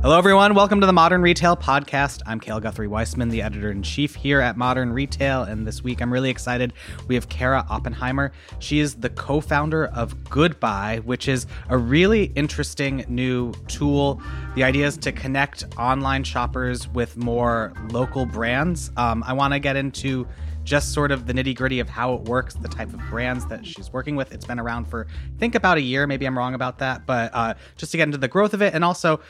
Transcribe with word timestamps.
Hello, 0.00 0.16
everyone. 0.16 0.54
Welcome 0.54 0.80
to 0.80 0.86
the 0.86 0.92
Modern 0.92 1.22
Retail 1.22 1.56
Podcast. 1.56 2.22
I'm 2.24 2.38
Cale 2.38 2.60
Guthrie 2.60 2.86
Weissman, 2.86 3.30
the 3.30 3.42
editor 3.42 3.72
in 3.72 3.82
chief 3.82 4.14
here 4.14 4.40
at 4.40 4.56
Modern 4.56 4.92
Retail. 4.92 5.42
And 5.42 5.66
this 5.66 5.82
week, 5.82 6.00
I'm 6.00 6.12
really 6.12 6.30
excited. 6.30 6.72
We 7.08 7.16
have 7.16 7.28
Cara 7.28 7.66
Oppenheimer. 7.68 8.30
She 8.60 8.78
is 8.78 8.94
the 8.94 9.10
co 9.10 9.40
founder 9.40 9.86
of 9.86 10.14
Goodbuy, 10.26 11.02
which 11.02 11.26
is 11.26 11.48
a 11.68 11.76
really 11.76 12.30
interesting 12.36 13.06
new 13.08 13.52
tool. 13.66 14.22
The 14.54 14.62
idea 14.62 14.86
is 14.86 14.96
to 14.98 15.10
connect 15.10 15.64
online 15.76 16.22
shoppers 16.22 16.86
with 16.86 17.16
more 17.16 17.72
local 17.90 18.24
brands. 18.24 18.92
Um, 18.96 19.24
I 19.26 19.32
want 19.32 19.52
to 19.54 19.58
get 19.58 19.74
into 19.74 20.28
just 20.62 20.92
sort 20.92 21.10
of 21.10 21.26
the 21.26 21.32
nitty 21.32 21.56
gritty 21.56 21.80
of 21.80 21.88
how 21.88 22.12
it 22.14 22.20
works, 22.22 22.54
the 22.54 22.68
type 22.68 22.92
of 22.92 23.00
brands 23.08 23.46
that 23.46 23.66
she's 23.66 23.90
working 23.90 24.16
with. 24.16 24.32
It's 24.32 24.44
been 24.44 24.60
around 24.60 24.84
for, 24.84 25.06
I 25.10 25.38
think, 25.38 25.54
about 25.54 25.78
a 25.78 25.80
year. 25.80 26.06
Maybe 26.06 26.26
I'm 26.26 26.36
wrong 26.36 26.54
about 26.54 26.78
that, 26.80 27.06
but 27.06 27.34
uh, 27.34 27.54
just 27.76 27.90
to 27.92 27.96
get 27.96 28.04
into 28.04 28.18
the 28.18 28.28
growth 28.28 28.52
of 28.52 28.60
it. 28.60 28.74
And 28.74 28.84
also, 28.84 29.20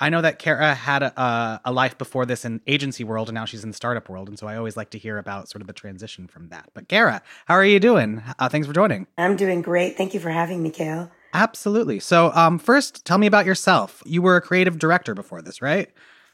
I 0.00 0.10
know 0.10 0.20
that 0.20 0.38
Cara 0.38 0.74
had 0.74 1.02
a, 1.02 1.60
a, 1.64 1.72
life 1.72 1.98
before 1.98 2.24
this 2.24 2.44
in 2.44 2.60
agency 2.66 3.02
world, 3.04 3.28
and 3.28 3.34
now 3.34 3.44
she's 3.44 3.64
in 3.64 3.70
the 3.70 3.76
startup 3.76 4.08
world, 4.08 4.28
and 4.28 4.38
so 4.38 4.46
I 4.46 4.56
always 4.56 4.76
like 4.76 4.90
to 4.90 4.98
hear 4.98 5.18
about 5.18 5.48
sort 5.48 5.60
of 5.60 5.66
the 5.66 5.72
transition 5.72 6.28
from 6.28 6.48
that. 6.50 6.70
But 6.72 6.88
Cara, 6.88 7.22
how 7.46 7.54
are 7.54 7.64
you 7.64 7.80
doing? 7.80 8.22
Uh, 8.38 8.48
thanks 8.48 8.66
for 8.66 8.72
joining. 8.72 9.06
I'm 9.16 9.36
doing 9.36 9.60
great. 9.62 9.96
Thank 9.96 10.14
you 10.14 10.20
for 10.20 10.30
having 10.30 10.62
me, 10.62 10.70
Cale. 10.70 11.10
Absolutely. 11.34 12.00
So, 12.00 12.32
um, 12.34 12.58
first, 12.58 13.04
tell 13.04 13.18
me 13.18 13.26
about 13.26 13.44
yourself. 13.44 14.02
You 14.06 14.22
were 14.22 14.36
a 14.36 14.40
creative 14.40 14.78
director 14.78 15.14
before 15.14 15.42
this, 15.42 15.60
right? 15.60 15.90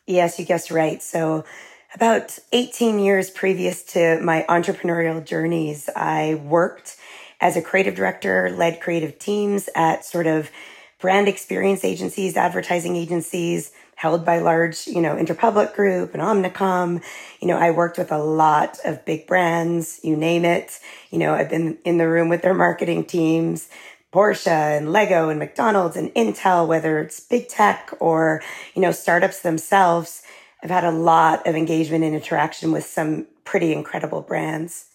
Yes, 0.06 0.38
you 0.38 0.44
guessed 0.44 0.70
right. 0.70 1.02
So, 1.02 1.44
about 1.94 2.38
18 2.52 2.98
years 2.98 3.30
previous 3.30 3.82
to 3.84 4.20
my 4.20 4.44
entrepreneurial 4.48 5.24
journeys, 5.24 5.88
I 5.94 6.40
worked 6.44 6.96
as 7.40 7.56
a 7.56 7.62
creative 7.62 7.94
director, 7.94 8.50
led 8.50 8.80
creative 8.80 9.18
teams 9.18 9.68
at 9.74 10.04
sort 10.04 10.26
of 10.26 10.50
brand 11.04 11.28
experience 11.28 11.84
agencies, 11.84 12.34
advertising 12.34 12.96
agencies 12.96 13.72
held 13.94 14.24
by 14.24 14.38
large, 14.38 14.86
you 14.86 15.02
know, 15.02 15.14
Interpublic 15.16 15.74
Group 15.74 16.14
and 16.14 16.22
Omnicom. 16.22 17.04
You 17.42 17.48
know, 17.48 17.58
I 17.58 17.72
worked 17.72 17.98
with 17.98 18.10
a 18.10 18.16
lot 18.16 18.78
of 18.86 19.04
big 19.04 19.26
brands, 19.26 20.00
you 20.02 20.16
name 20.16 20.46
it. 20.46 20.80
You 21.10 21.18
know, 21.18 21.34
I've 21.34 21.50
been 21.50 21.76
in 21.84 21.98
the 21.98 22.08
room 22.08 22.30
with 22.30 22.40
their 22.40 22.54
marketing 22.54 23.04
teams, 23.04 23.68
Porsche 24.14 24.78
and 24.78 24.94
Lego 24.94 25.28
and 25.28 25.38
McDonald's 25.38 25.98
and 25.98 26.08
Intel, 26.14 26.66
whether 26.66 26.98
it's 27.00 27.20
big 27.20 27.48
tech 27.48 27.90
or, 28.00 28.42
you 28.74 28.80
know, 28.80 28.90
startups 28.90 29.42
themselves. 29.42 30.22
I've 30.62 30.70
had 30.70 30.84
a 30.84 30.90
lot 30.90 31.46
of 31.46 31.54
engagement 31.54 32.02
and 32.02 32.14
interaction 32.14 32.72
with 32.72 32.86
some 32.86 33.26
pretty 33.44 33.74
incredible 33.74 34.22
brands. 34.22 34.86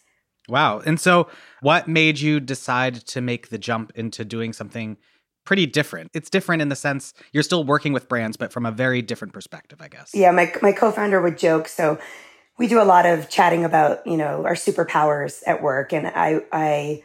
Wow. 0.48 0.80
And 0.80 1.00
so, 1.00 1.28
what 1.62 1.88
made 1.88 2.20
you 2.20 2.40
decide 2.40 2.96
to 2.96 3.22
make 3.22 3.50
the 3.50 3.60
jump 3.60 3.92
into 3.94 4.26
doing 4.26 4.54
something 4.54 4.98
pretty 5.50 5.66
different. 5.66 6.12
It's 6.14 6.30
different 6.30 6.62
in 6.62 6.70
the 6.70 6.76
sense 6.76 7.12
you're 7.34 7.42
still 7.42 7.64
working 7.64 7.92
with 7.92 8.08
brands, 8.08 8.38
but 8.38 8.54
from 8.54 8.68
a 8.68 8.72
very 8.72 9.02
different 9.02 9.34
perspective, 9.34 9.82
I 9.82 9.88
guess. 9.88 10.14
Yeah, 10.14 10.30
my 10.30 10.54
my 10.62 10.72
co-founder 10.72 11.20
would 11.20 11.40
joke. 11.40 11.68
So 11.68 11.98
we 12.60 12.68
do 12.68 12.80
a 12.80 12.86
lot 12.86 13.08
of 13.08 13.30
chatting 13.30 13.66
about 13.66 14.06
you 14.06 14.16
know 14.16 14.46
our 14.46 14.54
superpowers 14.54 15.42
at 15.48 15.64
work, 15.64 15.92
and 15.92 16.06
I 16.06 16.42
I 16.52 17.04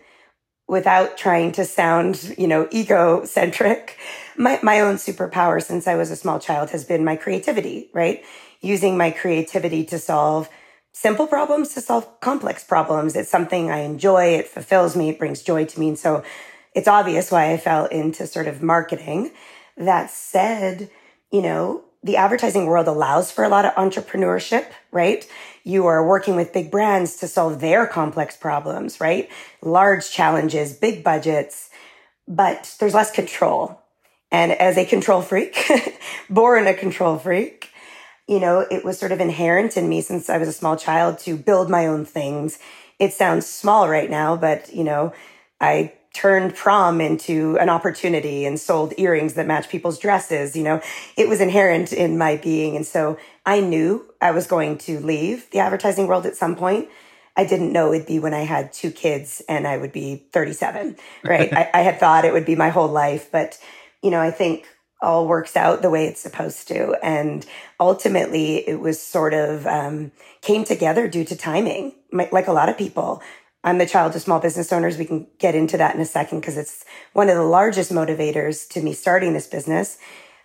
without 0.68 1.16
trying 1.16 1.52
to 1.52 1.64
sound 1.64 2.34
you 2.36 2.46
know 2.46 2.68
egocentric, 2.70 3.96
my 4.36 4.60
my 4.62 4.80
own 4.80 4.96
superpower 4.96 5.62
since 5.62 5.88
I 5.88 5.94
was 5.94 6.10
a 6.10 6.16
small 6.16 6.38
child 6.38 6.68
has 6.68 6.84
been 6.84 7.02
my 7.02 7.16
creativity. 7.16 7.88
Right, 7.94 8.22
using 8.60 8.98
my 8.98 9.10
creativity 9.10 9.86
to 9.86 9.98
solve 9.98 10.50
simple 10.92 11.26
problems 11.26 11.72
to 11.74 11.80
solve 11.80 12.20
complex 12.20 12.62
problems. 12.62 13.16
It's 13.16 13.30
something 13.30 13.70
I 13.70 13.78
enjoy. 13.78 14.34
It 14.34 14.48
fulfills 14.48 14.94
me. 14.94 15.08
It 15.08 15.18
brings 15.18 15.42
joy 15.42 15.64
to 15.64 15.80
me, 15.80 15.88
and 15.88 15.98
so 15.98 16.22
it's 16.74 16.88
obvious 16.88 17.30
why 17.30 17.52
I 17.52 17.56
fell 17.56 17.86
into 17.86 18.26
sort 18.26 18.48
of 18.48 18.62
marketing. 18.62 19.30
That 19.76 20.10
said, 20.10 20.90
you 21.30 21.42
know, 21.42 21.84
the 22.02 22.16
advertising 22.16 22.66
world 22.66 22.86
allows 22.86 23.30
for 23.30 23.44
a 23.44 23.48
lot 23.48 23.64
of 23.64 23.74
entrepreneurship, 23.74 24.66
right? 24.92 25.26
You 25.62 25.86
are 25.86 26.06
working 26.06 26.36
with 26.36 26.52
big 26.52 26.70
brands 26.70 27.16
to 27.16 27.28
solve 27.28 27.60
their 27.60 27.86
complex 27.86 28.36
problems, 28.36 29.00
right? 29.00 29.30
Large 29.62 30.10
challenges, 30.10 30.74
big 30.74 31.02
budgets, 31.02 31.70
but 32.28 32.76
there's 32.78 32.94
less 32.94 33.10
control. 33.10 33.80
And 34.30 34.52
as 34.52 34.76
a 34.76 34.84
control 34.84 35.22
freak, 35.22 35.56
born 36.30 36.66
a 36.66 36.74
control 36.74 37.18
freak, 37.18 37.70
you 38.28 38.40
know, 38.40 38.60
it 38.60 38.84
was 38.84 38.98
sort 38.98 39.12
of 39.12 39.20
inherent 39.20 39.76
in 39.76 39.88
me 39.88 40.00
since 40.00 40.28
I 40.28 40.38
was 40.38 40.48
a 40.48 40.52
small 40.52 40.76
child 40.76 41.18
to 41.20 41.36
build 41.36 41.70
my 41.70 41.86
own 41.86 42.04
things. 42.04 42.58
It 42.98 43.12
sounds 43.12 43.46
small 43.46 43.88
right 43.88 44.10
now, 44.10 44.36
but, 44.36 44.74
you 44.74 44.84
know, 44.84 45.12
I 45.60 45.92
turned 46.14 46.54
prom 46.54 47.00
into 47.00 47.58
an 47.58 47.68
opportunity 47.68 48.46
and 48.46 48.58
sold 48.58 48.94
earrings 48.96 49.34
that 49.34 49.46
match 49.46 49.68
people's 49.68 49.98
dresses. 49.98 50.56
You 50.56 50.62
know, 50.62 50.80
it 51.16 51.28
was 51.28 51.40
inherent 51.40 51.92
in 51.92 52.16
my 52.16 52.36
being. 52.36 52.76
And 52.76 52.86
so 52.86 53.18
I 53.44 53.60
knew 53.60 54.06
I 54.20 54.30
was 54.30 54.46
going 54.46 54.78
to 54.78 55.00
leave 55.00 55.50
the 55.50 55.58
advertising 55.58 56.06
world 56.06 56.24
at 56.24 56.36
some 56.36 56.56
point. 56.56 56.88
I 57.36 57.44
didn't 57.44 57.72
know 57.72 57.92
it'd 57.92 58.06
be 58.06 58.20
when 58.20 58.32
I 58.32 58.42
had 58.42 58.72
two 58.72 58.92
kids 58.92 59.42
and 59.48 59.66
I 59.66 59.76
would 59.76 59.92
be 59.92 60.24
37, 60.32 60.96
right? 61.24 61.52
I, 61.52 61.70
I 61.74 61.80
had 61.82 61.98
thought 61.98 62.24
it 62.24 62.32
would 62.32 62.46
be 62.46 62.54
my 62.56 62.70
whole 62.70 62.88
life, 62.88 63.30
but 63.30 63.58
you 64.02 64.10
know, 64.10 64.20
I 64.20 64.30
think 64.30 64.66
all 65.02 65.26
works 65.26 65.56
out 65.56 65.82
the 65.82 65.90
way 65.90 66.06
it's 66.06 66.20
supposed 66.20 66.68
to. 66.68 66.96
And 67.02 67.44
ultimately, 67.78 68.68
it 68.68 68.80
was 68.80 69.00
sort 69.00 69.34
of 69.34 69.66
um, 69.66 70.12
came 70.40 70.64
together 70.64 71.08
due 71.08 71.24
to 71.24 71.36
timing, 71.36 71.92
like 72.12 72.46
a 72.46 72.52
lot 72.52 72.68
of 72.68 72.78
people. 72.78 73.20
I'm 73.64 73.78
the 73.78 73.86
child 73.86 74.14
of 74.14 74.20
small 74.20 74.40
business 74.40 74.72
owners. 74.74 74.98
We 74.98 75.06
can 75.06 75.26
get 75.38 75.54
into 75.54 75.78
that 75.78 75.94
in 75.94 76.00
a 76.02 76.04
second 76.04 76.40
because 76.40 76.58
it's 76.58 76.84
one 77.14 77.30
of 77.30 77.36
the 77.36 77.42
largest 77.42 77.90
motivators 77.90 78.68
to 78.68 78.82
me 78.82 78.92
starting 78.92 79.32
this 79.32 79.46
business. 79.46 79.96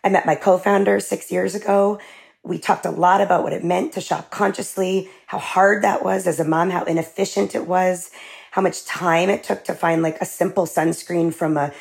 I 0.06 0.10
met 0.10 0.26
my 0.26 0.36
co-founder 0.36 1.02
six 1.02 1.30
years 1.30 1.54
ago. 1.54 2.00
We 2.44 2.58
talked 2.58 2.86
a 2.86 2.92
lot 2.92 3.20
about 3.20 3.44
what 3.44 3.52
it 3.52 3.62
meant 3.62 3.92
to 3.94 4.02
shop 4.02 4.32
consciously, 4.32 5.10
how 5.28 5.38
hard 5.38 5.84
that 5.84 6.02
was 6.02 6.28
as 6.28 6.40
a 6.40 6.46
mom, 6.46 6.70
how 6.70 6.86
inefficient 6.86 7.56
it 7.56 7.68
was, 7.68 8.10
how 8.52 8.62
much 8.62 8.86
time 8.86 9.30
it 9.30 9.44
took 9.44 9.66
to 9.66 9.74
find 9.74 10.02
like 10.02 10.22
a 10.22 10.26
simple 10.26 10.66
sunscreen 10.66 11.34
from 11.34 11.58
a 11.58 11.74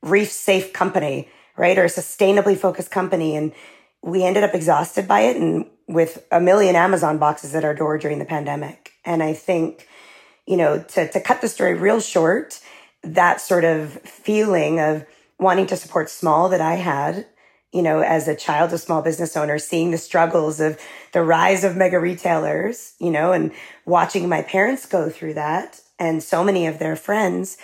reef 0.00 0.30
safe 0.30 0.72
company, 0.72 1.28
right? 1.56 1.76
Or 1.76 1.84
a 1.84 1.88
sustainably 1.88 2.56
focused 2.56 2.92
company. 2.92 3.34
And 3.34 3.52
we 4.00 4.22
ended 4.22 4.44
up 4.44 4.54
exhausted 4.54 5.08
by 5.08 5.22
it 5.22 5.36
and 5.36 5.66
with 5.88 6.24
a 6.30 6.40
million 6.40 6.76
Amazon 6.76 7.18
boxes 7.18 7.52
at 7.56 7.64
our 7.64 7.74
door 7.74 7.98
during 7.98 8.20
the 8.20 8.24
pandemic. 8.24 8.92
And 9.04 9.20
I 9.20 9.32
think 9.32 9.88
you 10.46 10.56
know, 10.56 10.82
to, 10.82 11.10
to 11.10 11.20
cut 11.20 11.40
the 11.40 11.48
story 11.48 11.74
real 11.74 12.00
short, 12.00 12.60
that 13.02 13.40
sort 13.40 13.64
of 13.64 13.92
feeling 14.02 14.80
of 14.80 15.04
wanting 15.38 15.66
to 15.66 15.76
support 15.76 16.10
small 16.10 16.48
that 16.48 16.60
I 16.60 16.74
had, 16.74 17.26
you 17.72 17.82
know, 17.82 18.00
as 18.00 18.28
a 18.28 18.36
child 18.36 18.72
of 18.72 18.80
small 18.80 19.02
business 19.02 19.36
owner, 19.36 19.58
seeing 19.58 19.90
the 19.90 19.98
struggles 19.98 20.60
of 20.60 20.78
the 21.12 21.22
rise 21.22 21.64
of 21.64 21.76
mega 21.76 21.98
retailers, 21.98 22.94
you 23.00 23.10
know, 23.10 23.32
and 23.32 23.52
watching 23.84 24.28
my 24.28 24.42
parents 24.42 24.86
go 24.86 25.10
through 25.10 25.34
that 25.34 25.80
and 25.98 26.22
so 26.22 26.44
many 26.44 26.66
of 26.66 26.78
their 26.78 26.96
friends, 26.96 27.56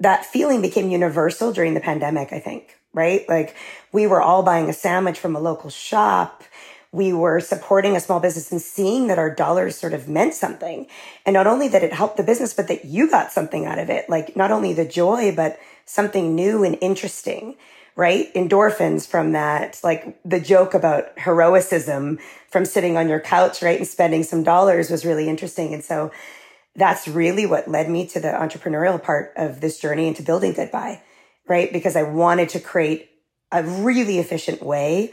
that 0.00 0.24
feeling 0.24 0.62
became 0.62 0.90
universal 0.90 1.52
during 1.52 1.74
the 1.74 1.80
pandemic, 1.80 2.32
I 2.32 2.38
think, 2.38 2.76
right? 2.92 3.28
Like 3.28 3.54
we 3.92 4.06
were 4.06 4.22
all 4.22 4.42
buying 4.42 4.68
a 4.68 4.72
sandwich 4.72 5.18
from 5.18 5.34
a 5.34 5.40
local 5.40 5.70
shop 5.70 6.42
we 6.92 7.12
were 7.12 7.40
supporting 7.40 7.94
a 7.94 8.00
small 8.00 8.18
business 8.18 8.50
and 8.50 8.62
seeing 8.62 9.08
that 9.08 9.18
our 9.18 9.34
dollars 9.34 9.76
sort 9.76 9.92
of 9.92 10.08
meant 10.08 10.34
something. 10.34 10.86
And 11.26 11.34
not 11.34 11.46
only 11.46 11.68
that 11.68 11.84
it 11.84 11.92
helped 11.92 12.16
the 12.16 12.22
business, 12.22 12.54
but 12.54 12.68
that 12.68 12.86
you 12.86 13.10
got 13.10 13.30
something 13.30 13.66
out 13.66 13.78
of 13.78 13.90
it. 13.90 14.08
Like 14.08 14.36
not 14.36 14.50
only 14.50 14.72
the 14.72 14.86
joy, 14.86 15.34
but 15.34 15.58
something 15.84 16.34
new 16.34 16.64
and 16.64 16.78
interesting, 16.80 17.56
right? 17.94 18.32
Endorphins 18.34 19.06
from 19.06 19.32
that, 19.32 19.80
like 19.84 20.18
the 20.24 20.40
joke 20.40 20.72
about 20.72 21.18
heroicism 21.18 22.18
from 22.48 22.64
sitting 22.64 22.96
on 22.96 23.08
your 23.08 23.20
couch, 23.20 23.60
right? 23.60 23.78
And 23.78 23.86
spending 23.86 24.22
some 24.22 24.42
dollars 24.42 24.90
was 24.90 25.04
really 25.04 25.28
interesting. 25.28 25.74
And 25.74 25.84
so 25.84 26.10
that's 26.74 27.06
really 27.06 27.44
what 27.44 27.68
led 27.68 27.90
me 27.90 28.06
to 28.06 28.20
the 28.20 28.28
entrepreneurial 28.28 29.02
part 29.02 29.32
of 29.36 29.60
this 29.60 29.78
journey 29.78 30.06
into 30.06 30.22
building 30.22 30.54
Goodbuy, 30.54 31.00
right? 31.48 31.72
Because 31.72 31.96
I 31.96 32.04
wanted 32.04 32.48
to 32.50 32.60
create 32.60 33.10
a 33.52 33.62
really 33.62 34.18
efficient 34.18 34.62
way 34.62 35.12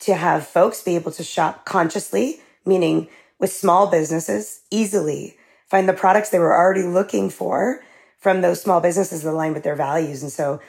to 0.00 0.14
have 0.14 0.46
folks 0.46 0.82
be 0.82 0.94
able 0.94 1.12
to 1.12 1.22
shop 1.24 1.64
consciously, 1.64 2.40
meaning 2.64 3.08
with 3.38 3.52
small 3.52 3.86
businesses 3.90 4.60
easily 4.70 5.36
find 5.68 5.88
the 5.88 5.92
products 5.92 6.30
they 6.30 6.38
were 6.38 6.56
already 6.56 6.84
looking 6.84 7.30
for 7.30 7.82
from 8.18 8.40
those 8.40 8.62
small 8.62 8.80
businesses 8.80 9.22
that 9.22 9.30
align 9.30 9.52
with 9.52 9.62
their 9.62 9.76
values. 9.76 10.22
And 10.22 10.32
so 10.32 10.60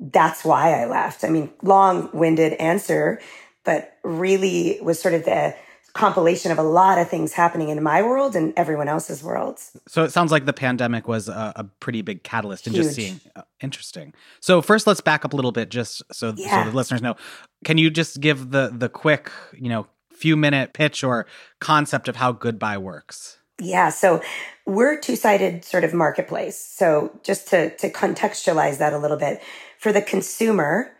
that's 0.00 0.44
why 0.44 0.80
I 0.80 0.86
left. 0.86 1.24
I 1.24 1.28
mean, 1.28 1.50
long 1.62 2.10
winded 2.12 2.54
answer, 2.54 3.20
but 3.64 3.96
really 4.02 4.78
was 4.82 5.00
sort 5.00 5.14
of 5.14 5.24
the 5.24 5.54
compilation 5.96 6.52
of 6.52 6.58
a 6.58 6.62
lot 6.62 6.98
of 6.98 7.08
things 7.08 7.32
happening 7.32 7.70
in 7.70 7.82
my 7.82 8.02
world 8.02 8.36
and 8.36 8.52
everyone 8.56 8.88
else's 8.88 9.22
worlds. 9.22 9.76
So 9.88 10.04
it 10.04 10.12
sounds 10.12 10.30
like 10.30 10.44
the 10.44 10.52
pandemic 10.52 11.08
was 11.08 11.28
a, 11.28 11.52
a 11.56 11.64
pretty 11.80 12.02
big 12.02 12.22
catalyst 12.22 12.66
in 12.66 12.74
Huge. 12.74 12.84
just 12.84 12.96
seeing. 12.96 13.20
Uh, 13.34 13.42
interesting. 13.60 14.14
So 14.40 14.62
first, 14.62 14.86
let's 14.86 15.00
back 15.00 15.24
up 15.24 15.32
a 15.32 15.36
little 15.36 15.52
bit, 15.52 15.70
just 15.70 16.02
so 16.12 16.34
yeah. 16.36 16.64
so 16.64 16.70
the 16.70 16.76
listeners 16.76 17.02
know. 17.02 17.16
Can 17.64 17.78
you 17.78 17.90
just 17.90 18.20
give 18.20 18.50
the 18.50 18.70
the 18.72 18.88
quick, 18.88 19.30
you 19.52 19.68
know, 19.68 19.86
few 20.10 20.36
minute 20.36 20.72
pitch 20.72 21.02
or 21.02 21.26
concept 21.60 22.08
of 22.08 22.16
how 22.16 22.32
Goodbuy 22.32 22.78
works? 22.78 23.38
Yeah, 23.58 23.88
so 23.88 24.20
we're 24.66 25.00
two 25.00 25.16
sided 25.16 25.64
sort 25.64 25.84
of 25.84 25.94
marketplace. 25.94 26.58
So 26.58 27.18
just 27.22 27.48
to 27.48 27.74
to 27.76 27.90
contextualize 27.90 28.78
that 28.78 28.92
a 28.92 28.98
little 28.98 29.16
bit, 29.16 29.42
for 29.78 29.92
the 29.92 30.02
consumer, 30.02 30.92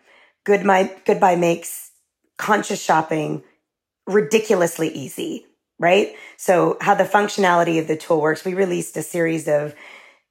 Goodbye 0.44 0.90
Goodbuy 1.04 1.38
makes 1.38 1.90
conscious 2.38 2.82
shopping 2.82 3.42
ridiculously 4.06 4.88
easy, 4.88 5.46
right? 5.78 6.14
So 6.36 6.76
how 6.80 6.94
the 6.94 7.04
functionality 7.04 7.78
of 7.78 7.88
the 7.88 7.96
tool 7.96 8.20
works, 8.20 8.44
we 8.44 8.54
released 8.54 8.96
a 8.96 9.02
series 9.02 9.48
of 9.48 9.74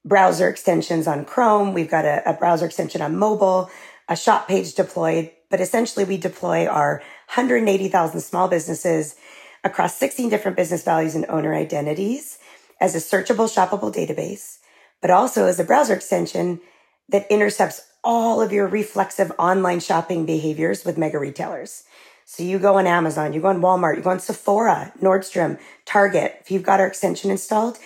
browser 0.03 0.47
extensions 0.47 1.07
on 1.07 1.25
Chrome. 1.25 1.73
We've 1.73 1.89
got 1.89 2.05
a, 2.05 2.29
a 2.29 2.33
browser 2.33 2.65
extension 2.65 3.01
on 3.01 3.17
mobile, 3.17 3.69
a 4.07 4.15
shop 4.15 4.47
page 4.47 4.75
deployed, 4.75 5.31
but 5.49 5.59
essentially 5.59 6.05
we 6.05 6.17
deploy 6.17 6.67
our 6.67 7.01
180,000 7.27 8.21
small 8.21 8.47
businesses 8.47 9.15
across 9.63 9.97
16 9.97 10.29
different 10.29 10.55
business 10.55 10.83
values 10.83 11.15
and 11.15 11.25
owner 11.27 11.53
identities 11.53 12.37
as 12.79 12.93
a 12.93 12.99
searchable, 12.99 13.49
shoppable 13.51 13.93
database, 13.93 14.59
but 15.01 15.09
also 15.09 15.47
as 15.47 15.59
a 15.59 15.63
browser 15.63 15.93
extension 15.93 16.61
that 17.09 17.29
intercepts 17.31 17.81
all 18.03 18.41
of 18.41 18.53
your 18.53 18.67
reflexive 18.67 19.31
online 19.39 19.79
shopping 19.79 20.25
behaviors 20.25 20.85
with 20.85 20.97
mega 20.97 21.17
retailers. 21.17 21.83
So 22.25 22.41
you 22.41 22.57
go 22.57 22.77
on 22.77 22.87
Amazon, 22.87 23.33
you 23.33 23.41
go 23.41 23.47
on 23.47 23.61
Walmart, 23.61 23.97
you 23.97 24.01
go 24.01 24.09
on 24.09 24.19
Sephora, 24.19 24.91
Nordstrom, 24.99 25.59
Target. 25.85 26.37
If 26.41 26.49
you've 26.49 26.63
got 26.63 26.79
our 26.79 26.87
extension 26.87 27.29
installed, 27.29 27.77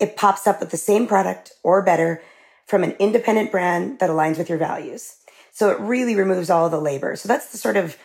it 0.00 0.16
pops 0.16 0.46
up 0.46 0.58
with 0.58 0.70
the 0.70 0.76
same 0.76 1.06
product 1.06 1.52
or 1.62 1.80
better 1.80 2.20
from 2.66 2.82
an 2.82 2.92
independent 2.98 3.52
brand 3.52 4.00
that 4.00 4.10
aligns 4.10 4.36
with 4.36 4.48
your 4.48 4.58
values. 4.58 5.16
So 5.52 5.70
it 5.70 5.78
really 5.78 6.16
removes 6.16 6.50
all 6.50 6.68
the 6.68 6.80
labor. 6.80 7.14
So 7.14 7.28
that's 7.28 7.52
the 7.52 7.58
sort 7.58 7.76
of 7.76 7.96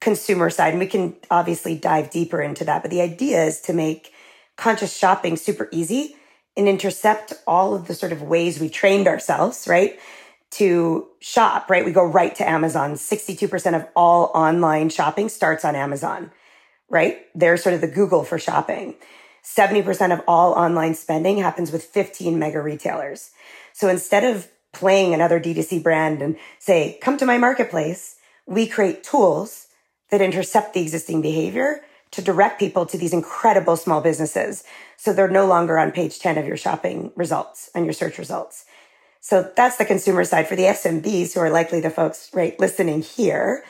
consumer 0.00 0.50
side. 0.50 0.74
And 0.74 0.80
we 0.80 0.86
can 0.86 1.16
obviously 1.30 1.76
dive 1.76 2.10
deeper 2.10 2.42
into 2.42 2.64
that. 2.66 2.82
But 2.82 2.90
the 2.90 3.00
idea 3.00 3.44
is 3.44 3.60
to 3.62 3.72
make 3.72 4.12
conscious 4.56 4.94
shopping 4.94 5.36
super 5.36 5.68
easy 5.72 6.16
and 6.56 6.68
intercept 6.68 7.32
all 7.46 7.74
of 7.74 7.86
the 7.86 7.94
sort 7.94 8.12
of 8.12 8.20
ways 8.20 8.60
we 8.60 8.68
trained 8.68 9.08
ourselves, 9.08 9.66
right? 9.66 9.98
To 10.52 11.08
shop, 11.20 11.70
right? 11.70 11.84
We 11.84 11.92
go 11.92 12.04
right 12.04 12.34
to 12.36 12.48
Amazon. 12.48 12.94
62% 12.94 13.76
of 13.76 13.86
all 13.94 14.32
online 14.34 14.88
shopping 14.88 15.28
starts 15.28 15.64
on 15.64 15.76
Amazon, 15.76 16.32
right? 16.88 17.18
They're 17.34 17.56
sort 17.56 17.74
of 17.74 17.80
the 17.80 17.86
Google 17.86 18.24
for 18.24 18.38
shopping. 18.38 18.94
70% 19.44 20.12
of 20.12 20.22
all 20.26 20.52
online 20.52 20.94
spending 20.94 21.38
happens 21.38 21.70
with 21.70 21.84
15 21.84 22.38
mega 22.38 22.60
retailers. 22.60 23.30
So 23.72 23.88
instead 23.88 24.24
of 24.24 24.48
playing 24.72 25.14
another 25.14 25.40
D2C 25.40 25.82
brand 25.82 26.22
and 26.22 26.36
say, 26.58 26.98
come 27.00 27.16
to 27.18 27.26
my 27.26 27.38
marketplace, 27.38 28.16
we 28.46 28.66
create 28.66 29.04
tools 29.04 29.66
that 30.10 30.20
intercept 30.20 30.74
the 30.74 30.80
existing 30.80 31.22
behavior 31.22 31.80
to 32.10 32.22
direct 32.22 32.58
people 32.58 32.86
to 32.86 32.96
these 32.96 33.12
incredible 33.12 33.76
small 33.76 34.00
businesses. 34.00 34.64
So 34.96 35.12
they're 35.12 35.28
no 35.28 35.46
longer 35.46 35.78
on 35.78 35.92
page 35.92 36.18
10 36.18 36.38
of 36.38 36.46
your 36.46 36.56
shopping 36.56 37.12
results 37.16 37.70
and 37.74 37.84
your 37.84 37.92
search 37.92 38.18
results. 38.18 38.64
So 39.28 39.52
that's 39.54 39.76
the 39.76 39.84
consumer 39.84 40.24
side 40.24 40.48
for 40.48 40.56
the 40.56 40.62
SMBs 40.62 41.34
who 41.34 41.40
are 41.40 41.50
likely 41.50 41.82
the 41.82 41.90
folks 41.90 42.30
right 42.32 42.58
listening 42.58 43.02
here. 43.02 43.62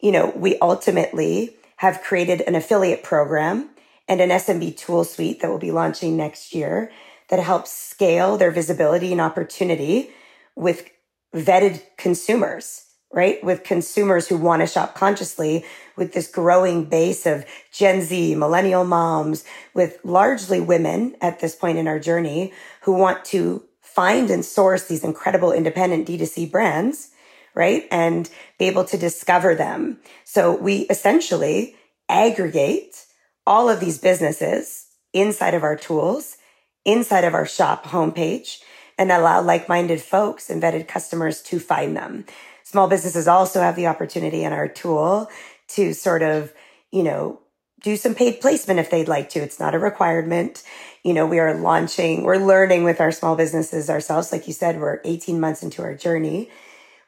You 0.00 0.12
know, 0.12 0.34
we 0.36 0.58
ultimately 0.58 1.56
have 1.76 2.02
created 2.02 2.42
an 2.42 2.54
affiliate 2.54 3.02
program 3.02 3.70
and 4.06 4.20
an 4.20 4.28
SMB 4.28 4.76
tool 4.76 5.04
suite 5.04 5.40
that 5.40 5.48
will 5.48 5.58
be 5.58 5.70
launching 5.70 6.14
next 6.14 6.54
year 6.54 6.92
that 7.30 7.40
helps 7.40 7.72
scale 7.72 8.36
their 8.36 8.50
visibility 8.50 9.12
and 9.12 9.20
opportunity 9.22 10.10
with 10.56 10.90
vetted 11.34 11.80
consumers, 11.96 12.84
right? 13.10 13.42
With 13.42 13.64
consumers 13.64 14.28
who 14.28 14.36
want 14.36 14.60
to 14.60 14.66
shop 14.66 14.94
consciously 14.94 15.64
with 15.96 16.12
this 16.12 16.30
growing 16.30 16.84
base 16.84 17.24
of 17.24 17.46
Gen 17.72 18.02
Z, 18.02 18.34
millennial 18.34 18.84
moms, 18.84 19.42
with 19.72 20.00
largely 20.04 20.60
women 20.60 21.16
at 21.22 21.40
this 21.40 21.56
point 21.56 21.78
in 21.78 21.88
our 21.88 21.98
journey 21.98 22.52
who 22.82 22.92
want 22.92 23.24
to 23.26 23.64
find 23.94 24.30
and 24.30 24.44
source 24.44 24.84
these 24.84 25.04
incredible 25.04 25.52
independent 25.52 26.08
D2C 26.08 26.50
brands, 26.50 27.10
right? 27.54 27.86
And 27.90 28.30
be 28.58 28.66
able 28.66 28.84
to 28.86 28.96
discover 28.96 29.54
them. 29.54 30.00
So 30.24 30.54
we 30.56 30.80
essentially 30.88 31.76
aggregate 32.08 33.06
all 33.46 33.68
of 33.68 33.80
these 33.80 33.98
businesses 33.98 34.86
inside 35.12 35.54
of 35.54 35.62
our 35.62 35.76
tools, 35.76 36.36
inside 36.84 37.24
of 37.24 37.34
our 37.34 37.46
shop 37.46 37.84
homepage, 37.86 38.60
and 38.98 39.10
allow 39.10 39.40
like-minded 39.42 40.00
folks 40.00 40.48
and 40.48 40.62
vetted 40.62 40.88
customers 40.88 41.42
to 41.42 41.58
find 41.58 41.96
them. 41.96 42.24
Small 42.62 42.88
businesses 42.88 43.28
also 43.28 43.60
have 43.60 43.76
the 43.76 43.86
opportunity 43.86 44.44
in 44.44 44.52
our 44.52 44.68
tool 44.68 45.28
to 45.68 45.92
sort 45.92 46.22
of, 46.22 46.52
you 46.90 47.02
know, 47.02 47.40
do 47.82 47.96
some 47.96 48.14
paid 48.14 48.40
placement 48.40 48.80
if 48.80 48.90
they'd 48.90 49.08
like 49.08 49.28
to. 49.30 49.40
It's 49.40 49.60
not 49.60 49.74
a 49.74 49.78
requirement. 49.78 50.62
You 51.02 51.12
know, 51.14 51.26
we 51.26 51.40
are 51.40 51.54
launching, 51.54 52.22
we're 52.22 52.36
learning 52.36 52.84
with 52.84 53.00
our 53.00 53.10
small 53.10 53.34
businesses 53.34 53.90
ourselves. 53.90 54.30
Like 54.30 54.46
you 54.46 54.52
said, 54.52 54.80
we're 54.80 55.00
18 55.04 55.40
months 55.40 55.62
into 55.62 55.82
our 55.82 55.94
journey. 55.94 56.48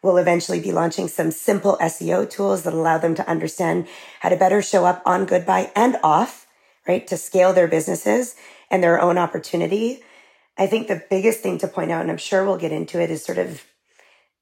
We'll 0.03 0.19
eventually 0.19 0.61
be 0.61 0.73
launching 0.73 1.09
some 1.09 1.31
simple 1.31 1.79
SEO 1.81 2.29
tools 2.29 2.65
that 2.65 2.75
allow 2.75 2.99
them 2.99 3.15
to 3.15 3.29
understand 3.29 3.87
how 4.21 4.29
to 4.29 4.37
better 4.37 4.61
show 4.61 4.85
up 4.85 5.01
on 5.07 5.27
Goodbuy 5.27 5.71
and 5.75 5.97
off, 6.03 6.47
right? 6.87 7.07
To 7.07 7.17
scale 7.17 7.53
their 7.53 7.69
businesses 7.69 8.35
and 8.71 8.83
their 8.83 9.01
own 9.01 9.17
opportunity. 9.17 10.03
I 10.59 10.67
think 10.67 10.89
the 10.89 11.03
biggest 11.09 11.41
thing 11.41 11.59
to 11.59 11.69
point 11.69 11.91
out, 11.91 12.03
and 12.03 12.11
I'm 12.11 12.19
sure 12.19 12.45
we'll 12.45 12.59
get 12.59 12.73
into 12.73 13.01
it, 13.01 13.11
is 13.11 13.25
sort 13.25 13.39
of 13.39 13.65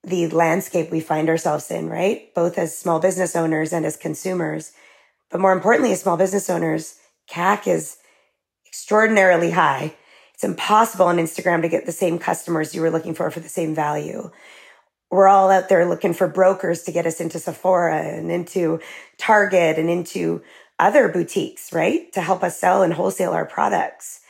the 0.02 0.28
landscape 0.28 0.90
we 0.90 1.00
find 1.00 1.28
ourselves 1.28 1.70
in, 1.70 1.88
right? 1.88 2.34
Both 2.34 2.58
as 2.58 2.76
small 2.76 2.98
business 2.98 3.36
owners 3.36 3.72
and 3.72 3.86
as 3.86 3.96
consumers. 3.96 4.72
But 5.32 5.40
more 5.40 5.52
importantly, 5.52 5.92
as 5.92 6.02
small 6.02 6.16
business 6.16 6.48
owners, 6.48 6.98
CAC 7.28 7.66
is 7.66 7.96
extraordinarily 8.66 9.50
high. 9.50 9.96
It's 10.34 10.44
impossible 10.44 11.06
on 11.06 11.16
Instagram 11.16 11.62
to 11.62 11.68
get 11.68 11.86
the 11.86 11.92
same 11.92 12.18
customers 12.20 12.74
you 12.74 12.82
were 12.82 12.90
looking 12.90 13.14
for 13.14 13.30
for 13.30 13.40
the 13.40 13.48
same 13.48 13.74
value 13.74 14.30
we're 15.12 15.28
all 15.28 15.50
out 15.50 15.68
there 15.68 15.84
looking 15.84 16.14
for 16.14 16.26
brokers 16.26 16.82
to 16.84 16.90
get 16.90 17.06
us 17.06 17.20
into 17.20 17.38
Sephora 17.38 18.00
and 18.00 18.32
into 18.32 18.80
Target 19.18 19.78
and 19.78 19.90
into 19.90 20.42
other 20.78 21.08
boutiques, 21.08 21.70
right? 21.72 22.10
To 22.14 22.22
help 22.22 22.42
us 22.42 22.58
sell 22.58 22.82
and 22.82 22.94
wholesale 22.94 23.32
our 23.32 23.44
products. 23.44 24.20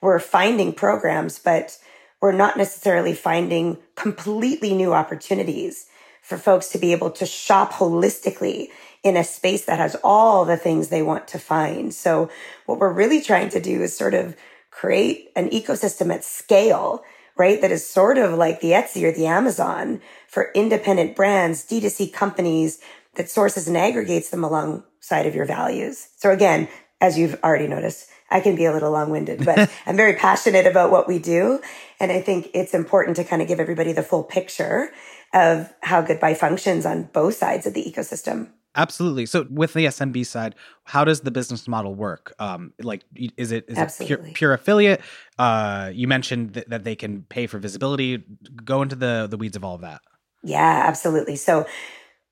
We're 0.00 0.18
finding 0.18 0.72
programs, 0.72 1.38
but 1.38 1.78
we're 2.22 2.32
not 2.32 2.56
necessarily 2.56 3.12
finding 3.12 3.76
completely 3.96 4.74
new 4.74 4.94
opportunities 4.94 5.86
for 6.30 6.38
folks 6.38 6.68
to 6.68 6.78
be 6.78 6.92
able 6.92 7.10
to 7.10 7.26
shop 7.26 7.72
holistically 7.72 8.68
in 9.02 9.16
a 9.16 9.24
space 9.24 9.64
that 9.64 9.80
has 9.80 9.96
all 10.04 10.44
the 10.44 10.56
things 10.56 10.88
they 10.88 11.02
want 11.02 11.26
to 11.26 11.40
find. 11.40 11.92
So 11.92 12.30
what 12.66 12.78
we're 12.78 12.92
really 12.92 13.20
trying 13.20 13.48
to 13.48 13.60
do 13.60 13.82
is 13.82 13.96
sort 13.96 14.14
of 14.14 14.36
create 14.70 15.32
an 15.34 15.50
ecosystem 15.50 16.14
at 16.14 16.24
scale 16.24 17.04
right? 17.36 17.62
That 17.62 17.72
is 17.72 17.88
sort 17.88 18.18
of 18.18 18.34
like 18.34 18.60
the 18.60 18.72
Etsy 18.72 19.02
or 19.02 19.12
the 19.12 19.24
Amazon 19.24 20.02
for 20.28 20.50
independent 20.54 21.16
brands, 21.16 21.64
D2C 21.64 22.12
companies 22.12 22.80
that 23.14 23.30
sources 23.30 23.66
and 23.66 23.78
aggregates 23.78 24.28
them 24.28 24.44
alongside 24.44 25.24
of 25.26 25.34
your 25.34 25.46
values. 25.46 26.08
So 26.16 26.32
again, 26.32 26.68
as 27.00 27.16
you've 27.16 27.40
already 27.42 27.66
noticed, 27.66 28.10
I 28.30 28.40
can 28.40 28.56
be 28.56 28.64
a 28.64 28.72
little 28.72 28.90
long 28.90 29.10
winded, 29.10 29.44
but 29.44 29.70
I'm 29.86 29.96
very 29.96 30.14
passionate 30.14 30.66
about 30.66 30.90
what 30.90 31.08
we 31.08 31.18
do. 31.18 31.60
And 31.98 32.12
I 32.12 32.20
think 32.20 32.50
it's 32.54 32.74
important 32.74 33.16
to 33.16 33.24
kind 33.24 33.42
of 33.42 33.48
give 33.48 33.60
everybody 33.60 33.92
the 33.92 34.02
full 34.02 34.22
picture 34.22 34.90
of 35.34 35.72
how 35.82 36.02
Goodbuy 36.02 36.36
functions 36.36 36.86
on 36.86 37.04
both 37.12 37.34
sides 37.34 37.66
of 37.66 37.74
the 37.74 37.84
ecosystem. 37.84 38.50
Absolutely. 38.76 39.26
So 39.26 39.46
with 39.50 39.74
the 39.74 39.86
SMB 39.86 40.24
side, 40.26 40.54
how 40.84 41.04
does 41.04 41.22
the 41.22 41.32
business 41.32 41.66
model 41.66 41.94
work? 41.94 42.32
Um, 42.38 42.72
like, 42.80 43.02
is 43.36 43.50
it 43.50 43.64
is 43.66 43.78
it 43.78 44.06
pure, 44.06 44.18
pure 44.32 44.52
affiliate? 44.52 45.00
Uh, 45.38 45.90
you 45.92 46.06
mentioned 46.06 46.54
th- 46.54 46.66
that 46.66 46.84
they 46.84 46.94
can 46.94 47.22
pay 47.22 47.48
for 47.48 47.58
visibility. 47.58 48.22
Go 48.64 48.82
into 48.82 48.94
the 48.94 49.26
the 49.28 49.36
weeds 49.36 49.56
of 49.56 49.64
all 49.64 49.74
of 49.74 49.80
that. 49.80 50.02
Yeah, 50.44 50.84
absolutely. 50.86 51.34
So 51.34 51.66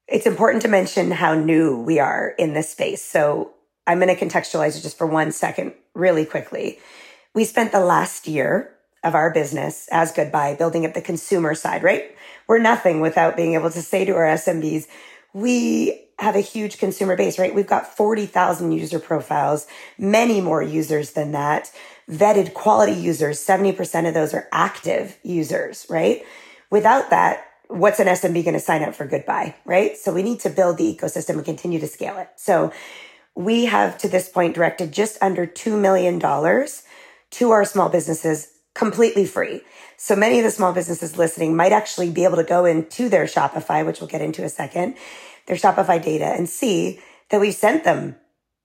it's 0.06 0.26
important 0.26 0.62
to 0.62 0.68
mention 0.68 1.10
how 1.10 1.34
new 1.34 1.76
we 1.76 1.98
are 1.98 2.34
in 2.38 2.54
this 2.54 2.70
space. 2.70 3.02
So 3.04 3.52
I'm 3.86 3.98
going 3.98 4.14
to 4.14 4.24
contextualize 4.24 4.78
it 4.78 4.82
just 4.82 4.96
for 4.96 5.06
one 5.06 5.32
second, 5.32 5.74
really 5.98 6.24
quickly. 6.24 6.78
We 7.34 7.44
spent 7.44 7.72
the 7.72 7.80
last 7.80 8.26
year 8.26 8.74
of 9.04 9.14
our 9.14 9.32
business 9.32 9.88
as 9.90 10.12
Goodbuy 10.12 10.58
building 10.58 10.84
up 10.86 10.94
the 10.94 11.02
consumer 11.02 11.54
side, 11.54 11.82
right? 11.82 12.16
We're 12.46 12.58
nothing 12.58 13.00
without 13.00 13.36
being 13.36 13.54
able 13.54 13.70
to 13.70 13.82
say 13.82 14.04
to 14.04 14.12
our 14.12 14.26
SMBs, 14.26 14.86
we 15.32 16.08
have 16.18 16.34
a 16.34 16.40
huge 16.40 16.78
consumer 16.78 17.16
base, 17.16 17.38
right? 17.38 17.54
We've 17.54 17.66
got 17.66 17.96
40,000 17.96 18.72
user 18.72 18.98
profiles, 18.98 19.66
many 19.98 20.40
more 20.40 20.62
users 20.62 21.12
than 21.12 21.32
that, 21.32 21.70
vetted 22.10 22.54
quality 22.54 22.92
users. 22.92 23.38
70% 23.38 24.08
of 24.08 24.14
those 24.14 24.34
are 24.34 24.48
active 24.50 25.16
users, 25.22 25.86
right? 25.88 26.24
Without 26.70 27.10
that, 27.10 27.44
what's 27.68 28.00
an 28.00 28.08
SMB 28.08 28.42
going 28.44 28.54
to 28.54 28.60
sign 28.60 28.82
up 28.82 28.94
for 28.94 29.06
Goodbuy, 29.06 29.54
right? 29.64 29.96
So 29.96 30.12
we 30.12 30.22
need 30.22 30.40
to 30.40 30.50
build 30.50 30.78
the 30.78 30.92
ecosystem 30.92 31.34
and 31.34 31.44
continue 31.44 31.78
to 31.78 31.86
scale 31.86 32.18
it. 32.18 32.30
So 32.36 32.72
we 33.38 33.66
have 33.66 33.96
to 33.96 34.08
this 34.08 34.28
point 34.28 34.52
directed 34.52 34.90
just 34.90 35.16
under 35.22 35.46
$2 35.46 35.80
million 35.80 36.18
to 37.30 37.50
our 37.52 37.64
small 37.64 37.88
businesses 37.88 38.48
completely 38.74 39.24
free. 39.24 39.60
So 39.96 40.16
many 40.16 40.38
of 40.38 40.44
the 40.44 40.50
small 40.50 40.72
businesses 40.72 41.16
listening 41.16 41.54
might 41.54 41.70
actually 41.70 42.10
be 42.10 42.24
able 42.24 42.38
to 42.38 42.42
go 42.42 42.64
into 42.64 43.08
their 43.08 43.26
Shopify, 43.26 43.86
which 43.86 44.00
we'll 44.00 44.10
get 44.10 44.22
into 44.22 44.42
a 44.42 44.48
second, 44.48 44.96
their 45.46 45.56
Shopify 45.56 46.02
data 46.02 46.24
and 46.24 46.48
see 46.48 46.98
that 47.30 47.40
we've 47.40 47.54
sent 47.54 47.84
them 47.84 48.16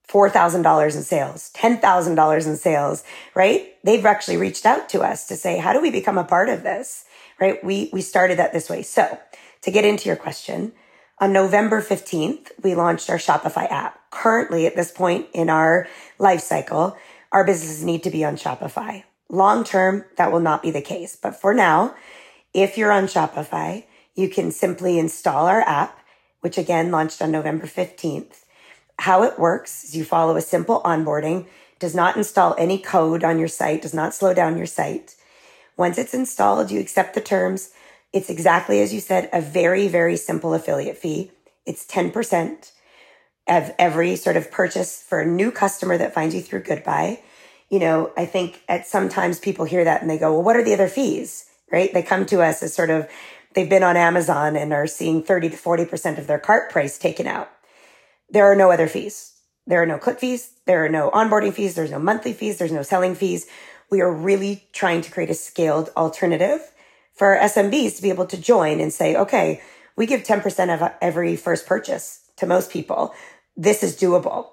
$4,000 0.08 0.96
in 0.96 1.02
sales, 1.02 1.52
$10,000 1.54 2.46
in 2.46 2.56
sales, 2.56 3.04
right? 3.36 3.76
They've 3.84 4.04
actually 4.04 4.38
reached 4.38 4.66
out 4.66 4.88
to 4.88 5.02
us 5.02 5.28
to 5.28 5.36
say, 5.36 5.58
how 5.58 5.72
do 5.72 5.80
we 5.80 5.92
become 5.92 6.18
a 6.18 6.24
part 6.24 6.48
of 6.48 6.64
this? 6.64 7.04
Right? 7.40 7.62
We, 7.62 7.90
we 7.92 8.00
started 8.00 8.40
that 8.40 8.52
this 8.52 8.68
way. 8.68 8.82
So 8.82 9.20
to 9.62 9.70
get 9.70 9.84
into 9.84 10.08
your 10.08 10.16
question, 10.16 10.72
On 11.24 11.32
November 11.32 11.80
15th, 11.80 12.50
we 12.62 12.74
launched 12.74 13.08
our 13.08 13.16
Shopify 13.16 13.66
app. 13.70 13.98
Currently, 14.10 14.66
at 14.66 14.76
this 14.76 14.92
point 14.92 15.26
in 15.32 15.48
our 15.48 15.88
life 16.18 16.42
cycle, 16.42 16.98
our 17.32 17.46
businesses 17.46 17.82
need 17.82 18.02
to 18.02 18.10
be 18.10 18.26
on 18.26 18.36
Shopify. 18.36 19.04
Long 19.30 19.64
term, 19.64 20.04
that 20.18 20.30
will 20.30 20.40
not 20.40 20.62
be 20.62 20.70
the 20.70 20.82
case. 20.82 21.16
But 21.16 21.40
for 21.40 21.54
now, 21.54 21.94
if 22.52 22.76
you're 22.76 22.92
on 22.92 23.06
Shopify, 23.06 23.84
you 24.14 24.28
can 24.28 24.50
simply 24.50 24.98
install 24.98 25.46
our 25.46 25.62
app, 25.62 25.98
which 26.40 26.58
again 26.58 26.90
launched 26.90 27.22
on 27.22 27.30
November 27.30 27.66
15th. 27.66 28.44
How 28.98 29.22
it 29.22 29.38
works 29.38 29.82
is 29.82 29.96
you 29.96 30.04
follow 30.04 30.36
a 30.36 30.42
simple 30.42 30.82
onboarding, 30.82 31.46
does 31.78 31.94
not 31.94 32.18
install 32.18 32.54
any 32.58 32.76
code 32.76 33.24
on 33.24 33.38
your 33.38 33.48
site, 33.48 33.80
does 33.80 33.94
not 33.94 34.12
slow 34.12 34.34
down 34.34 34.58
your 34.58 34.66
site. 34.66 35.14
Once 35.78 35.96
it's 35.96 36.12
installed, 36.12 36.70
you 36.70 36.80
accept 36.80 37.14
the 37.14 37.22
terms. 37.22 37.70
It's 38.14 38.30
exactly 38.30 38.80
as 38.80 38.94
you 38.94 39.00
said, 39.00 39.28
a 39.32 39.40
very, 39.40 39.88
very 39.88 40.16
simple 40.16 40.54
affiliate 40.54 40.96
fee. 40.96 41.32
It's 41.66 41.84
10% 41.84 42.70
of 43.48 43.74
every 43.76 44.14
sort 44.14 44.36
of 44.36 44.52
purchase 44.52 45.02
for 45.02 45.20
a 45.20 45.26
new 45.26 45.50
customer 45.50 45.98
that 45.98 46.14
finds 46.14 46.32
you 46.32 46.40
through 46.40 46.62
Goodbuy. 46.62 47.18
You 47.68 47.80
know, 47.80 48.12
I 48.16 48.24
think 48.24 48.62
at 48.68 48.86
sometimes 48.86 49.40
people 49.40 49.64
hear 49.64 49.82
that 49.82 50.00
and 50.00 50.08
they 50.08 50.16
go, 50.16 50.32
well, 50.32 50.44
what 50.44 50.54
are 50.54 50.62
the 50.62 50.72
other 50.72 50.86
fees? 50.86 51.50
Right? 51.72 51.92
They 51.92 52.04
come 52.04 52.24
to 52.26 52.40
us 52.40 52.62
as 52.62 52.72
sort 52.72 52.90
of, 52.90 53.10
they've 53.54 53.68
been 53.68 53.82
on 53.82 53.96
Amazon 53.96 54.54
and 54.54 54.72
are 54.72 54.86
seeing 54.86 55.24
30 55.24 55.50
to 55.50 55.56
40% 55.56 56.16
of 56.16 56.28
their 56.28 56.38
cart 56.38 56.70
price 56.70 56.96
taken 56.96 57.26
out. 57.26 57.50
There 58.30 58.46
are 58.46 58.54
no 58.54 58.70
other 58.70 58.86
fees. 58.86 59.32
There 59.66 59.82
are 59.82 59.86
no 59.86 59.98
click 59.98 60.20
fees. 60.20 60.52
There 60.66 60.84
are 60.84 60.88
no 60.88 61.10
onboarding 61.10 61.52
fees. 61.52 61.74
There's 61.74 61.90
no 61.90 61.98
monthly 61.98 62.32
fees. 62.32 62.58
There's 62.58 62.70
no 62.70 62.82
selling 62.82 63.16
fees. 63.16 63.48
We 63.90 64.00
are 64.02 64.12
really 64.12 64.68
trying 64.72 65.00
to 65.00 65.10
create 65.10 65.30
a 65.30 65.34
scaled 65.34 65.90
alternative 65.96 66.70
for 67.14 67.36
SMBs 67.36 67.96
to 67.96 68.02
be 68.02 68.10
able 68.10 68.26
to 68.26 68.36
join 68.36 68.80
and 68.80 68.92
say, 68.92 69.16
okay, 69.16 69.62
we 69.96 70.06
give 70.06 70.22
10% 70.22 70.74
of 70.74 70.92
every 71.00 71.36
first 71.36 71.66
purchase 71.66 72.20
to 72.36 72.46
most 72.46 72.70
people. 72.70 73.14
This 73.56 73.82
is 73.82 73.96
doable. 73.96 74.48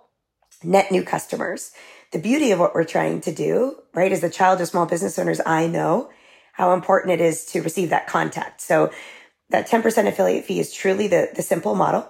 Net 0.63 0.91
new 0.91 1.03
customers. 1.03 1.71
The 2.11 2.19
beauty 2.19 2.51
of 2.51 2.59
what 2.59 2.75
we're 2.75 2.83
trying 2.83 3.21
to 3.21 3.31
do, 3.31 3.77
right, 3.93 4.11
as 4.11 4.23
a 4.23 4.29
child 4.29 4.61
of 4.61 4.67
small 4.67 4.85
business 4.85 5.17
owners, 5.17 5.41
I 5.45 5.65
know 5.65 6.09
how 6.53 6.73
important 6.73 7.13
it 7.13 7.21
is 7.21 7.45
to 7.45 7.61
receive 7.61 7.89
that 7.89 8.07
contact. 8.07 8.61
So 8.61 8.91
that 9.49 9.67
10% 9.67 10.07
affiliate 10.07 10.45
fee 10.45 10.59
is 10.59 10.73
truly 10.73 11.07
the, 11.07 11.29
the 11.35 11.41
simple 11.41 11.75
model, 11.75 12.07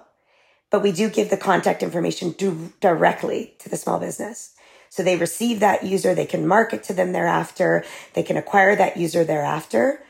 but 0.69 0.83
we 0.83 0.91
do 0.91 1.09
give 1.09 1.29
the 1.29 1.37
contact 1.37 1.83
information 1.83 2.31
do, 2.31 2.73
directly 2.79 3.55
to 3.59 3.69
the 3.69 3.77
small 3.77 3.99
business. 3.99 4.53
So 4.89 5.03
they 5.03 5.15
receive 5.15 5.59
that 5.61 5.83
user, 5.83 6.13
they 6.13 6.25
can 6.25 6.47
market 6.47 6.83
to 6.83 6.93
them 6.93 7.13
thereafter, 7.13 7.85
they 8.13 8.23
can 8.23 8.37
acquire 8.37 8.75
that 8.75 8.97
user 8.97 9.23
thereafter. 9.23 10.03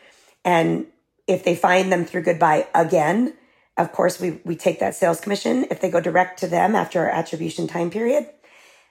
And 0.43 0.87
if 1.27 1.43
they 1.43 1.55
find 1.55 1.91
them 1.91 2.05
through 2.05 2.23
Goodbuy 2.23 2.67
again, 2.73 3.35
of 3.77 3.91
course, 3.91 4.19
we, 4.19 4.41
we 4.43 4.55
take 4.55 4.79
that 4.79 4.95
sales 4.95 5.21
commission. 5.21 5.65
If 5.71 5.81
they 5.81 5.89
go 5.89 6.01
direct 6.01 6.39
to 6.39 6.47
them 6.47 6.75
after 6.75 6.99
our 6.99 7.09
attribution 7.09 7.67
time 7.67 7.89
period, 7.89 8.29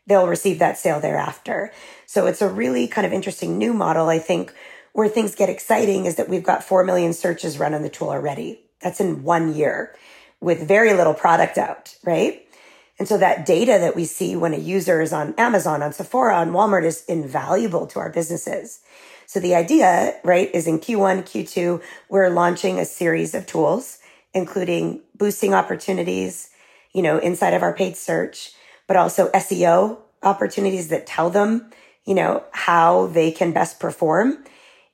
they'll 0.06 0.26
receive 0.26 0.58
that 0.58 0.78
sale 0.78 1.00
thereafter. 1.00 1.72
So 2.06 2.26
it's 2.26 2.42
a 2.42 2.48
really 2.48 2.88
kind 2.88 3.06
of 3.06 3.12
interesting 3.12 3.58
new 3.58 3.72
model. 3.72 4.08
I 4.08 4.18
think 4.18 4.52
where 4.92 5.08
things 5.08 5.34
get 5.34 5.48
exciting 5.48 6.06
is 6.06 6.16
that 6.16 6.28
we've 6.28 6.42
got 6.42 6.64
4 6.64 6.84
million 6.84 7.12
searches 7.12 7.58
run 7.58 7.74
on 7.74 7.82
the 7.82 7.88
tool 7.88 8.10
already. 8.10 8.60
That's 8.82 9.00
in 9.00 9.22
one 9.22 9.54
year 9.54 9.94
with 10.40 10.66
very 10.66 10.94
little 10.94 11.14
product 11.14 11.58
out, 11.58 11.96
right? 12.02 12.46
And 12.98 13.06
so 13.06 13.16
that 13.18 13.46
data 13.46 13.78
that 13.80 13.96
we 13.96 14.04
see 14.04 14.36
when 14.36 14.52
a 14.52 14.58
user 14.58 15.00
is 15.00 15.12
on 15.12 15.34
Amazon, 15.38 15.82
on 15.82 15.92
Sephora, 15.92 16.36
on 16.36 16.50
Walmart 16.50 16.84
is 16.84 17.04
invaluable 17.06 17.86
to 17.88 17.98
our 17.98 18.10
businesses. 18.10 18.80
So 19.30 19.38
the 19.38 19.54
idea, 19.54 20.16
right, 20.24 20.50
is 20.52 20.66
in 20.66 20.80
Q1, 20.80 21.22
Q2, 21.22 21.80
we're 22.08 22.30
launching 22.30 22.80
a 22.80 22.84
series 22.84 23.32
of 23.32 23.46
tools, 23.46 23.98
including 24.34 25.02
boosting 25.16 25.54
opportunities, 25.54 26.50
you 26.92 27.00
know, 27.00 27.16
inside 27.18 27.54
of 27.54 27.62
our 27.62 27.72
paid 27.72 27.96
search, 27.96 28.50
but 28.88 28.96
also 28.96 29.30
SEO 29.30 29.98
opportunities 30.24 30.88
that 30.88 31.06
tell 31.06 31.30
them, 31.30 31.70
you 32.04 32.12
know, 32.12 32.42
how 32.50 33.06
they 33.06 33.30
can 33.30 33.52
best 33.52 33.78
perform 33.78 34.42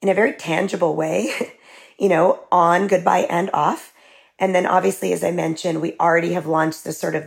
in 0.03 0.11
a 0.11 0.15
very 0.15 0.35
tangible 0.35 0.95
way, 0.95 1.33
you 1.99 2.11
know, 2.11 2.41
on 2.53 2.91
Goodbuy 2.91 3.25
and 3.31 3.49
off. 3.55 3.95
And 4.39 4.55
then 4.55 4.67
obviously, 4.67 5.15
as 5.15 5.25
I 5.25 5.31
mentioned, 5.31 5.81
we 5.81 5.97
already 5.99 6.35
have 6.35 6.45
launched 6.45 6.85
this 6.85 6.99
sort 6.99 7.15
of 7.15 7.25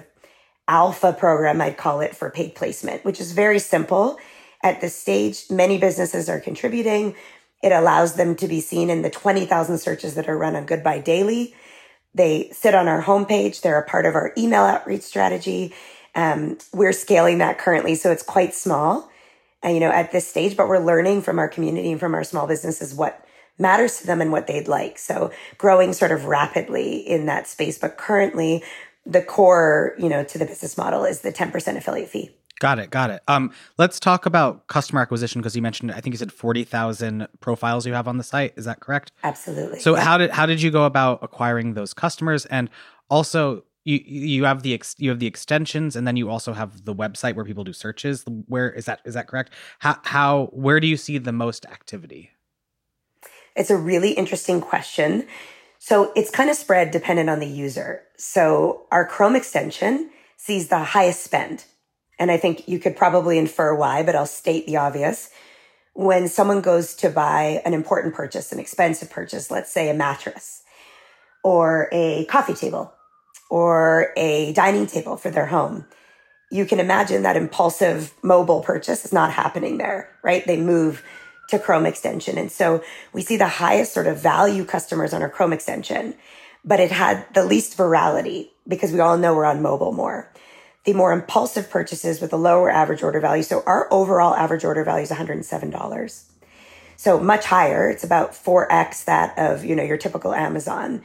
alpha 0.67 1.11
program, 1.13 1.59
I'd 1.59 1.75
call 1.75 2.01
it 2.01 2.15
for 2.15 2.29
paid 2.29 2.53
placement, 2.53 3.03
which 3.03 3.19
is 3.19 3.31
very 3.31 3.57
simple 3.57 4.19
at 4.63 4.81
this 4.81 4.95
stage, 4.95 5.45
many 5.49 5.77
businesses 5.77 6.29
are 6.29 6.39
contributing. 6.39 7.15
It 7.61 7.71
allows 7.71 8.15
them 8.15 8.35
to 8.37 8.47
be 8.47 8.61
seen 8.61 8.89
in 8.89 9.01
the 9.01 9.09
20,000 9.09 9.77
searches 9.77 10.15
that 10.15 10.29
are 10.29 10.37
run 10.37 10.55
on 10.55 10.65
Goodbuy 10.65 11.03
Daily. 11.03 11.55
They 12.13 12.49
sit 12.51 12.73
on 12.73 12.87
our 12.87 13.03
homepage. 13.03 13.61
They're 13.61 13.79
a 13.79 13.87
part 13.87 14.05
of 14.05 14.15
our 14.15 14.33
email 14.37 14.63
outreach 14.63 15.01
strategy. 15.01 15.73
Um, 16.15 16.57
we're 16.73 16.93
scaling 16.93 17.37
that 17.37 17.59
currently, 17.59 17.95
so 17.95 18.11
it's 18.11 18.23
quite 18.23 18.53
small, 18.53 19.09
uh, 19.63 19.69
you 19.69 19.79
know, 19.79 19.91
at 19.91 20.11
this 20.11 20.27
stage, 20.27 20.57
but 20.57 20.67
we're 20.67 20.83
learning 20.83 21.21
from 21.21 21.37
our 21.37 21.47
community 21.47 21.91
and 21.91 21.99
from 21.99 22.15
our 22.15 22.23
small 22.23 22.47
businesses 22.47 22.93
what 22.93 23.25
matters 23.59 23.99
to 23.99 24.07
them 24.07 24.21
and 24.21 24.31
what 24.31 24.47
they'd 24.47 24.67
like. 24.67 24.97
So 24.97 25.31
growing 25.57 25.93
sort 25.93 26.11
of 26.11 26.25
rapidly 26.25 26.97
in 26.97 27.25
that 27.27 27.47
space. 27.47 27.77
But 27.77 27.97
currently, 27.97 28.63
the 29.05 29.21
core, 29.21 29.95
you 29.99 30.09
know, 30.09 30.23
to 30.23 30.37
the 30.37 30.45
business 30.45 30.77
model 30.77 31.03
is 31.03 31.21
the 31.21 31.31
10% 31.31 31.77
affiliate 31.77 32.09
fee. 32.09 32.31
Got 32.59 32.79
it. 32.79 32.89
Got 32.89 33.09
it. 33.09 33.21
Um, 33.27 33.51
let's 33.77 33.99
talk 33.99 34.25
about 34.25 34.67
customer 34.67 35.01
acquisition 35.01 35.39
because 35.41 35.55
you 35.55 35.61
mentioned 35.61 35.91
I 35.91 36.01
think 36.01 36.13
you 36.13 36.17
said 36.17 36.31
forty 36.31 36.65
thousand 36.65 37.27
profiles 37.39 37.85
you 37.85 37.93
have 37.93 38.07
on 38.07 38.17
the 38.17 38.23
site. 38.23 38.53
Is 38.57 38.65
that 38.65 38.81
correct? 38.81 39.13
Absolutely. 39.23 39.79
So 39.79 39.95
yeah. 39.95 40.01
how 40.01 40.17
did 40.17 40.31
how 40.31 40.45
did 40.45 40.61
you 40.61 40.69
go 40.69 40.83
about 40.83 41.19
acquiring 41.21 41.73
those 41.73 41.93
customers? 41.93 42.45
And 42.47 42.69
also, 43.09 43.63
you 43.85 43.99
you 44.03 44.43
have 44.43 44.61
the 44.61 44.73
ex, 44.73 44.93
you 44.97 45.09
have 45.09 45.19
the 45.19 45.27
extensions, 45.27 45.95
and 45.95 46.05
then 46.05 46.17
you 46.17 46.29
also 46.29 46.51
have 46.51 46.83
the 46.83 46.93
website 46.93 47.35
where 47.35 47.45
people 47.45 47.63
do 47.63 47.73
searches. 47.73 48.25
Where 48.47 48.69
is 48.69 48.85
that? 48.85 48.99
Is 49.05 49.13
that 49.13 49.27
correct? 49.27 49.53
How 49.79 49.97
how 50.03 50.45
where 50.51 50.81
do 50.81 50.87
you 50.87 50.97
see 50.97 51.17
the 51.17 51.31
most 51.31 51.65
activity? 51.65 52.31
It's 53.55 53.69
a 53.69 53.77
really 53.77 54.11
interesting 54.11 54.59
question. 54.59 55.25
So 55.79 56.11
it's 56.13 56.29
kind 56.29 56.49
of 56.49 56.57
spread 56.57 56.91
dependent 56.91 57.29
on 57.29 57.39
the 57.39 57.47
user. 57.47 58.03
So 58.17 58.85
our 58.91 59.05
Chrome 59.07 59.35
extension 59.35 60.09
sees 60.35 60.67
the 60.67 60.79
highest 60.79 61.23
spend 61.23 61.63
and 62.19 62.29
I 62.29 62.37
think 62.37 62.67
you 62.67 62.77
could 62.77 62.97
probably 62.97 63.37
infer 63.37 63.73
why, 63.73 64.03
but 64.03 64.15
I'll 64.15 64.25
state 64.25 64.67
the 64.67 64.77
obvious. 64.77 65.31
When 65.93 66.27
someone 66.27 66.61
goes 66.61 66.93
to 66.95 67.09
buy 67.09 67.61
an 67.65 67.73
important 67.73 68.13
purchase, 68.13 68.51
an 68.51 68.59
expensive 68.59 69.09
purchase, 69.09 69.49
let's 69.49 69.71
say 69.71 69.89
a 69.89 69.93
mattress 69.93 70.63
or 71.43 71.87
a 71.93 72.25
coffee 72.25 72.53
table 72.53 72.93
or 73.49 74.11
a 74.17 74.53
dining 74.53 74.85
table 74.85 75.15
for 75.15 75.31
their 75.31 75.47
home, 75.47 75.85
you 76.51 76.65
can 76.65 76.79
imagine 76.79 77.23
that 77.23 77.37
impulsive 77.37 78.13
mobile 78.21 78.61
purchase 78.61 79.05
is 79.05 79.13
not 79.13 79.31
happening 79.31 79.77
there, 79.77 80.09
right? 80.21 80.45
They 80.45 80.59
move 80.59 81.03
to 81.49 81.57
Chrome 81.57 81.85
extension. 81.85 82.37
And 82.37 82.51
so 82.51 82.83
we 83.13 83.21
see 83.21 83.37
the 83.37 83.47
highest 83.47 83.93
sort 83.93 84.07
of 84.07 84.19
value 84.19 84.65
customers 84.65 85.13
on 85.13 85.21
our 85.21 85.29
Chrome 85.29 85.53
extension, 85.53 86.15
but 86.65 86.79
it 86.79 86.91
had 86.91 87.25
the 87.33 87.45
least 87.45 87.77
virality 87.77 88.49
because 88.67 88.91
we 88.91 88.99
all 88.99 89.17
know 89.17 89.33
we're 89.33 89.45
on 89.45 89.61
mobile 89.61 89.91
more 89.91 90.31
the 90.85 90.93
more 90.93 91.11
impulsive 91.11 91.69
purchases 91.69 92.21
with 92.21 92.33
a 92.33 92.37
lower 92.37 92.69
average 92.69 93.03
order 93.03 93.19
value. 93.19 93.43
So 93.43 93.63
our 93.65 93.91
overall 93.91 94.33
average 94.35 94.63
order 94.63 94.83
value 94.83 95.03
is 95.03 95.11
$107. 95.11 96.23
So 96.95 97.19
much 97.19 97.45
higher. 97.45 97.89
It's 97.89 98.03
about 98.03 98.31
4x 98.31 99.05
that 99.05 99.37
of, 99.37 99.63
you 99.63 99.75
know, 99.75 99.83
your 99.83 99.97
typical 99.97 100.33
Amazon. 100.33 101.03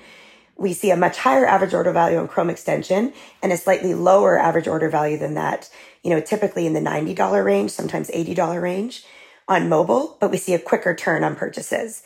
We 0.57 0.73
see 0.73 0.91
a 0.91 0.97
much 0.97 1.19
higher 1.19 1.47
average 1.47 1.75
order 1.75 1.93
value 1.93 2.19
on 2.19 2.29
Chrome 2.29 2.51
extension 2.51 3.13
and 3.43 3.53
a 3.53 3.57
slightly 3.57 3.95
lower 3.95 4.39
average 4.39 4.69
order 4.69 4.89
value 4.89 5.19
than 5.19 5.35
that, 5.35 5.69
you 6.03 6.11
know, 6.11 6.21
typically 6.21 6.67
in 6.67 6.73
the 6.73 6.81
$90 6.81 7.45
range, 7.45 7.71
sometimes 7.71 8.11
$80 8.11 8.61
range 8.63 9.05
on 9.49 9.69
mobile, 9.69 10.17
but 10.21 10.31
we 10.31 10.37
see 10.37 10.55
a 10.55 10.59
quicker 10.59 10.95
turn 10.95 11.25
on 11.25 11.37
purchases. 11.37 12.03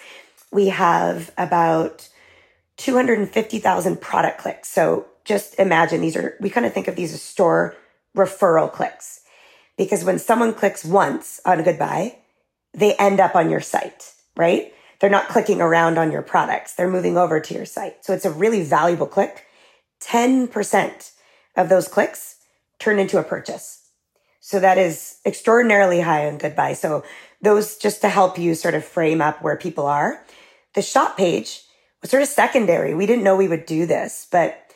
We 0.50 0.68
have 0.68 1.30
about 1.36 2.08
250,000 2.78 4.00
product 4.00 4.38
clicks. 4.38 4.68
So 4.68 5.06
just 5.28 5.58
imagine 5.58 6.00
these 6.00 6.16
are, 6.16 6.36
we 6.40 6.48
kind 6.48 6.64
of 6.64 6.72
think 6.72 6.88
of 6.88 6.96
these 6.96 7.12
as 7.12 7.22
store 7.22 7.76
referral 8.16 8.72
clicks. 8.72 9.20
Because 9.76 10.02
when 10.02 10.18
someone 10.18 10.54
clicks 10.54 10.86
once 10.86 11.38
on 11.44 11.62
Goodbuy, 11.62 12.16
they 12.72 12.94
end 12.94 13.20
up 13.20 13.36
on 13.36 13.50
your 13.50 13.60
site, 13.60 14.14
right? 14.36 14.72
They're 14.98 15.10
not 15.10 15.28
clicking 15.28 15.60
around 15.60 15.98
on 15.98 16.10
your 16.10 16.22
products. 16.22 16.74
They're 16.74 16.90
moving 16.90 17.18
over 17.18 17.40
to 17.40 17.54
your 17.54 17.66
site. 17.66 18.04
So 18.04 18.14
it's 18.14 18.24
a 18.24 18.30
really 18.30 18.62
valuable 18.64 19.06
click. 19.06 19.44
10% 20.00 21.12
of 21.56 21.68
those 21.68 21.88
clicks 21.88 22.36
turn 22.78 22.98
into 22.98 23.18
a 23.18 23.22
purchase. 23.22 23.90
So 24.40 24.58
that 24.60 24.78
is 24.78 25.18
extraordinarily 25.26 26.00
high 26.00 26.26
on 26.26 26.38
Goodbuy. 26.38 26.74
So 26.74 27.04
those 27.42 27.76
just 27.76 28.00
to 28.00 28.08
help 28.08 28.38
you 28.38 28.54
sort 28.54 28.74
of 28.74 28.84
frame 28.84 29.20
up 29.20 29.42
where 29.42 29.56
people 29.56 29.86
are. 29.86 30.24
The 30.74 30.82
shop 30.82 31.18
page 31.18 31.64
was 32.00 32.10
sort 32.10 32.22
of 32.22 32.28
secondary. 32.30 32.94
We 32.94 33.06
didn't 33.06 33.24
know 33.24 33.36
we 33.36 33.48
would 33.48 33.66
do 33.66 33.84
this, 33.84 34.26
but 34.32 34.67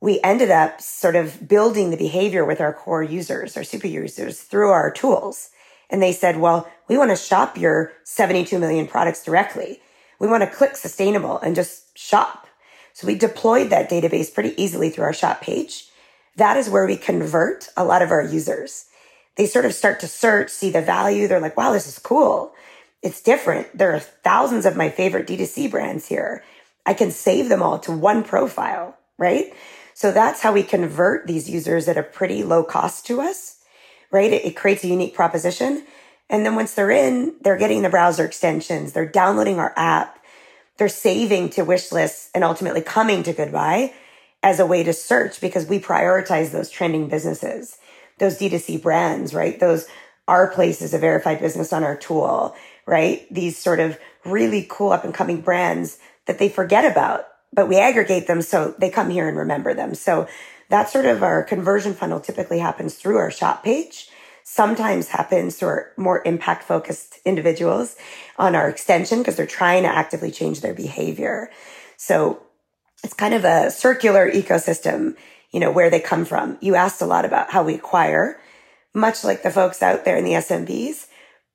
we 0.00 0.20
ended 0.24 0.50
up 0.50 0.80
sort 0.80 1.14
of 1.14 1.46
building 1.46 1.90
the 1.90 1.96
behavior 1.96 2.44
with 2.44 2.60
our 2.60 2.72
core 2.72 3.02
users, 3.02 3.56
our 3.56 3.64
super 3.64 3.86
users 3.86 4.40
through 4.40 4.70
our 4.70 4.90
tools. 4.90 5.50
And 5.90 6.02
they 6.02 6.12
said, 6.12 6.38
well, 6.38 6.70
we 6.88 6.96
want 6.96 7.10
to 7.10 7.16
shop 7.16 7.58
your 7.58 7.92
72 8.04 8.58
million 8.58 8.86
products 8.86 9.24
directly. 9.24 9.80
We 10.18 10.28
want 10.28 10.42
to 10.42 10.50
click 10.50 10.76
sustainable 10.76 11.38
and 11.40 11.54
just 11.54 11.96
shop. 11.98 12.46
So 12.92 13.06
we 13.06 13.14
deployed 13.14 13.70
that 13.70 13.90
database 13.90 14.32
pretty 14.32 14.60
easily 14.62 14.90
through 14.90 15.04
our 15.04 15.12
shop 15.12 15.40
page. 15.40 15.88
That 16.36 16.56
is 16.56 16.70
where 16.70 16.86
we 16.86 16.96
convert 16.96 17.68
a 17.76 17.84
lot 17.84 18.02
of 18.02 18.10
our 18.10 18.22
users. 18.22 18.86
They 19.36 19.46
sort 19.46 19.64
of 19.64 19.74
start 19.74 20.00
to 20.00 20.08
search, 20.08 20.50
see 20.50 20.70
the 20.70 20.82
value. 20.82 21.28
They're 21.28 21.40
like, 21.40 21.56
wow, 21.56 21.72
this 21.72 21.86
is 21.86 21.98
cool. 21.98 22.52
It's 23.02 23.20
different. 23.20 23.76
There 23.76 23.94
are 23.94 24.00
thousands 24.00 24.66
of 24.66 24.76
my 24.76 24.90
favorite 24.90 25.26
D2C 25.26 25.70
brands 25.70 26.06
here. 26.06 26.42
I 26.86 26.94
can 26.94 27.10
save 27.10 27.48
them 27.48 27.62
all 27.62 27.78
to 27.80 27.92
one 27.92 28.22
profile, 28.22 28.96
right? 29.18 29.52
So 30.00 30.12
that's 30.12 30.40
how 30.40 30.54
we 30.54 30.62
convert 30.62 31.26
these 31.26 31.50
users 31.50 31.86
at 31.86 31.98
a 31.98 32.02
pretty 32.02 32.42
low 32.42 32.64
cost 32.64 33.04
to 33.04 33.20
us, 33.20 33.58
right? 34.10 34.32
It, 34.32 34.46
it 34.46 34.56
creates 34.56 34.82
a 34.82 34.88
unique 34.88 35.12
proposition. 35.12 35.84
And 36.30 36.46
then 36.46 36.54
once 36.54 36.72
they're 36.72 36.90
in, 36.90 37.34
they're 37.42 37.58
getting 37.58 37.82
the 37.82 37.90
browser 37.90 38.24
extensions, 38.24 38.94
they're 38.94 39.04
downloading 39.04 39.58
our 39.58 39.74
app, 39.76 40.18
they're 40.78 40.88
saving 40.88 41.50
to 41.50 41.66
wish 41.66 41.92
lists 41.92 42.30
and 42.34 42.42
ultimately 42.42 42.80
coming 42.80 43.22
to 43.24 43.34
Goodbuy 43.34 43.92
as 44.42 44.58
a 44.58 44.64
way 44.64 44.82
to 44.84 44.94
search 44.94 45.38
because 45.38 45.66
we 45.66 45.78
prioritize 45.78 46.50
those 46.50 46.70
trending 46.70 47.10
businesses, 47.10 47.76
those 48.16 48.38
D2C 48.38 48.80
brands, 48.80 49.34
right? 49.34 49.60
Those 49.60 49.86
our 50.26 50.46
place 50.46 50.80
is 50.80 50.94
a 50.94 50.98
verified 50.98 51.40
business 51.40 51.74
on 51.74 51.84
our 51.84 51.98
tool, 51.98 52.56
right? 52.86 53.26
These 53.30 53.58
sort 53.58 53.80
of 53.80 53.98
really 54.24 54.66
cool 54.70 54.92
up 54.92 55.04
and 55.04 55.12
coming 55.12 55.42
brands 55.42 55.98
that 56.24 56.38
they 56.38 56.48
forget 56.48 56.90
about, 56.90 57.26
but 57.52 57.68
we 57.68 57.78
aggregate 57.78 58.26
them 58.26 58.42
so 58.42 58.74
they 58.78 58.90
come 58.90 59.10
here 59.10 59.28
and 59.28 59.36
remember 59.36 59.74
them. 59.74 59.94
So 59.94 60.28
that 60.68 60.88
sort 60.88 61.06
of 61.06 61.22
our 61.22 61.42
conversion 61.42 61.94
funnel 61.94 62.20
typically 62.20 62.60
happens 62.60 62.94
through 62.94 63.16
our 63.16 63.30
shop 63.30 63.64
page 63.64 64.08
sometimes 64.50 65.08
happens 65.08 65.58
to 65.58 65.66
our 65.66 65.92
more 65.96 66.22
impact 66.24 66.64
focused 66.64 67.20
individuals 67.24 67.94
on 68.36 68.56
our 68.56 68.68
extension 68.68 69.18
because 69.18 69.36
they're 69.36 69.46
trying 69.46 69.84
to 69.84 69.88
actively 69.88 70.32
change 70.32 70.60
their 70.60 70.74
behavior. 70.74 71.48
So 71.96 72.42
it's 73.04 73.14
kind 73.14 73.32
of 73.32 73.44
a 73.44 73.70
circular 73.70 74.28
ecosystem, 74.28 75.16
you 75.52 75.60
know, 75.60 75.70
where 75.70 75.88
they 75.88 76.00
come 76.00 76.24
from. 76.24 76.58
You 76.60 76.74
asked 76.74 77.00
a 77.00 77.06
lot 77.06 77.24
about 77.24 77.52
how 77.52 77.62
we 77.62 77.74
acquire, 77.74 78.40
much 78.92 79.22
like 79.22 79.44
the 79.44 79.52
folks 79.52 79.82
out 79.82 80.04
there 80.04 80.16
in 80.16 80.24
the 80.24 80.32
SMBs. 80.32 81.06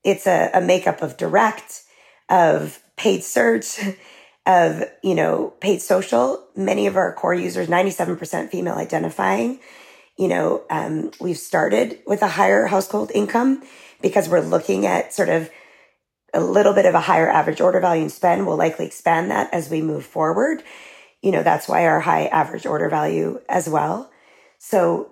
It's 0.05 0.25
a, 0.25 0.49
a 0.53 0.61
makeup 0.61 1.01
of 1.01 1.17
direct, 1.17 1.83
of 2.29 2.79
paid 2.95 3.25
search, 3.25 3.77
of, 4.45 4.83
you 5.01 5.15
know, 5.15 5.53
paid 5.59 5.81
social. 5.81 6.45
Many 6.55 6.87
of 6.87 6.95
our 6.95 7.13
core 7.13 7.33
users, 7.33 7.67
97% 7.67 8.49
female 8.49 8.75
identifying, 8.75 9.59
you 10.17 10.27
know, 10.27 10.63
um, 10.69 11.11
we've 11.19 11.37
started 11.37 11.99
with 12.05 12.21
a 12.21 12.27
higher 12.27 12.67
household 12.67 13.11
income 13.13 13.63
because 14.01 14.29
we're 14.29 14.41
looking 14.41 14.85
at 14.85 15.13
sort 15.13 15.29
of 15.29 15.49
a 16.33 16.39
little 16.39 16.73
bit 16.73 16.85
of 16.85 16.95
a 16.95 17.01
higher 17.01 17.29
average 17.29 17.61
order 17.61 17.79
value 17.79 18.03
and 18.03 18.11
spend. 18.11 18.45
We'll 18.45 18.57
likely 18.57 18.85
expand 18.85 19.31
that 19.31 19.53
as 19.53 19.69
we 19.69 19.81
move 19.81 20.05
forward. 20.05 20.63
You 21.21 21.31
know, 21.31 21.43
that's 21.43 21.67
why 21.67 21.85
our 21.85 22.01
high 22.01 22.27
average 22.27 22.65
order 22.65 22.89
value 22.89 23.41
as 23.49 23.67
well. 23.67 24.11
So 24.59 25.11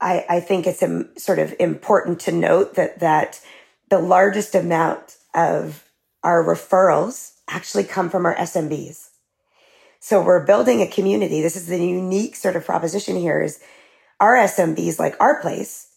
I, 0.00 0.24
I 0.28 0.40
think 0.40 0.66
it's 0.66 0.82
um, 0.82 1.10
sort 1.16 1.38
of 1.38 1.54
important 1.60 2.20
to 2.20 2.32
note 2.32 2.74
that, 2.74 3.00
that 3.00 3.40
the 3.88 3.98
largest 3.98 4.54
amount 4.54 5.16
of 5.34 5.84
our 6.22 6.42
referrals 6.44 7.32
actually 7.50 7.84
come 7.84 8.08
from 8.08 8.24
our 8.24 8.36
SMBs. 8.36 9.08
So 9.98 10.22
we're 10.22 10.46
building 10.46 10.80
a 10.80 10.86
community. 10.86 11.42
This 11.42 11.56
is 11.56 11.66
the 11.66 11.78
unique 11.78 12.34
sort 12.36 12.56
of 12.56 12.64
proposition 12.64 13.16
here 13.16 13.42
is 13.42 13.60
our 14.18 14.34
SMBs 14.34 14.98
like 14.98 15.14
Our 15.20 15.40
Place 15.40 15.88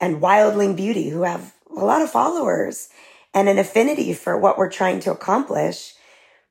and 0.00 0.20
Wildling 0.20 0.76
Beauty, 0.76 1.08
who 1.08 1.22
have 1.22 1.54
a 1.74 1.84
lot 1.84 2.02
of 2.02 2.10
followers 2.10 2.90
and 3.32 3.48
an 3.48 3.58
affinity 3.58 4.12
for 4.12 4.36
what 4.36 4.58
we're 4.58 4.70
trying 4.70 5.00
to 5.00 5.12
accomplish, 5.12 5.94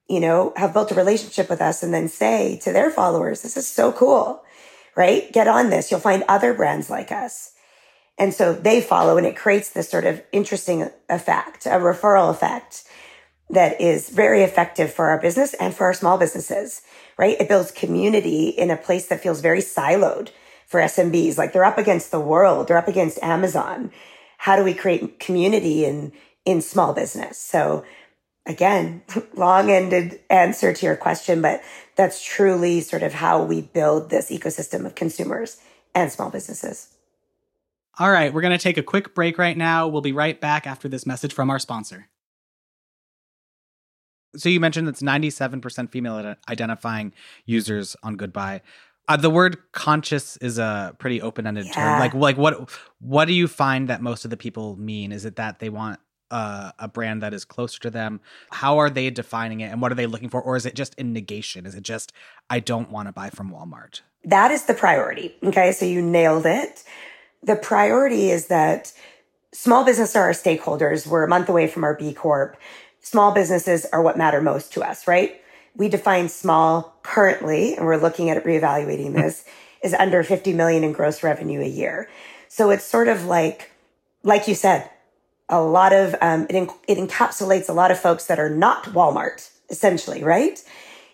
you 0.08 0.20
know, 0.20 0.54
have 0.56 0.74
built 0.74 0.92
a 0.92 0.96
relationship 0.96 1.50
with 1.50 1.62
us 1.62 1.84
and 1.84 1.94
then 1.94 2.08
say 2.08 2.60
to 2.63 2.72
their 2.72 2.89
followers, 2.89 3.42
this 3.42 3.58
is 3.58 3.68
so 3.68 3.92
cool, 3.92 4.44
right? 4.96 5.32
Get 5.32 5.48
on 5.48 5.70
this. 5.70 5.92
You'll 5.92 6.00
find 6.00 6.24
other 6.27 6.54
brands 6.54 6.89
like 6.89 7.12
us. 7.12 7.51
And 8.18 8.33
so 8.33 8.53
they 8.53 8.81
follow 8.81 9.18
and 9.18 9.27
it 9.27 9.36
creates 9.36 9.70
this 9.70 9.90
sort 9.90 10.05
of 10.05 10.24
interesting 10.31 10.90
effect, 11.10 11.68
a 11.68 11.72
referral 11.72 12.31
effect 12.31 12.83
that 13.50 13.79
is 13.79 14.10
very 14.10 14.44
effective 14.44 14.92
for 14.92 15.07
our 15.07 15.20
business 15.20 15.53
and 15.55 15.74
for 15.74 15.86
our 15.86 15.94
small 15.94 16.18
businesses, 16.18 16.81
right? 17.18 17.40
It 17.40 17.48
builds 17.48 17.72
community 17.72 18.50
in 18.50 18.70
a 18.70 18.77
place 18.77 19.07
that 19.07 19.22
feels 19.22 19.42
very 19.42 19.60
siloed 19.60 20.29
for 20.66 20.81
SMBs. 20.81 21.38
Like 21.38 21.53
they're 21.53 21.64
up 21.64 21.77
against 21.77 22.12
the 22.12 22.20
world, 22.20 22.68
they're 22.68 22.77
up 22.77 22.90
against 22.90 23.24
Amazon. 23.24 23.92
How 24.40 24.55
do 24.55 24.64
we 24.64 24.74
create 24.74 25.20
community 25.20 25.86
in, 25.86 26.12
in 26.46 26.62
small 26.62 26.94
business? 26.94 27.38
So 27.38 27.86
again, 28.46 29.03
long 29.33 29.72
ended 29.72 30.20
answer 30.29 30.74
to 30.74 30.86
your 30.86 30.98
question, 30.98 31.42
but 31.42 31.62
that's 31.96 32.24
truly 32.24 32.81
sort 32.81 33.03
of 33.03 33.14
how 33.14 33.44
we 33.44 33.62
build 33.62 34.10
this 34.10 34.29
ecosystem 34.29 34.86
of 34.86 34.96
consumers 34.96 35.57
and 35.96 36.12
small 36.12 36.29
businesses. 36.29 36.90
All 38.00 38.12
right, 38.12 38.31
we're 38.31 38.42
going 38.42 38.55
to 38.55 38.62
take 38.62 38.77
a 38.77 38.83
quick 38.83 39.16
break 39.16 39.40
right 39.40 39.57
now. 39.57 39.88
We'll 39.88 40.01
be 40.01 40.12
right 40.12 40.40
back 40.40 40.68
after 40.68 40.88
this 40.88 41.07
message 41.07 41.33
from 41.33 41.50
our 41.50 41.57
sponsor. 41.57 42.10
So 44.35 44.50
you 44.50 44.59
mentioned 44.59 44.87
that's 44.87 45.01
97% 45.01 45.92
female 45.92 46.35
identifying 46.50 47.13
users 47.46 47.96
on 48.03 48.18
Goodbuy. 48.18 48.61
Uh, 49.07 49.16
the 49.16 49.29
word 49.29 49.57
conscious 49.72 50.35
is 50.37 50.57
a 50.57 50.94
pretty 51.00 51.22
open-ended 51.22 51.66
yeah. 51.68 51.72
term. 51.72 52.00
Like, 52.00 52.13
like 52.13 52.37
what 52.37 52.70
what 53.00 53.25
do 53.25 53.33
you 53.33 53.48
find 53.48 53.87
that 53.87 54.01
most 54.01 54.25
of 54.25 54.31
the 54.31 54.37
people 54.37 54.75
mean? 54.75 55.11
Is 55.11 55.24
it 55.24 55.37
that 55.37 55.59
they 55.59 55.70
want 55.70 56.00
uh, 56.29 56.72
a 56.77 56.90
brand 56.90 57.24
that 57.24 57.33
is 57.33 57.46
closer 57.46 57.79
to 57.81 57.90
them? 57.90 58.20
How 58.51 58.79
are 58.79 58.90
they 58.90 59.09
defining 59.09 59.61
it, 59.61 59.72
and 59.72 59.81
what 59.81 59.94
are 59.94 59.96
they 59.96 60.07
looking 60.07 60.27
for? 60.27 60.42
Or 60.42 60.57
is 60.57 60.66
it 60.66 60.75
just 60.75 60.94
in 60.96 61.13
negation? 61.13 61.66
Is 61.66 61.74
it 61.74 61.83
just 61.83 62.11
I 62.50 62.59
don't 62.59 62.92
want 62.92 63.07
to 63.07 63.13
buy 63.13 63.29
from 63.29 63.50
Walmart? 63.50 64.01
That 64.25 64.51
is 64.51 64.66
the 64.66 64.74
priority. 64.74 65.35
Okay, 65.42 65.72
so 65.72 65.85
you 65.85 66.01
nailed 66.01 66.46
it. 66.46 66.83
The 67.44 67.55
priority 67.55 68.29
is 68.29 68.48
that 68.48 68.92
small 69.53 69.85
business 69.85 70.18
are 70.18 70.24
our 70.24 70.31
stakeholders. 70.31 71.07
We're 71.07 71.24
a 71.24 71.29
month 71.29 71.48
away 71.48 71.68
from 71.68 71.85
our 71.85 71.94
B 71.94 72.13
Corp. 72.13 72.57
Small 73.07 73.31
businesses 73.31 73.85
are 73.93 74.01
what 74.01 74.17
matter 74.17 74.41
most 74.41 74.74
to 74.74 74.81
us, 74.81 75.07
right? 75.07 75.41
we 75.77 75.87
define 75.87 76.27
small 76.27 76.96
currently, 77.03 77.75
and 77.75 77.85
we're 77.85 77.98
looking 77.98 78.29
at 78.29 78.43
reevaluating 78.43 79.13
this, 79.13 79.46
is 79.83 79.93
under 79.93 80.24
50 80.24 80.53
million 80.53 80.83
in 80.83 80.91
gross 80.91 81.22
revenue 81.22 81.61
a 81.61 81.67
year. 81.67 82.09
So 82.50 82.72
it's 82.72 82.83
sort 82.83 83.07
of 83.07 83.25
like, 83.25 83.72
like 84.24 84.48
you 84.48 84.55
said, 84.55 84.89
a 85.48 85.61
lot 85.61 85.93
of, 85.93 86.15
um, 86.20 86.48
it, 86.50 86.55
it 86.87 86.98
encapsulates 86.98 87.70
a 87.70 87.74
lot 87.74 87.91
of 87.91 88.00
folks 88.00 88.25
that 88.25 88.39
are 88.39 88.50
not 88.50 88.85
Walmart, 88.85 89.51
essentially, 89.70 90.24
right? 90.24 90.61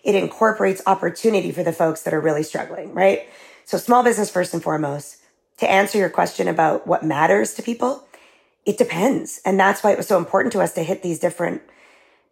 It 0.02 0.14
incorporates 0.14 0.82
opportunity 0.86 1.52
for 1.52 1.62
the 1.62 1.72
folks 1.72 2.02
that 2.02 2.14
are 2.14 2.20
really 2.20 2.42
struggling, 2.42 2.94
right? 2.94 3.28
So 3.66 3.76
small 3.76 4.02
business 4.02 4.30
first 4.30 4.54
and 4.54 4.62
foremost. 4.62 5.18
To 5.58 5.70
answer 5.70 5.98
your 5.98 6.10
question 6.10 6.48
about 6.48 6.86
what 6.86 7.04
matters 7.04 7.54
to 7.54 7.62
people, 7.62 8.08
it 8.64 8.78
depends. 8.78 9.40
And 9.44 9.60
that's 9.60 9.84
why 9.84 9.92
it 9.92 9.98
was 9.98 10.08
so 10.08 10.18
important 10.18 10.52
to 10.54 10.60
us 10.60 10.72
to 10.72 10.82
hit 10.82 11.02
these 11.02 11.20
different 11.20 11.62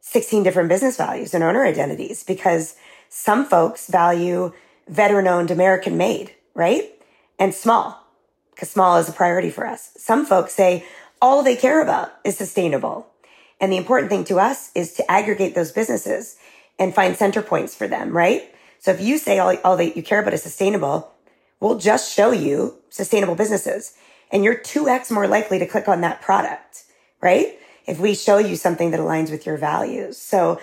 16 0.02 0.42
different 0.42 0.68
business 0.68 0.96
values 0.96 1.32
and 1.32 1.42
owner 1.42 1.64
identities 1.64 2.22
because 2.24 2.76
some 3.08 3.46
folks 3.46 3.88
value 3.88 4.52
veteran 4.88 5.28
owned 5.28 5.50
American 5.50 5.96
made, 5.96 6.34
right? 6.54 6.90
And 7.38 7.54
small, 7.54 8.04
because 8.50 8.68
small 8.68 8.98
is 8.98 9.08
a 9.08 9.12
priority 9.12 9.48
for 9.48 9.66
us. 9.66 9.92
Some 9.96 10.26
folks 10.26 10.52
say 10.52 10.84
all 11.20 11.42
they 11.42 11.56
care 11.56 11.80
about 11.80 12.12
is 12.24 12.36
sustainable. 12.36 13.06
And 13.60 13.72
the 13.72 13.76
important 13.76 14.10
thing 14.10 14.24
to 14.24 14.40
us 14.40 14.72
is 14.74 14.92
to 14.94 15.10
aggregate 15.10 15.54
those 15.54 15.70
businesses 15.70 16.36
and 16.80 16.92
find 16.92 17.16
center 17.16 17.40
points 17.40 17.74
for 17.76 17.86
them, 17.86 18.14
right? 18.14 18.52
So 18.80 18.90
if 18.90 19.00
you 19.00 19.18
say 19.18 19.38
all, 19.38 19.56
all 19.64 19.76
that 19.76 19.96
you 19.96 20.02
care 20.02 20.20
about 20.20 20.34
is 20.34 20.42
sustainable, 20.42 21.12
we'll 21.60 21.78
just 21.78 22.12
show 22.12 22.32
you 22.32 22.74
sustainable 22.90 23.36
businesses 23.36 23.94
and 24.32 24.42
you're 24.42 24.56
2x 24.56 25.12
more 25.12 25.28
likely 25.28 25.60
to 25.60 25.66
click 25.66 25.86
on 25.86 26.00
that 26.00 26.20
product, 26.20 26.84
right? 27.20 27.56
If 27.86 27.98
we 27.98 28.14
show 28.14 28.38
you 28.38 28.56
something 28.56 28.90
that 28.90 29.00
aligns 29.00 29.30
with 29.30 29.46
your 29.46 29.56
values. 29.56 30.16
So 30.16 30.60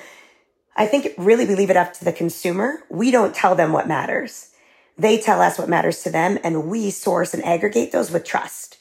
I 0.75 0.86
think 0.86 1.13
really 1.17 1.45
we 1.45 1.55
leave 1.55 1.69
it 1.69 1.77
up 1.77 1.93
to 1.93 2.05
the 2.05 2.13
consumer. 2.13 2.84
We 2.89 3.12
don't 3.12 3.36
tell 3.36 3.55
them 3.55 3.73
what 3.73 3.88
matters. 3.88 4.51
They 4.97 5.17
tell 5.17 5.41
us 5.41 5.58
what 5.58 5.69
matters 5.69 6.03
to 6.03 6.10
them 6.10 6.39
and 6.43 6.67
we 6.67 6.89
source 6.91 7.34
and 7.34 7.43
aggregate 7.43 7.91
those 7.91 8.12
with 8.12 8.25
trust, 8.25 8.77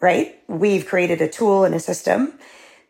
right? 0.00 0.40
We've 0.48 0.86
created 0.86 1.20
a 1.20 1.28
tool 1.28 1.64
and 1.64 1.74
a 1.74 1.80
system 1.80 2.38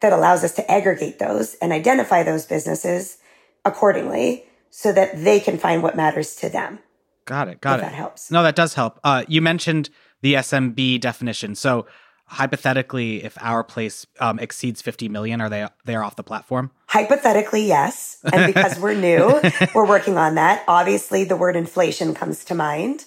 that 0.01 0.13
allows 0.13 0.43
us 0.43 0.53
to 0.55 0.71
aggregate 0.71 1.19
those 1.19 1.55
and 1.57 1.73
identify 1.73 2.23
those 2.23 2.45
businesses 2.45 3.19
accordingly 3.65 4.47
so 4.71 4.93
that 4.93 5.23
they 5.23 5.39
can 5.39 5.59
find 5.59 5.83
what 5.83 5.97
matters 5.97 6.35
to 6.37 6.49
them. 6.49 6.79
Got 7.25 7.49
it. 7.49 7.61
Got 7.61 7.79
it. 7.79 7.83
That 7.83 7.93
helps. 7.93 8.31
No, 8.31 8.43
that 8.43 8.57
does 8.57 8.75
help. 8.75 8.99
Uh, 9.05 9.25
you 9.29 9.41
mentioned 9.41 9.91
the 10.23 10.35
SMB 10.35 11.01
definition. 11.01 11.55
So 11.55 11.87
hypothetically, 12.33 13.23
if 13.23 13.37
our 13.41 13.63
place 13.63 14.07
um, 14.19 14.39
exceeds 14.39 14.83
50 14.83 15.09
million, 15.09 15.41
are 15.41 15.49
they 15.49 15.69
they're 15.85 16.03
off 16.03 16.17
the 16.17 16.23
platform? 16.23 16.71
Hypothetically, 16.87 17.67
yes. 17.67 18.19
And 18.33 18.53
because 18.53 18.79
we're 18.79 18.95
new, 18.95 19.41
we're 19.75 19.87
working 19.87 20.19
on 20.19 20.35
that. 20.37 20.65
Obviously, 20.67 21.25
the 21.25 21.37
word 21.37 21.57
inflation 21.57 22.15
comes 22.15 22.45
to 22.47 22.55
mind 22.55 23.05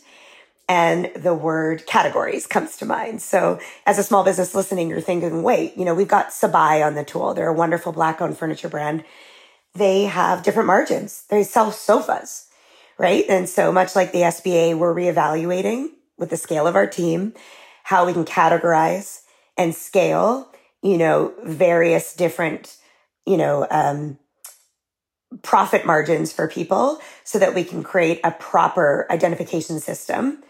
and 0.67 1.11
the 1.15 1.33
word 1.33 1.85
categories 1.85 2.47
comes 2.47 2.77
to 2.77 2.85
mind. 2.85 3.21
So 3.21 3.59
as 3.85 3.99
a 3.99 4.03
small 4.03 4.23
business 4.23 4.55
listening, 4.55 4.89
you're 4.89 5.01
thinking, 5.01 5.43
wait, 5.43 5.77
you 5.77 5.85
know, 5.85 5.93
we've 5.93 6.07
got 6.07 6.29
Sabai 6.29 6.85
on 6.85 6.95
the 6.95 7.03
tool. 7.03 7.33
They're 7.33 7.49
a 7.49 7.53
wonderful 7.53 7.91
black 7.91 8.21
owned 8.21 8.37
furniture 8.37 8.69
brand. 8.69 9.03
They 9.73 10.03
have 10.03 10.43
different 10.43 10.67
margins. 10.67 11.25
They 11.29 11.43
sell 11.43 11.71
sofas, 11.71 12.47
right? 12.97 13.25
And 13.27 13.47
so 13.47 13.71
much 13.71 13.95
like 13.95 14.11
the 14.11 14.21
SBA, 14.21 14.77
we're 14.77 14.95
reevaluating 14.95 15.89
with 16.17 16.29
the 16.29 16.37
scale 16.37 16.65
of 16.65 16.75
our 16.75 16.87
team, 16.87 17.33
how 17.85 18.03
we 18.03 18.13
can 18.13 18.25
categorize 18.25 19.21
and 19.57 19.75
scale, 19.75 20.51
you 20.81 20.97
know, 20.97 21.31
various 21.43 22.15
different, 22.15 22.77
you 23.27 23.37
know, 23.37 23.67
um, 23.69 24.17
profit 25.43 25.85
margins 25.85 26.33
for 26.33 26.47
people 26.47 26.99
so 27.23 27.37
that 27.37 27.53
we 27.53 27.63
can 27.63 27.83
create 27.83 28.19
a 28.23 28.31
proper 28.31 29.05
identification 29.11 29.79
system, 29.79 30.41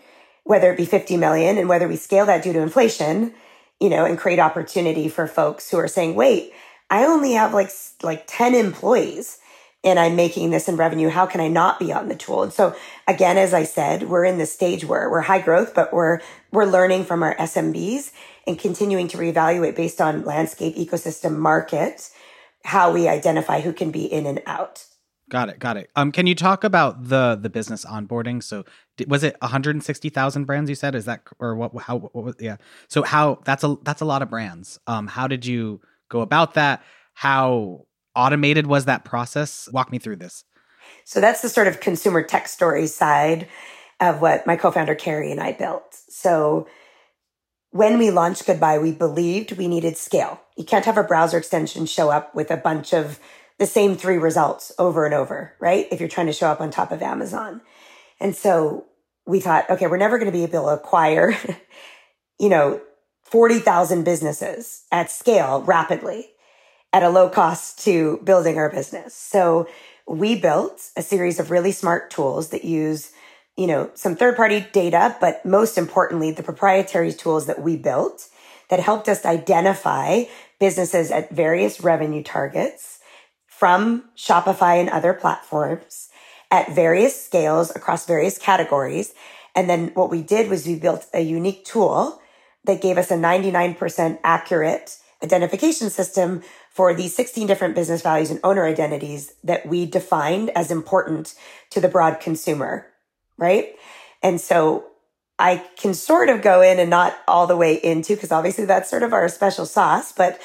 whether 0.45 0.71
it 0.71 0.77
be 0.77 0.85
50 0.85 1.17
million 1.17 1.57
and 1.57 1.67
whether 1.67 1.89
we 1.89 1.97
scale 1.97 2.25
that 2.25 2.41
due 2.41 2.53
to 2.53 2.61
inflation, 2.61 3.33
you 3.81 3.89
know, 3.89 4.05
and 4.05 4.17
create 4.17 4.39
opportunity 4.39 5.09
for 5.09 5.27
folks 5.27 5.69
who 5.69 5.77
are 5.77 5.89
saying, 5.89 6.15
wait, 6.15 6.53
I 6.89 7.05
only 7.05 7.33
have 7.33 7.53
like, 7.53 7.69
like 8.01 8.23
10 8.27 8.55
employees 8.55 9.39
and 9.85 9.99
I'm 9.99 10.15
making 10.15 10.49
this 10.49 10.67
in 10.67 10.75
revenue. 10.75 11.09
How 11.09 11.27
can 11.27 11.39
I 11.39 11.47
not 11.47 11.79
be 11.79 11.93
on 11.93 12.09
the 12.09 12.15
tool? 12.15 12.43
And 12.43 12.51
so 12.51 12.75
again, 13.07 13.37
as 13.37 13.53
I 13.53 13.63
said, 13.63 14.09
we're 14.09 14.25
in 14.25 14.39
the 14.39 14.47
stage 14.47 14.83
where 14.83 15.09
we're 15.09 15.21
high 15.21 15.41
growth, 15.41 15.75
but 15.75 15.93
we're, 15.93 16.19
we're 16.51 16.65
learning 16.65 17.05
from 17.05 17.21
our 17.21 17.35
SMBs 17.35 18.11
and 18.47 18.57
continuing 18.57 19.07
to 19.09 19.17
reevaluate 19.17 19.75
based 19.75 20.01
on 20.01 20.25
landscape 20.25 20.75
ecosystem 20.75 21.37
market 21.37 22.09
how 22.65 22.91
we 22.91 23.07
identify 23.07 23.61
who 23.61 23.71
can 23.71 23.91
be 23.91 24.05
in 24.05 24.25
and 24.25 24.41
out. 24.47 24.85
Got 25.29 25.49
it. 25.49 25.59
Got 25.59 25.77
it. 25.77 25.89
Um, 25.95 26.11
can 26.11 26.27
you 26.27 26.35
talk 26.35 26.63
about 26.63 27.09
the 27.09 27.35
the 27.41 27.49
business 27.49 27.83
onboarding? 27.83 28.43
So, 28.43 28.63
was 29.07 29.23
it 29.23 29.35
160,000 29.41 30.45
brands 30.45 30.69
you 30.69 30.75
said? 30.75 30.93
Is 30.93 31.05
that 31.05 31.21
or 31.39 31.55
what? 31.55 31.75
How? 31.81 31.97
What? 31.97 32.35
Yeah. 32.39 32.57
So 32.89 33.01
how? 33.01 33.39
That's 33.43 33.63
a 33.63 33.75
that's 33.81 34.01
a 34.01 34.05
lot 34.05 34.21
of 34.21 34.29
brands. 34.29 34.79
Um, 34.85 35.07
how 35.07 35.27
did 35.27 35.43
you 35.43 35.81
go 36.09 36.21
about 36.21 36.53
that? 36.53 36.83
How 37.15 37.87
automated 38.15 38.67
was 38.67 38.85
that 38.85 39.05
process? 39.05 39.69
Walk 39.71 39.91
me 39.91 39.99
through 39.99 40.17
this. 40.17 40.43
So 41.03 41.21
that's 41.21 41.41
the 41.41 41.49
sort 41.49 41.67
of 41.67 41.79
consumer 41.79 42.23
tech 42.23 42.47
story 42.47 42.87
side 42.87 43.47
of 43.99 44.21
what 44.21 44.45
my 44.45 44.55
co-founder 44.55 44.95
Carrie 44.95 45.31
and 45.31 45.39
I 45.39 45.53
built. 45.53 45.95
So 46.09 46.67
when 47.71 47.97
we 47.97 48.11
launched 48.11 48.45
Goodbuy, 48.45 48.81
we 48.81 48.91
believed 48.91 49.53
we 49.53 49.67
needed 49.67 49.97
scale. 49.97 50.41
You 50.57 50.63
can't 50.63 50.85
have 50.85 50.97
a 50.97 51.03
browser 51.03 51.37
extension 51.37 51.85
show 51.85 52.09
up 52.09 52.33
with 52.33 52.51
a 52.51 52.57
bunch 52.57 52.93
of 52.93 53.19
the 53.57 53.65
same 53.65 53.95
three 53.95 54.17
results 54.17 54.71
over 54.77 55.05
and 55.05 55.13
over, 55.13 55.53
right? 55.59 55.87
If 55.91 55.99
you're 55.99 56.09
trying 56.09 56.27
to 56.27 56.33
show 56.33 56.47
up 56.47 56.61
on 56.61 56.71
top 56.71 56.91
of 56.91 57.01
Amazon. 57.01 57.61
And 58.19 58.35
so 58.35 58.85
we 59.25 59.39
thought, 59.39 59.69
okay, 59.69 59.87
we're 59.87 59.97
never 59.97 60.17
going 60.17 60.31
to 60.31 60.37
be 60.37 60.43
able 60.43 60.65
to 60.65 60.73
acquire, 60.73 61.35
you 62.39 62.49
know, 62.49 62.81
40,000 63.23 64.03
businesses 64.03 64.83
at 64.91 65.09
scale 65.09 65.61
rapidly 65.63 66.29
at 66.95 67.03
a 67.03 67.09
low 67.09 67.27
cost 67.27 67.83
to 67.83 68.21
building 68.23 68.57
our 68.57 68.69
business. 68.69 69.13
So 69.13 69.67
we 70.07 70.39
built 70.39 70.91
a 70.95 71.01
series 71.01 71.41
of 71.41 71.51
really 71.51 71.73
smart 71.73 72.09
tools 72.09 72.49
that 72.49 72.63
use 72.63 73.11
you 73.57 73.67
know, 73.67 73.89
some 73.93 74.15
third 74.15 74.35
party 74.35 74.65
data, 74.71 75.15
but 75.21 75.45
most 75.45 75.77
importantly, 75.77 76.31
the 76.31 76.43
proprietary 76.43 77.13
tools 77.13 77.47
that 77.47 77.61
we 77.61 77.77
built 77.77 78.27
that 78.69 78.79
helped 78.79 79.07
us 79.07 79.25
identify 79.25 80.23
businesses 80.59 81.11
at 81.11 81.31
various 81.31 81.81
revenue 81.81 82.23
targets 82.23 82.99
from 83.47 84.09
Shopify 84.17 84.79
and 84.79 84.89
other 84.89 85.13
platforms 85.13 86.09
at 86.51 86.73
various 86.73 87.25
scales 87.25 87.75
across 87.75 88.05
various 88.05 88.37
categories. 88.37 89.13
And 89.55 89.69
then 89.69 89.91
what 89.95 90.09
we 90.09 90.21
did 90.21 90.49
was 90.49 90.67
we 90.67 90.75
built 90.75 91.05
a 91.13 91.21
unique 91.21 91.65
tool 91.65 92.21
that 92.65 92.81
gave 92.81 92.97
us 92.97 93.11
a 93.11 93.15
99% 93.15 94.19
accurate 94.23 94.97
identification 95.23 95.89
system 95.89 96.41
for 96.75 96.93
these 96.93 97.15
16 97.15 97.47
different 97.47 97.73
business 97.73 98.01
values 98.01 98.29
and 98.29 98.39
owner 98.43 98.65
identities 98.65 99.33
that 99.43 99.65
we 99.65 99.85
defined 99.85 100.49
as 100.51 100.71
important 100.71 101.33
to 101.69 101.79
the 101.79 101.87
broad 101.87 102.19
consumer 102.19 102.87
right? 103.37 103.75
And 104.23 104.39
so 104.39 104.85
I 105.37 105.63
can 105.77 105.93
sort 105.93 106.29
of 106.29 106.41
go 106.41 106.61
in 106.61 106.79
and 106.79 106.89
not 106.89 107.17
all 107.27 107.47
the 107.47 107.57
way 107.57 107.75
into, 107.75 108.15
because 108.15 108.31
obviously 108.31 108.65
that's 108.65 108.89
sort 108.89 109.03
of 109.03 109.13
our 109.13 109.27
special 109.27 109.65
sauce, 109.65 110.11
but 110.11 110.39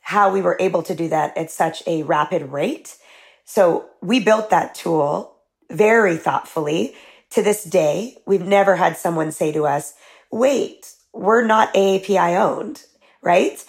how 0.00 0.32
we 0.32 0.42
were 0.42 0.56
able 0.58 0.82
to 0.82 0.94
do 0.94 1.08
that 1.08 1.36
at 1.36 1.50
such 1.50 1.82
a 1.86 2.02
rapid 2.02 2.50
rate. 2.50 2.96
So 3.44 3.88
we 4.00 4.18
built 4.20 4.50
that 4.50 4.74
tool 4.74 5.36
very 5.70 6.16
thoughtfully. 6.16 6.94
To 7.30 7.42
this 7.42 7.64
day, 7.64 8.18
we've 8.26 8.44
never 8.44 8.76
had 8.76 8.96
someone 8.96 9.32
say 9.32 9.52
to 9.52 9.66
us, 9.66 9.94
wait, 10.30 10.92
we're 11.14 11.46
not 11.46 11.72
AAPI 11.72 12.38
owned, 12.38 12.82
right? 13.22 13.64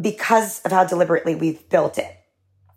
Because 0.00 0.60
of 0.62 0.72
how 0.72 0.84
deliberately 0.84 1.34
we've 1.34 1.68
built 1.68 1.98
it. 1.98 2.14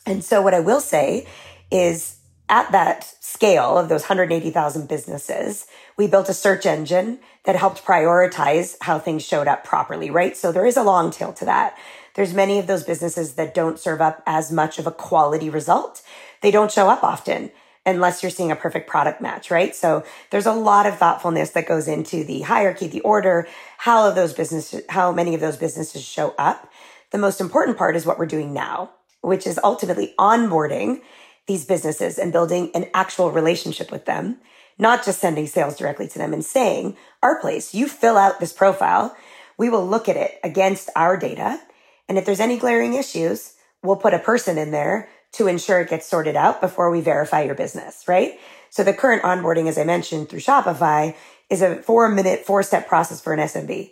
And 0.06 0.24
so 0.24 0.42
what 0.42 0.54
I 0.54 0.60
will 0.60 0.82
say 0.82 1.28
is 1.72 2.18
at 2.50 2.72
that 2.72 3.04
scale 3.22 3.78
of 3.78 3.88
those 3.88 4.02
180,000 4.02 4.88
businesses, 4.88 5.68
we 5.98 6.08
built 6.08 6.28
a 6.28 6.34
search 6.34 6.66
engine 6.66 7.20
that 7.46 7.56
helped 7.56 7.86
prioritize 7.86 8.76
how 8.82 9.00
things 9.00 9.24
showed 9.24 9.48
up 9.48 9.64
properly, 9.64 10.10
right? 10.10 10.36
So 10.36 10.52
there 10.52 10.66
is 10.66 10.78
a 10.78 10.84
long 10.84 11.12
tail 11.12 11.32
to 11.34 11.46
that. 11.46 11.78
There's 12.16 12.34
many 12.34 12.60
of 12.60 12.68
those 12.68 12.84
businesses 12.84 13.36
that 13.36 13.54
don't 13.54 13.80
serve 13.80 14.02
up 14.02 14.22
as 14.26 14.52
much 14.52 14.80
of 14.80 14.88
a 14.88 14.92
quality 14.92 15.50
result. 15.50 16.02
They 16.42 16.52
don't 16.52 16.72
show 16.72 16.90
up 16.90 17.04
often 17.04 17.52
unless 17.86 18.22
you're 18.22 18.30
seeing 18.30 18.52
a 18.52 18.56
perfect 18.56 18.90
product 18.90 19.22
match, 19.22 19.50
right? 19.50 19.74
So 19.74 20.04
there's 20.30 20.46
a 20.46 20.54
lot 20.54 20.86
of 20.86 20.98
thoughtfulness 20.98 21.52
that 21.52 21.68
goes 21.68 21.88
into 21.88 22.24
the 22.24 22.42
hierarchy, 22.42 22.88
the 22.88 23.02
order, 23.02 23.48
how 23.78 24.08
of 24.08 24.16
those 24.16 24.34
businesses, 24.34 24.84
how 24.90 25.12
many 25.12 25.34
of 25.34 25.42
those 25.42 25.58
businesses 25.58 26.04
show 26.04 26.36
up. 26.38 26.70
The 27.12 27.18
most 27.18 27.42
important 27.42 27.78
part 27.78 27.96
is 27.96 28.06
what 28.06 28.18
we're 28.18 28.26
doing 28.26 28.54
now, 28.54 28.92
which 29.22 29.46
is 29.46 29.60
ultimately 29.64 30.14
onboarding 30.18 31.02
these 31.48 31.66
businesses 31.66 32.18
and 32.18 32.32
building 32.32 32.72
an 32.74 32.90
actual 32.94 33.32
relationship 33.32 33.92
with 33.92 34.06
them, 34.06 34.38
not 34.80 35.04
just 35.04 35.20
sending 35.20 35.48
sales 35.48 35.78
directly 35.78 36.08
to 36.08 36.18
them 36.18 36.34
and 36.34 36.44
saying, 36.44 36.96
our 37.22 37.40
place, 37.40 37.74
you 37.74 37.88
fill 37.88 38.18
out 38.18 38.40
this 38.40 38.54
profile. 38.54 39.16
We 39.58 39.70
will 39.70 39.86
look 39.86 40.08
at 40.08 40.18
it 40.18 40.40
against 40.44 40.90
our 40.96 41.18
data. 41.18 41.60
And 42.08 42.18
if 42.18 42.26
there's 42.26 42.40
any 42.40 42.58
glaring 42.58 42.94
issues, 42.94 43.56
we'll 43.84 43.98
put 43.98 44.14
a 44.14 44.20
person 44.20 44.58
in 44.58 44.72
there 44.72 45.10
to 45.34 45.48
ensure 45.48 45.82
it 45.82 45.90
gets 45.90 46.08
sorted 46.08 46.36
out 46.36 46.62
before 46.62 46.90
we 46.92 47.02
verify 47.02 47.44
your 47.44 47.56
business, 47.56 48.06
right? 48.08 48.40
So 48.70 48.84
the 48.84 48.94
current 48.94 49.24
onboarding, 49.24 49.68
as 49.68 49.78
I 49.78 49.84
mentioned 49.84 50.30
through 50.30 50.40
Shopify 50.40 51.16
is 51.50 51.62
a 51.62 51.76
four 51.82 52.08
minute, 52.10 52.46
four 52.46 52.64
step 52.64 52.88
process 52.88 53.22
for 53.22 53.34
an 53.34 53.40
SMB. 53.40 53.92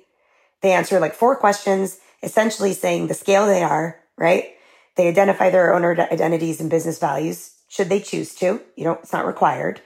They 0.62 0.71
answer 0.71 0.99
like 0.99 1.13
four 1.13 1.36
questions, 1.36 1.99
essentially 2.21 2.73
saying 2.73 3.08
the 3.08 3.13
scale 3.13 3.45
they 3.45 3.63
are, 3.63 3.99
right? 4.17 4.49
They 4.95 5.08
identify 5.08 5.49
their 5.49 5.73
owner 5.73 5.91
identities 6.12 6.60
and 6.60 6.69
business 6.69 6.99
values, 6.99 7.55
should 7.69 7.89
they 7.89 7.99
choose 7.99 8.36
to. 8.36 8.62
You 8.75 8.84
don't, 8.84 8.99
it's 9.01 9.13
not 9.13 9.25
required, 9.25 9.82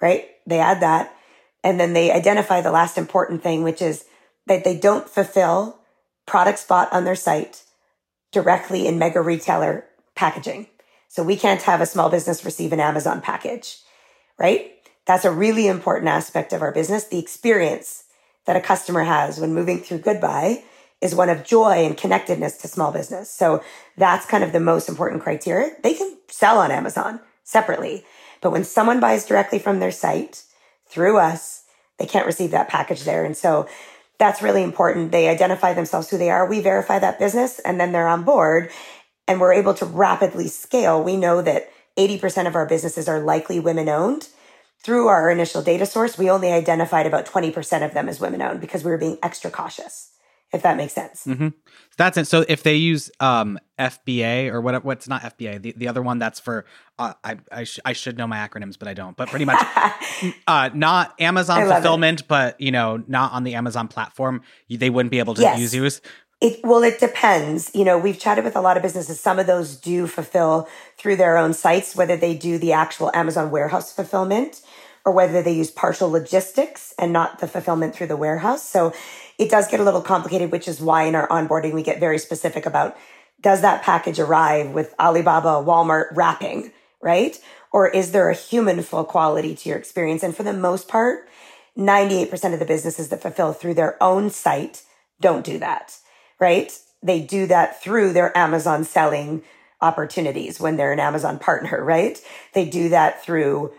right? 0.00 0.28
They 0.46 0.58
add 0.58 0.80
that. 0.80 1.14
And 1.62 1.80
then 1.80 1.92
they 1.92 2.10
identify 2.10 2.60
the 2.60 2.70
last 2.70 2.98
important 2.98 3.42
thing, 3.42 3.62
which 3.62 3.82
is 3.82 4.04
that 4.46 4.64
they 4.64 4.76
don't 4.76 5.08
fulfill 5.08 5.80
products 6.26 6.64
bought 6.64 6.92
on 6.92 7.04
their 7.04 7.14
site 7.14 7.62
directly 8.32 8.86
in 8.86 8.98
mega 8.98 9.20
retailer 9.20 9.84
packaging. 10.14 10.66
So 11.08 11.22
we 11.22 11.36
can't 11.36 11.62
have 11.62 11.80
a 11.80 11.86
small 11.86 12.10
business 12.10 12.44
receive 12.44 12.72
an 12.72 12.80
Amazon 12.80 13.20
package, 13.20 13.78
right? 14.38 14.72
That's 15.06 15.24
a 15.24 15.30
really 15.30 15.66
important 15.66 16.08
aspect 16.08 16.52
of 16.52 16.62
our 16.62 16.72
business. 16.72 17.04
The 17.04 17.18
experience 17.18 18.04
that 18.46 18.56
a 18.56 18.60
customer 18.60 19.04
has 19.04 19.38
when 19.38 19.54
moving 19.54 19.80
through 19.80 20.00
Goodbuy 20.00 20.62
is 21.04 21.14
one 21.14 21.28
of 21.28 21.44
joy 21.44 21.84
and 21.84 21.98
connectedness 21.98 22.56
to 22.56 22.66
small 22.66 22.90
business. 22.90 23.30
So 23.30 23.62
that's 23.94 24.24
kind 24.24 24.42
of 24.42 24.52
the 24.52 24.58
most 24.58 24.88
important 24.88 25.22
criteria. 25.22 25.76
They 25.82 25.92
can 25.92 26.16
sell 26.30 26.58
on 26.58 26.70
Amazon 26.70 27.20
separately, 27.44 28.06
but 28.40 28.52
when 28.52 28.64
someone 28.64 29.00
buys 29.00 29.26
directly 29.26 29.58
from 29.58 29.80
their 29.80 29.92
site 29.92 30.44
through 30.88 31.18
us, 31.18 31.64
they 31.98 32.06
can't 32.06 32.24
receive 32.24 32.52
that 32.52 32.70
package 32.70 33.04
there. 33.04 33.22
And 33.22 33.36
so 33.36 33.68
that's 34.18 34.40
really 34.40 34.62
important. 34.62 35.12
They 35.12 35.28
identify 35.28 35.74
themselves 35.74 36.08
who 36.08 36.16
they 36.16 36.30
are. 36.30 36.48
We 36.48 36.60
verify 36.60 36.98
that 36.98 37.18
business 37.18 37.58
and 37.58 37.78
then 37.78 37.92
they're 37.92 38.08
on 38.08 38.24
board 38.24 38.70
and 39.28 39.42
we're 39.42 39.52
able 39.52 39.74
to 39.74 39.84
rapidly 39.84 40.48
scale. 40.48 41.04
We 41.04 41.18
know 41.18 41.42
that 41.42 41.70
80% 41.98 42.46
of 42.46 42.54
our 42.54 42.66
businesses 42.66 43.08
are 43.08 43.20
likely 43.20 43.60
women 43.60 43.90
owned. 43.90 44.28
Through 44.78 45.08
our 45.08 45.30
initial 45.30 45.62
data 45.62 45.84
source, 45.84 46.16
we 46.16 46.30
only 46.30 46.50
identified 46.50 47.06
about 47.06 47.26
20% 47.26 47.84
of 47.84 47.92
them 47.92 48.08
as 48.08 48.20
women 48.20 48.40
owned 48.40 48.62
because 48.62 48.84
we 48.84 48.90
were 48.90 48.98
being 48.98 49.18
extra 49.22 49.50
cautious 49.50 50.13
if 50.54 50.62
that 50.62 50.76
makes 50.76 50.92
sense. 50.92 51.26
Mm-hmm. 51.26 51.48
That's 51.96 52.16
it. 52.16 52.26
So 52.26 52.44
if 52.48 52.62
they 52.62 52.76
use 52.76 53.10
um, 53.20 53.58
FBA 53.78 54.50
or 54.52 54.60
what, 54.60 54.84
what's 54.84 55.08
not 55.08 55.22
FBA, 55.22 55.60
the, 55.60 55.74
the 55.76 55.88
other 55.88 56.00
one 56.00 56.18
that's 56.18 56.40
for, 56.40 56.64
uh, 56.98 57.14
I, 57.22 57.38
I, 57.52 57.64
sh- 57.64 57.80
I, 57.84 57.92
should 57.92 58.16
know 58.16 58.26
my 58.26 58.36
acronyms, 58.36 58.78
but 58.78 58.88
I 58.88 58.94
don't, 58.94 59.16
but 59.16 59.28
pretty 59.28 59.44
much 59.44 59.64
uh, 60.46 60.70
not 60.72 61.14
Amazon 61.20 61.68
fulfillment, 61.68 62.20
it. 62.20 62.28
but 62.28 62.60
you 62.60 62.70
know, 62.70 63.02
not 63.06 63.32
on 63.32 63.44
the 63.44 63.54
Amazon 63.54 63.88
platform, 63.88 64.42
they 64.70 64.90
wouldn't 64.90 65.10
be 65.10 65.18
able 65.18 65.34
to 65.34 65.42
yes. 65.42 65.58
use 65.58 65.74
you. 65.74 65.84
It, 66.40 66.60
well, 66.62 66.82
it 66.82 67.00
depends. 67.00 67.70
You 67.74 67.84
know, 67.84 67.98
we've 67.98 68.18
chatted 68.18 68.44
with 68.44 68.56
a 68.56 68.60
lot 68.60 68.76
of 68.76 68.82
businesses. 68.82 69.20
Some 69.20 69.38
of 69.38 69.46
those 69.46 69.76
do 69.76 70.06
fulfill 70.06 70.68
through 70.98 71.16
their 71.16 71.36
own 71.36 71.52
sites, 71.52 71.96
whether 71.96 72.16
they 72.16 72.36
do 72.36 72.58
the 72.58 72.72
actual 72.72 73.10
Amazon 73.14 73.50
warehouse 73.50 73.92
fulfillment 73.92 74.62
or 75.04 75.12
whether 75.12 75.42
they 75.42 75.52
use 75.52 75.70
partial 75.70 76.10
logistics 76.10 76.94
and 76.98 77.12
not 77.12 77.38
the 77.38 77.46
fulfillment 77.46 77.94
through 77.94 78.06
the 78.06 78.16
warehouse. 78.16 78.62
So 78.62 78.92
it 79.38 79.50
does 79.50 79.68
get 79.68 79.80
a 79.80 79.84
little 79.84 80.02
complicated, 80.02 80.52
which 80.52 80.68
is 80.68 80.80
why 80.80 81.04
in 81.04 81.14
our 81.14 81.28
onboarding, 81.28 81.72
we 81.72 81.82
get 81.82 82.00
very 82.00 82.18
specific 82.18 82.66
about 82.66 82.96
does 83.40 83.60
that 83.60 83.82
package 83.82 84.18
arrive 84.18 84.70
with 84.70 84.94
Alibaba, 84.98 85.62
Walmart 85.62 86.06
wrapping, 86.14 86.72
right? 87.02 87.38
Or 87.72 87.88
is 87.88 88.12
there 88.12 88.30
a 88.30 88.34
human 88.34 88.82
full 88.82 89.04
quality 89.04 89.54
to 89.54 89.68
your 89.68 89.76
experience? 89.76 90.22
And 90.22 90.34
for 90.34 90.44
the 90.44 90.52
most 90.52 90.88
part, 90.88 91.28
98% 91.76 92.54
of 92.54 92.58
the 92.58 92.64
businesses 92.64 93.08
that 93.08 93.20
fulfill 93.20 93.52
through 93.52 93.74
their 93.74 94.02
own 94.02 94.30
site 94.30 94.82
don't 95.20 95.44
do 95.44 95.58
that, 95.58 95.98
right? 96.40 96.72
They 97.02 97.20
do 97.20 97.46
that 97.48 97.82
through 97.82 98.12
their 98.12 98.36
Amazon 98.36 98.84
selling 98.84 99.42
opportunities 99.80 100.58
when 100.58 100.76
they're 100.76 100.92
an 100.92 101.00
Amazon 101.00 101.38
partner, 101.38 101.84
right? 101.84 102.20
They 102.54 102.64
do 102.64 102.88
that 102.88 103.22
through, 103.22 103.72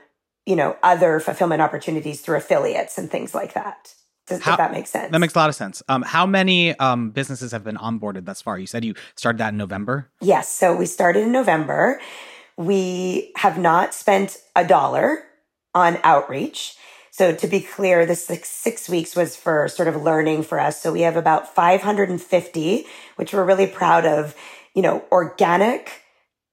you 0.46 0.56
know, 0.56 0.78
other 0.84 1.20
fulfillment 1.20 1.62
opportunities 1.62 2.22
through 2.22 2.38
affiliates 2.38 2.98
and 2.98 3.10
things 3.10 3.34
like 3.34 3.54
that. 3.54 3.96
Does, 4.28 4.42
how, 4.42 4.56
that 4.56 4.72
make 4.72 4.88
sense? 4.88 5.12
That 5.12 5.20
makes 5.20 5.36
a 5.36 5.38
lot 5.38 5.50
of 5.50 5.56
sense. 5.56 5.84
Um, 5.88 6.02
how 6.02 6.26
many 6.26 6.78
um, 6.80 7.12
businesses 7.12 7.52
have 7.52 7.64
been 7.64 7.78
onboarded 7.78 8.26
thus 8.26 8.42
far? 8.42 8.58
You 8.58 8.66
said 8.66 8.84
you 8.84 8.96
started 9.16 9.38
that 9.38 9.50
in 9.50 9.58
November. 9.58 10.10
Yes. 10.22 10.50
So 10.50 10.76
we 10.76 10.86
started 10.86 11.24
in 11.24 11.32
November. 11.32 12.00
We 12.58 13.32
have 13.38 13.60
not 13.60 13.94
spent 13.94 14.38
a 14.56 14.66
dollar 14.66 15.24
on 15.76 16.00
outreach. 16.04 16.76
So 17.12 17.36
to 17.36 17.48
be 17.48 17.62
clear, 17.62 18.06
this 18.06 18.26
six, 18.26 18.50
six 18.50 18.90
weeks 18.90 19.16
was 19.16 19.36
for 19.36 19.68
sort 19.68 19.88
of 19.88 20.02
learning 20.02 20.44
for 20.44 20.60
us. 20.60 20.82
So 20.82 20.92
we 20.92 21.02
have 21.02 21.16
about 21.16 21.54
550, 21.54 22.86
which 23.16 23.34
we're 23.34 23.46
really 23.46 23.68
proud 23.68 24.06
of, 24.06 24.36
you 24.74 24.82
know, 24.82 25.04
organic 25.12 26.02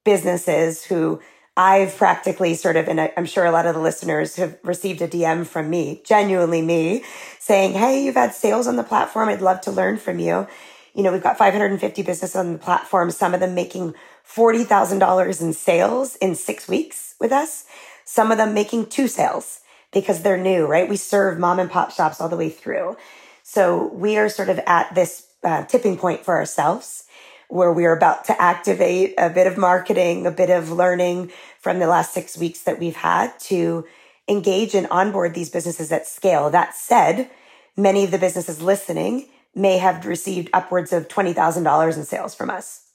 businesses 0.05 0.85
who 0.85 1.21
I've 1.55 1.95
practically 1.95 2.55
sort 2.55 2.77
of, 2.77 2.87
and 2.87 3.11
I'm 3.15 3.25
sure 3.25 3.45
a 3.45 3.51
lot 3.51 3.67
of 3.67 3.75
the 3.75 3.81
listeners 3.81 4.37
have 4.37 4.57
received 4.63 5.01
a 5.01 5.07
DM 5.07 5.45
from 5.45 5.69
me, 5.69 6.01
genuinely 6.03 6.61
me, 6.61 7.03
saying, 7.39 7.73
Hey, 7.73 8.03
you've 8.03 8.15
had 8.15 8.33
sales 8.33 8.67
on 8.67 8.75
the 8.75 8.83
platform. 8.83 9.29
I'd 9.29 9.41
love 9.41 9.61
to 9.61 9.71
learn 9.71 9.97
from 9.97 10.17
you. 10.17 10.47
You 10.95 11.03
know, 11.03 11.11
we've 11.11 11.23
got 11.23 11.37
550 11.37 12.01
businesses 12.01 12.35
on 12.35 12.53
the 12.53 12.59
platform, 12.59 13.11
some 13.11 13.33
of 13.33 13.39
them 13.39 13.55
making 13.55 13.93
$40,000 14.27 15.41
in 15.41 15.53
sales 15.53 16.15
in 16.17 16.35
six 16.35 16.67
weeks 16.67 17.15
with 17.19 17.31
us, 17.31 17.65
some 18.05 18.31
of 18.31 18.37
them 18.37 18.53
making 18.53 18.87
two 18.87 19.07
sales 19.07 19.59
because 19.91 20.21
they're 20.21 20.37
new, 20.37 20.65
right? 20.65 20.89
We 20.89 20.97
serve 20.97 21.39
mom 21.39 21.59
and 21.59 21.69
pop 21.69 21.91
shops 21.91 22.19
all 22.19 22.29
the 22.29 22.37
way 22.37 22.49
through. 22.49 22.97
So 23.43 23.87
we 23.93 24.17
are 24.17 24.29
sort 24.29 24.49
of 24.49 24.59
at 24.65 24.93
this 24.95 25.27
uh, 25.43 25.65
tipping 25.65 25.97
point 25.97 26.23
for 26.23 26.35
ourselves 26.35 27.05
where 27.53 27.71
we're 27.71 27.95
about 27.95 28.25
to 28.25 28.41
activate 28.41 29.13
a 29.15 29.29
bit 29.29 29.45
of 29.45 29.59
marketing, 29.59 30.25
a 30.25 30.31
bit 30.31 30.49
of 30.49 30.71
learning 30.71 31.31
from 31.59 31.77
the 31.77 31.85
last 31.85 32.11
six 32.11 32.35
weeks 32.35 32.61
that 32.61 32.79
we've 32.79 32.95
had 32.95 33.31
to 33.39 33.85
engage 34.27 34.73
and 34.73 34.87
onboard 34.87 35.35
these 35.35 35.51
businesses 35.51 35.91
at 35.91 36.07
scale. 36.07 36.49
That 36.49 36.75
said, 36.75 37.29
many 37.77 38.03
of 38.03 38.09
the 38.09 38.17
businesses 38.17 38.59
listening 38.59 39.27
may 39.53 39.77
have 39.77 40.07
received 40.07 40.49
upwards 40.51 40.91
of 40.91 41.07
$20,000 41.07 41.95
in 41.95 42.03
sales 42.03 42.33
from 42.33 42.49
us 42.49 42.87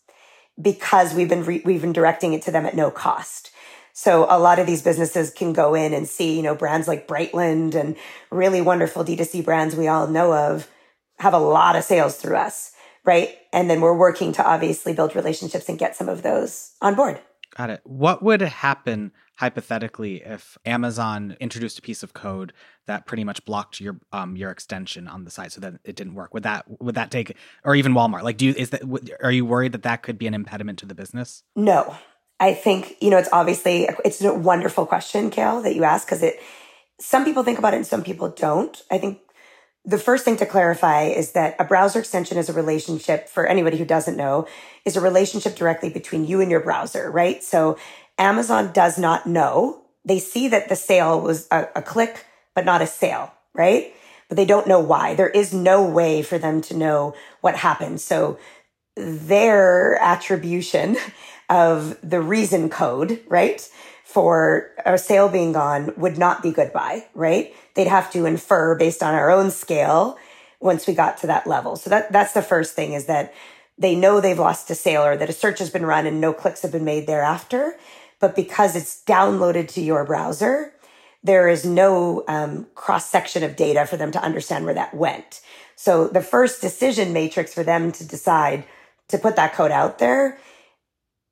because 0.61 1.15
we've 1.15 1.29
been, 1.29 1.45
re- 1.45 1.63
we've 1.65 1.83
been 1.83 1.93
directing 1.93 2.33
it 2.33 2.43
to 2.43 2.51
them 2.51 2.67
at 2.67 2.75
no 2.75 2.91
cost. 2.91 3.53
So 3.93 4.27
a 4.29 4.41
lot 4.41 4.59
of 4.59 4.67
these 4.67 4.83
businesses 4.83 5.31
can 5.31 5.53
go 5.53 5.75
in 5.75 5.95
and 5.95 6.09
see, 6.09 6.37
you 6.37 6.43
know, 6.43 6.57
brands 6.57 6.89
like 6.89 7.07
Brightland 7.07 7.77
and 7.77 7.95
really 8.33 8.61
wonderful 8.61 9.05
D2C 9.05 9.45
brands 9.45 9.77
we 9.77 9.87
all 9.87 10.09
know 10.09 10.35
of 10.35 10.69
have 11.21 11.35
a 11.35 11.39
lot 11.39 11.77
of 11.77 11.85
sales 11.85 12.17
through 12.17 12.37
us 12.37 12.73
right? 13.05 13.37
And 13.53 13.69
then 13.71 13.81
we're 13.81 13.97
working 13.97 14.33
to 14.33 14.47
obviously 14.47 14.93
build 14.93 15.17
relationships 15.17 15.69
and 15.69 15.79
get 15.79 15.97
some 15.97 16.09
of 16.09 16.23
those 16.23 16.73
on 16.81 16.95
board. 16.95 17.21
Got 17.57 17.71
it. 17.71 17.81
What 17.85 18.23
would 18.23 18.41
happen 18.41 19.13
hypothetically 19.39 20.17
if 20.17 20.59
Amazon 20.67 21.37
introduced 21.41 21.79
a 21.79 21.83
piece 21.83 22.03
of 22.03 22.13
code 22.13 22.53
that 22.87 23.07
pretty 23.07 23.23
much 23.23 23.45
blocked 23.45 23.81
your 23.81 23.99
um 24.13 24.37
your 24.37 24.51
extension 24.51 25.07
on 25.07 25.25
the 25.25 25.31
site 25.31 25.53
so 25.53 25.61
that 25.61 25.75
it 25.85 25.97
didn't 25.97 26.15
work? 26.15 26.35
Would 26.35 26.43
that 26.43 26.65
would 26.81 26.95
that 26.97 27.11
take 27.11 27.37
or 27.65 27.75
even 27.75 27.95
Walmart? 27.95 28.23
Like 28.23 28.37
do 28.37 28.47
you 28.47 28.55
is 28.57 28.71
that 28.71 28.83
are 29.23 29.33
you 29.33 29.45
worried 29.45 29.73
that 29.73 29.83
that 29.85 30.03
could 30.03 30.19
be 30.19 30.27
an 30.27 30.35
impediment 30.35 30.79
to 30.81 30.87
the 30.87 30.95
business? 30.95 31.43
No. 31.57 31.97
I 32.41 32.55
think, 32.55 32.97
you 33.01 33.11
know, 33.11 33.19
it's 33.19 33.29
obviously 33.33 33.89
it's 34.05 34.23
a 34.23 34.33
wonderful 34.33 34.87
question, 34.87 35.31
Cale, 35.31 35.61
that 35.63 35.75
you 35.75 35.85
ask 35.85 36.07
because 36.07 36.23
it 36.23 36.39
some 37.01 37.25
people 37.25 37.43
think 37.43 37.59
about 37.59 37.75
it 37.75 37.79
and 37.79 37.87
some 37.87 38.03
people 38.03 38.29
don't. 38.29 38.81
I 38.91 38.99
think 38.99 39.21
the 39.89 39.99
first 39.99 40.23
thing 40.23 40.37
to 40.37 40.45
clarify 40.45 41.05
is 41.05 41.33
that 41.33 41.57
a 41.59 41.65
browser 41.65 42.01
extension 42.01 42.37
is 42.37 42.51
a 42.51 42.53
relationship 42.53 43.27
for 43.27 43.47
anybody 43.47 43.79
who 43.79 43.87
doesn't 43.87 44.19
know 44.19 44.47
is 44.85 44.99
a 44.99 45.01
relationship 45.01 45.57
directly 45.57 45.89
between 45.89 46.27
you 46.27 46.43
and 46.43 46.51
your 46.51 46.61
browser, 46.61 47.11
right? 47.11 47.43
So 47.43 47.79
Amazon 48.19 48.71
does 48.75 48.99
not 48.99 49.27
know. 49.27 49.81
They 50.05 50.19
see 50.19 50.47
that 50.49 50.69
the 50.69 50.77
sale 50.77 51.19
was 51.19 51.49
a, 51.51 51.69
a 51.75 51.81
click, 51.81 52.27
but 52.55 52.67
not 52.67 52.83
a 52.83 52.87
sale, 52.87 53.33
right? 53.55 53.95
But 54.29 54.37
they 54.37 54.45
don't 54.45 54.69
know 54.69 54.79
why. 54.79 55.15
There 55.15 55.31
is 55.31 55.55
no 55.55 55.89
way 55.89 56.21
for 56.21 56.37
them 56.37 56.61
to 56.63 56.77
know 56.77 57.15
what 57.41 57.57
happened. 57.57 58.03
So 58.03 58.39
their 58.95 59.97
attribution 60.03 60.99
of 61.49 61.97
the 62.03 62.21
reason 62.21 62.69
code, 62.69 63.23
right? 63.27 63.67
For 64.09 64.71
a 64.87 64.97
sale 64.97 65.29
being 65.29 65.53
gone 65.53 65.93
would 65.99 66.17
not 66.17 66.43
be 66.43 66.51
Goodbuy, 66.51 67.05
right? 67.13 67.55
They'd 67.75 67.89
have 67.89 68.11
to 68.13 68.25
infer 68.25 68.75
based 68.75 69.03
on 69.03 69.13
our 69.13 69.31
own 69.31 69.51
scale 69.51 70.17
once 70.61 70.87
we 70.87 70.95
got 70.95 71.19
to 71.19 71.27
that 71.27 71.47
level. 71.47 71.77
So 71.77 71.91
that, 71.91 72.11
that's 72.11 72.33
the 72.33 72.41
first 72.41 72.75
thing 72.75 72.95
is 72.95 73.05
that 73.05 73.35
they 73.77 73.95
know 73.95 74.19
they've 74.19 74.39
lost 74.39 74.71
a 74.71 74.75
sale 74.75 75.03
or 75.03 75.19
that 75.19 75.29
a 75.29 75.35
search 75.35 75.59
has 75.59 75.69
been 75.69 75.85
run 75.85 76.07
and 76.07 76.23
no 76.23 76.33
clicks 76.33 76.63
have 76.63 76.73
been 76.73 76.87
made 76.87 77.07
thereafter. 77.07 77.77
But 78.19 78.35
because 78.35 78.75
it's 78.75 79.05
downloaded 79.07 79.69
to 79.75 79.83
your 79.83 80.07
browser, 80.07 80.73
there 81.23 81.47
is 81.47 81.67
no 81.67 82.25
um, 82.29 82.67
cross 82.75 83.11
section 83.11 83.43
of 83.43 83.57
data 83.57 83.85
for 83.85 83.99
them 83.99 84.11
to 84.13 84.23
understand 84.23 84.65
where 84.65 84.73
that 84.73 84.95
went. 84.95 85.43
So 85.77 86.09
the 86.09 86.23
first 86.23 86.63
decision 86.63 87.13
matrix 87.13 87.53
for 87.53 87.63
them 87.63 87.93
to 87.93 88.07
decide 88.07 88.65
to 89.09 89.19
put 89.19 89.37
that 89.37 89.53
code 89.53 89.71
out 89.71 89.99
there 89.99 90.41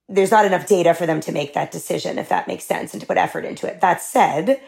there's 0.09 0.31
not 0.31 0.45
enough 0.45 0.67
data 0.67 0.95
for 0.95 1.07
them 1.07 1.21
to 1.21 1.33
make 1.33 1.55
that 1.55 1.73
decision, 1.73 2.19
if 2.19 2.29
that 2.29 2.47
makes 2.47 2.65
sense, 2.65 2.93
and 2.93 3.01
to 3.01 3.07
put 3.07 3.17
effort 3.17 3.45
into 3.45 3.67
it. 3.67 3.81
That 3.81 4.01
said, 4.01 4.61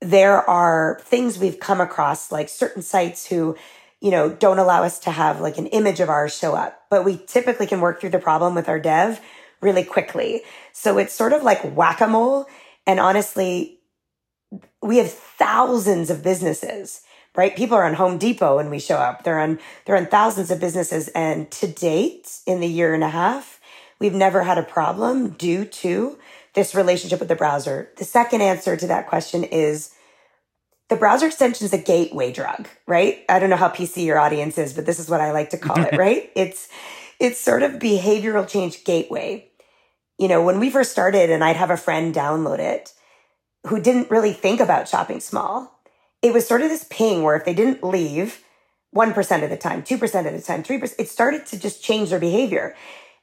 there 0.00 0.48
are 0.48 1.00
things 1.02 1.38
we've 1.38 1.58
come 1.58 1.80
across, 1.80 2.30
like 2.30 2.48
certain 2.48 2.82
sites 2.82 3.26
who, 3.26 3.56
you 4.00 4.10
know, 4.10 4.28
don't 4.28 4.58
allow 4.58 4.82
us 4.82 4.98
to 5.00 5.10
have 5.10 5.40
like 5.40 5.58
an 5.58 5.66
image 5.68 6.00
of 6.00 6.08
ours 6.08 6.36
show 6.36 6.54
up, 6.54 6.84
but 6.90 7.04
we 7.04 7.20
typically 7.26 7.66
can 7.66 7.80
work 7.80 8.00
through 8.00 8.10
the 8.10 8.18
problem 8.18 8.54
with 8.54 8.68
our 8.68 8.78
dev 8.78 9.20
really 9.60 9.84
quickly. 9.84 10.42
So 10.72 10.98
it's 10.98 11.14
sort 11.14 11.32
of 11.32 11.42
like 11.42 11.62
whack 11.62 12.00
a 12.00 12.06
mole. 12.06 12.46
And 12.86 13.00
honestly, 13.00 13.80
we 14.82 14.98
have 14.98 15.10
thousands 15.10 16.10
of 16.10 16.22
businesses 16.22 17.00
right? 17.36 17.56
People 17.56 17.76
are 17.76 17.84
on 17.84 17.94
Home 17.94 18.18
Depot 18.18 18.56
when 18.56 18.70
we 18.70 18.78
show 18.78 18.96
up. 18.96 19.24
They're 19.24 19.40
on, 19.40 19.58
they're 19.84 19.96
on 19.96 20.06
thousands 20.06 20.50
of 20.50 20.60
businesses. 20.60 21.08
And 21.08 21.50
to 21.52 21.66
date, 21.66 22.38
in 22.46 22.60
the 22.60 22.68
year 22.68 22.94
and 22.94 23.02
a 23.02 23.08
half, 23.08 23.53
We've 24.04 24.12
never 24.12 24.42
had 24.42 24.58
a 24.58 24.62
problem 24.62 25.30
due 25.30 25.64
to 25.64 26.18
this 26.52 26.74
relationship 26.74 27.20
with 27.20 27.30
the 27.30 27.34
browser. 27.34 27.90
The 27.96 28.04
second 28.04 28.42
answer 28.42 28.76
to 28.76 28.86
that 28.88 29.06
question 29.06 29.44
is 29.44 29.94
the 30.90 30.96
browser 30.96 31.24
extension 31.24 31.64
is 31.64 31.72
a 31.72 31.78
gateway 31.78 32.30
drug, 32.30 32.68
right? 32.86 33.24
I 33.30 33.38
don't 33.38 33.48
know 33.48 33.56
how 33.56 33.70
PC 33.70 34.04
your 34.04 34.18
audience 34.18 34.58
is, 34.58 34.74
but 34.74 34.84
this 34.84 34.98
is 34.98 35.08
what 35.08 35.22
I 35.22 35.32
like 35.32 35.48
to 35.50 35.56
call 35.56 35.82
it, 35.82 35.96
right? 35.96 36.30
It's 36.36 36.68
it's 37.18 37.40
sort 37.40 37.62
of 37.62 37.80
behavioral 37.80 38.46
change 38.46 38.84
gateway. 38.84 39.50
You 40.18 40.28
know, 40.28 40.44
when 40.44 40.60
we 40.60 40.68
first 40.68 40.92
started 40.92 41.30
and 41.30 41.42
I'd 41.42 41.56
have 41.56 41.70
a 41.70 41.76
friend 41.78 42.14
download 42.14 42.58
it 42.58 42.92
who 43.68 43.80
didn't 43.80 44.10
really 44.10 44.34
think 44.34 44.60
about 44.60 44.86
shopping 44.86 45.20
small, 45.20 45.80
it 46.20 46.34
was 46.34 46.46
sort 46.46 46.60
of 46.60 46.68
this 46.68 46.84
ping 46.90 47.22
where 47.22 47.36
if 47.36 47.46
they 47.46 47.54
didn't 47.54 47.82
leave 47.82 48.44
1% 48.94 49.42
of 49.42 49.48
the 49.48 49.56
time, 49.56 49.82
2% 49.82 50.26
of 50.26 50.32
the 50.34 50.42
time, 50.42 50.62
3%, 50.62 50.94
it 50.98 51.08
started 51.08 51.46
to 51.46 51.58
just 51.58 51.82
change 51.82 52.10
their 52.10 52.20
behavior. 52.20 52.76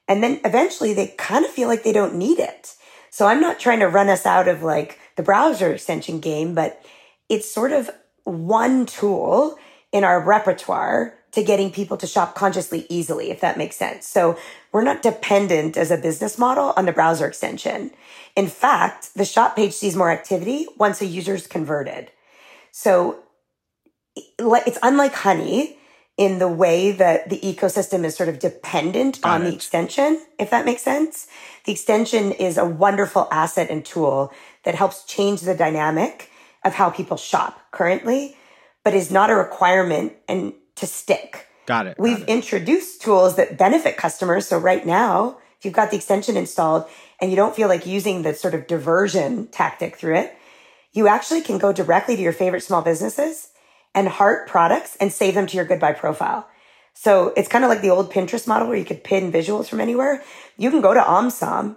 And 0.08 0.22
then 0.22 0.40
eventually 0.44 0.94
they 0.94 1.14
kind 1.18 1.44
of 1.44 1.50
feel 1.50 1.68
like 1.68 1.84
they 1.84 1.92
don't 1.92 2.16
need 2.16 2.38
it. 2.38 2.74
So 3.10 3.26
I'm 3.26 3.40
not 3.40 3.60
trying 3.60 3.80
to 3.80 3.88
run 3.88 4.08
us 4.08 4.26
out 4.26 4.48
of 4.48 4.62
like 4.62 4.98
the 5.16 5.22
browser 5.22 5.72
extension 5.72 6.20
game, 6.20 6.54
but 6.54 6.84
it's 7.28 7.52
sort 7.52 7.72
of 7.72 7.90
one 8.24 8.86
tool 8.86 9.58
in 9.92 10.04
our 10.04 10.20
repertoire 10.20 11.18
to 11.32 11.42
getting 11.42 11.70
people 11.70 11.96
to 11.96 12.06
shop 12.06 12.34
consciously 12.34 12.86
easily, 12.88 13.30
if 13.30 13.40
that 13.40 13.56
makes 13.56 13.76
sense. 13.76 14.06
So 14.06 14.38
we're 14.70 14.84
not 14.84 15.02
dependent 15.02 15.76
as 15.76 15.90
a 15.90 15.96
business 15.96 16.38
model 16.38 16.74
on 16.76 16.84
the 16.84 16.92
browser 16.92 17.26
extension. 17.26 17.90
In 18.36 18.48
fact, 18.48 19.14
the 19.14 19.24
shop 19.24 19.56
page 19.56 19.72
sees 19.72 19.96
more 19.96 20.10
activity 20.10 20.66
once 20.76 21.00
a 21.00 21.06
user's 21.06 21.46
converted. 21.46 22.10
So 22.70 23.20
it's 24.16 24.78
unlike 24.82 25.14
honey 25.14 25.78
in 26.16 26.38
the 26.38 26.48
way 26.48 26.92
that 26.92 27.30
the 27.30 27.40
ecosystem 27.40 28.04
is 28.04 28.14
sort 28.14 28.28
of 28.28 28.38
dependent 28.38 29.20
Got 29.22 29.30
on 29.30 29.42
it. 29.42 29.50
the 29.50 29.54
extension, 29.54 30.20
if 30.38 30.50
that 30.50 30.64
makes 30.64 30.82
sense. 30.82 31.26
The 31.64 31.72
extension 31.72 32.32
is 32.32 32.58
a 32.58 32.64
wonderful 32.64 33.28
asset 33.30 33.70
and 33.70 33.84
tool 33.84 34.32
that 34.64 34.74
helps 34.74 35.04
change 35.04 35.40
the 35.40 35.54
dynamic 35.54 36.30
of 36.64 36.74
how 36.74 36.90
people 36.90 37.16
shop 37.16 37.60
currently, 37.70 38.36
but 38.84 38.94
is 38.94 39.10
not 39.10 39.30
a 39.30 39.34
requirement 39.34 40.12
and 40.28 40.52
to 40.76 40.86
stick. 40.86 41.46
Got 41.66 41.86
it. 41.86 41.96
We've 41.98 42.22
it. 42.22 42.28
introduced 42.28 43.02
tools 43.02 43.36
that 43.36 43.56
benefit 43.56 43.96
customers. 43.96 44.46
So 44.46 44.58
right 44.58 44.84
now, 44.84 45.38
if 45.58 45.64
you've 45.64 45.74
got 45.74 45.90
the 45.90 45.96
extension 45.96 46.36
installed 46.36 46.86
and 47.20 47.30
you 47.30 47.36
don't 47.36 47.56
feel 47.56 47.68
like 47.68 47.86
using 47.86 48.22
the 48.22 48.34
sort 48.34 48.54
of 48.54 48.66
diversion 48.66 49.46
tactic 49.46 49.96
through 49.96 50.16
it, 50.16 50.36
you 50.92 51.08
actually 51.08 51.40
can 51.40 51.58
go 51.58 51.72
directly 51.72 52.16
to 52.16 52.22
your 52.22 52.32
favorite 52.32 52.62
small 52.62 52.82
businesses 52.82 53.48
and 53.94 54.08
heart 54.08 54.48
products 54.48 54.96
and 55.00 55.12
save 55.12 55.34
them 55.34 55.46
to 55.46 55.56
your 55.56 55.66
Goodbuy 55.66 55.96
profile. 55.96 56.48
So 56.94 57.32
it's 57.36 57.48
kind 57.48 57.64
of 57.64 57.70
like 57.70 57.80
the 57.80 57.90
old 57.90 58.12
Pinterest 58.12 58.46
model 58.46 58.68
where 58.68 58.76
you 58.76 58.84
could 58.84 59.04
pin 59.04 59.32
visuals 59.32 59.68
from 59.68 59.80
anywhere. 59.80 60.22
You 60.56 60.70
can 60.70 60.80
go 60.80 60.94
to 60.94 61.00
OmSom 61.00 61.76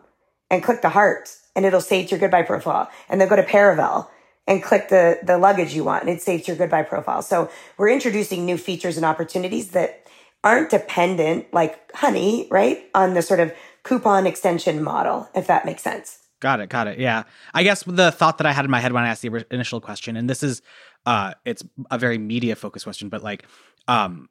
and 0.49 0.63
click 0.63 0.81
the 0.81 0.89
heart 0.89 1.35
and 1.55 1.65
it'll 1.65 1.81
save 1.81 2.09
to 2.09 2.17
your 2.17 2.29
Goodbuy 2.29 2.45
profile. 2.45 2.89
And 3.09 3.19
then 3.19 3.27
go 3.27 3.35
to 3.35 3.43
Paravel 3.43 4.07
and 4.47 4.61
click 4.61 4.89
the, 4.89 5.19
the 5.23 5.37
luggage 5.37 5.73
you 5.73 5.83
want 5.83 6.03
and 6.03 6.11
it 6.11 6.21
saves 6.21 6.47
your 6.47 6.57
Goodbuy 6.57 6.87
profile. 6.87 7.21
So 7.21 7.49
we're 7.77 7.89
introducing 7.89 8.45
new 8.45 8.57
features 8.57 8.97
and 8.97 9.05
opportunities 9.05 9.69
that 9.71 10.05
aren't 10.43 10.69
dependent 10.69 11.51
like 11.53 11.91
honey, 11.95 12.47
right? 12.51 12.85
On 12.93 13.13
the 13.13 13.21
sort 13.21 13.39
of 13.39 13.53
coupon 13.83 14.27
extension 14.27 14.83
model, 14.83 15.29
if 15.33 15.47
that 15.47 15.65
makes 15.65 15.81
sense. 15.81 16.19
Got 16.41 16.59
it. 16.59 16.69
Got 16.69 16.87
it. 16.87 16.99
Yeah. 16.99 17.23
I 17.53 17.63
guess 17.63 17.83
the 17.83 18.11
thought 18.11 18.37
that 18.37 18.45
I 18.45 18.51
had 18.51 18.65
in 18.65 18.71
my 18.71 18.79
head 18.79 18.91
when 18.91 19.03
I 19.03 19.07
asked 19.07 19.21
the 19.21 19.45
initial 19.49 19.81
question, 19.81 20.17
and 20.17 20.29
this 20.29 20.43
is, 20.43 20.61
uh, 21.05 21.33
it's 21.45 21.63
a 21.91 21.97
very 21.97 22.17
media 22.17 22.55
focused 22.55 22.85
question, 22.85 23.09
but 23.09 23.23
like, 23.23 23.45
um, 23.87 24.29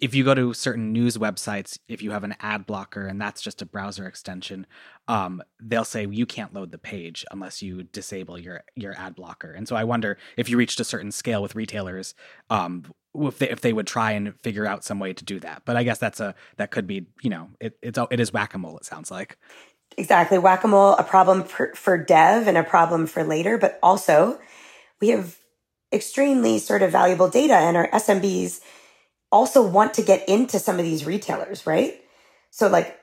if 0.00 0.14
you 0.14 0.24
go 0.24 0.34
to 0.34 0.54
certain 0.54 0.92
news 0.92 1.18
websites, 1.18 1.78
if 1.86 2.00
you 2.00 2.10
have 2.10 2.24
an 2.24 2.34
ad 2.40 2.66
blocker 2.66 3.06
and 3.06 3.20
that's 3.20 3.42
just 3.42 3.60
a 3.60 3.66
browser 3.66 4.06
extension, 4.06 4.66
um, 5.06 5.42
they'll 5.60 5.84
say 5.84 6.06
you 6.10 6.24
can't 6.24 6.54
load 6.54 6.72
the 6.72 6.78
page 6.78 7.26
unless 7.30 7.60
you 7.60 7.82
disable 7.82 8.38
your 8.38 8.64
your 8.74 8.94
ad 8.94 9.14
blocker. 9.14 9.52
And 9.52 9.68
so 9.68 9.76
I 9.76 9.84
wonder 9.84 10.16
if 10.38 10.48
you 10.48 10.56
reached 10.56 10.80
a 10.80 10.84
certain 10.84 11.12
scale 11.12 11.42
with 11.42 11.54
retailers, 11.54 12.14
um, 12.48 12.86
if 13.14 13.38
they, 13.38 13.50
if 13.50 13.60
they 13.60 13.74
would 13.74 13.86
try 13.86 14.12
and 14.12 14.34
figure 14.40 14.66
out 14.66 14.82
some 14.82 14.98
way 14.98 15.12
to 15.12 15.24
do 15.24 15.38
that. 15.40 15.62
But 15.66 15.76
I 15.76 15.82
guess 15.82 15.98
that's 15.98 16.20
a 16.20 16.34
that 16.56 16.70
could 16.70 16.86
be 16.86 17.06
you 17.22 17.28
know 17.28 17.50
it, 17.60 17.76
it's 17.82 17.98
it 18.10 18.18
is 18.18 18.32
whack 18.32 18.54
a 18.54 18.58
mole. 18.58 18.78
It 18.78 18.86
sounds 18.86 19.10
like 19.10 19.36
exactly 19.98 20.38
whack 20.38 20.64
a 20.64 20.68
mole, 20.68 20.94
a 20.94 21.04
problem 21.04 21.44
for, 21.44 21.74
for 21.74 21.96
dev 21.98 22.48
and 22.48 22.56
a 22.56 22.64
problem 22.64 23.06
for 23.06 23.24
later, 23.24 23.58
but 23.58 23.78
also 23.82 24.38
we 25.00 25.08
have 25.08 25.36
extremely 25.96 26.60
sort 26.60 26.82
of 26.82 26.92
valuable 26.92 27.28
data 27.28 27.54
and 27.54 27.76
our 27.76 27.88
SMBs 27.88 28.60
also 29.32 29.66
want 29.66 29.94
to 29.94 30.02
get 30.02 30.28
into 30.28 30.58
some 30.58 30.78
of 30.78 30.84
these 30.84 31.04
retailers, 31.04 31.66
right? 31.66 32.00
So 32.50 32.68
like 32.68 32.98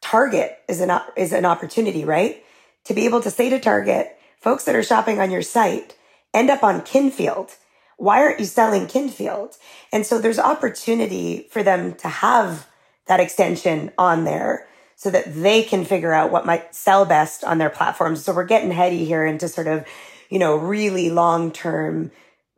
Target 0.00 0.58
is 0.68 0.80
an 0.80 0.90
is 1.16 1.32
an 1.32 1.44
opportunity, 1.44 2.04
right? 2.04 2.42
To 2.84 2.94
be 2.94 3.04
able 3.04 3.20
to 3.22 3.30
say 3.30 3.48
to 3.50 3.60
Target, 3.60 4.16
folks 4.40 4.64
that 4.64 4.74
are 4.74 4.82
shopping 4.82 5.20
on 5.20 5.30
your 5.30 5.42
site 5.42 5.96
end 6.34 6.50
up 6.50 6.62
on 6.62 6.82
Kinfield. 6.82 7.56
Why 7.96 8.20
aren't 8.22 8.38
you 8.38 8.44
selling 8.44 8.86
Kinfield? 8.86 9.58
And 9.92 10.06
so 10.06 10.18
there's 10.18 10.38
opportunity 10.38 11.48
for 11.50 11.62
them 11.62 11.94
to 11.96 12.08
have 12.08 12.68
that 13.06 13.18
extension 13.18 13.90
on 13.98 14.24
there 14.24 14.68
so 14.94 15.10
that 15.10 15.34
they 15.34 15.62
can 15.62 15.84
figure 15.84 16.12
out 16.12 16.30
what 16.30 16.46
might 16.46 16.74
sell 16.74 17.04
best 17.04 17.44
on 17.44 17.58
their 17.58 17.70
platforms. 17.70 18.24
So 18.24 18.32
we're 18.32 18.44
getting 18.44 18.70
heady 18.70 19.04
here 19.04 19.24
into 19.24 19.48
sort 19.48 19.66
of, 19.66 19.86
you 20.28 20.38
know, 20.38 20.56
really 20.56 21.10
long 21.10 21.50
term 21.50 22.10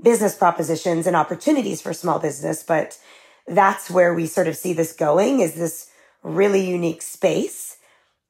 business 0.02 0.34
propositions 0.36 1.06
and 1.06 1.16
opportunities 1.16 1.80
for 1.80 1.92
small 1.92 2.18
business. 2.18 2.62
But 2.62 2.98
that's 3.46 3.90
where 3.90 4.14
we 4.14 4.26
sort 4.26 4.48
of 4.48 4.56
see 4.56 4.72
this 4.72 4.92
going 4.92 5.40
is 5.40 5.54
this 5.54 5.90
really 6.22 6.66
unique 6.66 7.02
space 7.02 7.78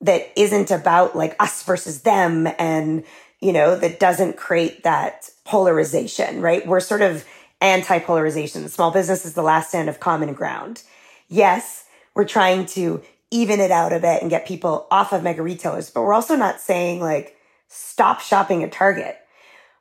that 0.01 0.33
isn't 0.37 0.71
about 0.71 1.15
like 1.15 1.37
us 1.41 1.63
versus 1.63 2.03
them 2.03 2.49
and, 2.59 3.05
you 3.41 3.53
know, 3.53 3.77
that 3.77 4.01
doesn't 4.01 4.37
create 4.37 4.83
that 4.85 5.29
polarization, 5.45 6.41
right? 6.41 6.67
We're 6.67 6.81
sort 6.81 7.03
of 7.03 7.25
anti 7.61 7.99
polarization. 7.99 8.69
Small 8.69 8.91
business 8.91 9.25
is 9.25 9.35
the 9.35 9.43
last 9.43 9.69
stand 9.69 9.89
of 9.89 10.01
common 10.01 10.33
ground. 10.33 10.83
Yes, 11.29 11.85
we're 12.15 12.25
trying 12.25 12.67
to 12.67 13.03
even 13.31 13.61
it 13.61 13.71
out 13.71 13.93
a 13.93 14.01
bit 14.01 14.23
and 14.23 14.31
get 14.31 14.47
people 14.47 14.87
off 14.91 15.13
of 15.13 15.23
mega 15.23 15.43
retailers. 15.43 15.91
But 15.91 16.03
we're 16.03 16.15
also 16.15 16.37
not 16.37 16.61
saying 16.61 17.01
like 17.01 17.37
stop 17.69 18.21
shopping 18.21 18.65
at 18.65 18.73
Target. 18.73 19.17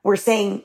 We're 0.04 0.16
saying 0.16 0.64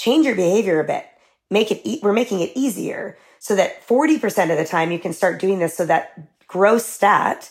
change 0.00 0.24
your 0.24 0.34
behavior 0.34 0.80
a 0.80 0.84
bit. 0.84 1.04
Make 1.50 1.70
it, 1.70 1.80
e- 1.84 2.00
we're 2.02 2.12
making 2.12 2.40
it 2.40 2.52
easier 2.54 3.18
so 3.38 3.54
that 3.56 3.86
40% 3.86 4.50
of 4.50 4.56
the 4.56 4.64
time 4.64 4.92
you 4.92 4.98
can 4.98 5.12
start 5.12 5.40
doing 5.40 5.58
this 5.58 5.76
so 5.76 5.84
that 5.86 6.18
gross 6.46 6.86
stat, 6.86 7.50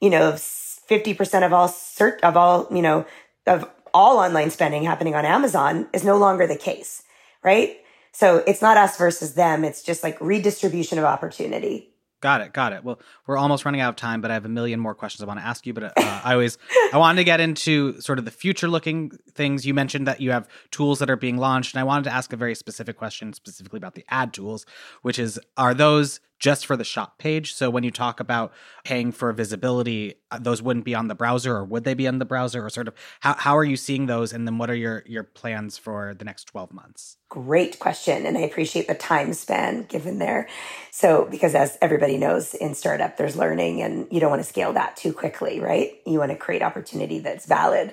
you 0.00 0.10
know, 0.10 0.32
50% 0.32 1.44
of 1.44 1.52
all 1.52 1.68
cert, 1.68 2.20
of 2.20 2.36
all, 2.36 2.68
you 2.70 2.82
know, 2.82 3.04
of 3.46 3.68
all 3.92 4.18
online 4.18 4.50
spending 4.50 4.84
happening 4.84 5.14
on 5.14 5.24
Amazon 5.24 5.88
is 5.92 6.04
no 6.04 6.16
longer 6.16 6.46
the 6.46 6.56
case, 6.56 7.02
right? 7.42 7.78
So 8.12 8.44
it's 8.46 8.62
not 8.62 8.76
us 8.76 8.96
versus 8.96 9.34
them. 9.34 9.64
It's 9.64 9.82
just 9.82 10.02
like 10.02 10.20
redistribution 10.20 10.98
of 10.98 11.04
opportunity. 11.04 11.90
Got 12.20 12.40
it. 12.40 12.52
Got 12.52 12.72
it. 12.72 12.82
Well, 12.82 12.98
we're 13.26 13.36
almost 13.36 13.64
running 13.64 13.80
out 13.80 13.90
of 13.90 13.96
time, 13.96 14.20
but 14.20 14.30
I 14.30 14.34
have 14.34 14.44
a 14.44 14.48
million 14.48 14.80
more 14.80 14.94
questions 14.94 15.22
I 15.22 15.26
want 15.26 15.38
to 15.38 15.46
ask 15.46 15.66
you. 15.66 15.72
But 15.72 15.84
uh, 15.84 15.92
I 15.96 16.32
always 16.32 16.58
I 16.92 16.96
wanted 16.96 17.18
to 17.18 17.24
get 17.24 17.40
into 17.40 18.00
sort 18.00 18.18
of 18.18 18.24
the 18.24 18.32
future 18.32 18.66
looking 18.68 19.12
things. 19.32 19.64
You 19.64 19.72
mentioned 19.72 20.06
that 20.08 20.20
you 20.20 20.32
have 20.32 20.48
tools 20.72 20.98
that 20.98 21.10
are 21.10 21.16
being 21.16 21.36
launched, 21.36 21.74
and 21.74 21.80
I 21.80 21.84
wanted 21.84 22.04
to 22.04 22.12
ask 22.12 22.32
a 22.32 22.36
very 22.36 22.56
specific 22.56 22.96
question 22.96 23.32
specifically 23.32 23.76
about 23.76 23.94
the 23.94 24.04
ad 24.08 24.32
tools, 24.32 24.66
which 25.02 25.18
is 25.18 25.38
are 25.56 25.74
those 25.74 26.18
just 26.38 26.66
for 26.66 26.76
the 26.76 26.84
shop 26.84 27.18
page. 27.18 27.54
So 27.54 27.70
when 27.70 27.84
you 27.84 27.90
talk 27.90 28.20
about 28.20 28.52
paying 28.84 29.12
for 29.12 29.32
visibility, 29.32 30.14
uh, 30.30 30.38
those 30.38 30.62
wouldn't 30.62 30.84
be 30.84 30.94
on 30.94 31.08
the 31.08 31.14
browser, 31.14 31.56
or 31.56 31.64
would 31.64 31.84
they 31.84 31.94
be 31.94 32.06
on 32.06 32.18
the 32.18 32.24
browser, 32.24 32.64
or 32.64 32.70
sort 32.70 32.88
of 32.88 32.94
how 33.20 33.34
how 33.34 33.56
are 33.56 33.64
you 33.64 33.76
seeing 33.76 34.06
those, 34.06 34.32
and 34.32 34.46
then 34.46 34.58
what 34.58 34.70
are 34.70 34.74
your 34.74 35.02
your 35.06 35.24
plans 35.24 35.76
for 35.78 36.14
the 36.18 36.24
next 36.24 36.44
twelve 36.44 36.72
months? 36.72 37.16
Great 37.28 37.78
question, 37.78 38.26
and 38.26 38.38
I 38.38 38.42
appreciate 38.42 38.88
the 38.88 38.94
time 38.94 39.32
span 39.34 39.84
given 39.84 40.18
there. 40.18 40.48
So 40.90 41.26
because 41.30 41.54
as 41.54 41.76
everybody 41.80 42.16
knows 42.16 42.54
in 42.54 42.74
startup, 42.74 43.16
there's 43.16 43.36
learning, 43.36 43.82
and 43.82 44.06
you 44.10 44.20
don't 44.20 44.30
want 44.30 44.42
to 44.42 44.48
scale 44.48 44.72
that 44.74 44.96
too 44.96 45.12
quickly, 45.12 45.60
right? 45.60 46.00
You 46.06 46.18
want 46.18 46.30
to 46.30 46.36
create 46.36 46.62
opportunity 46.62 47.18
that's 47.18 47.46
valid. 47.46 47.92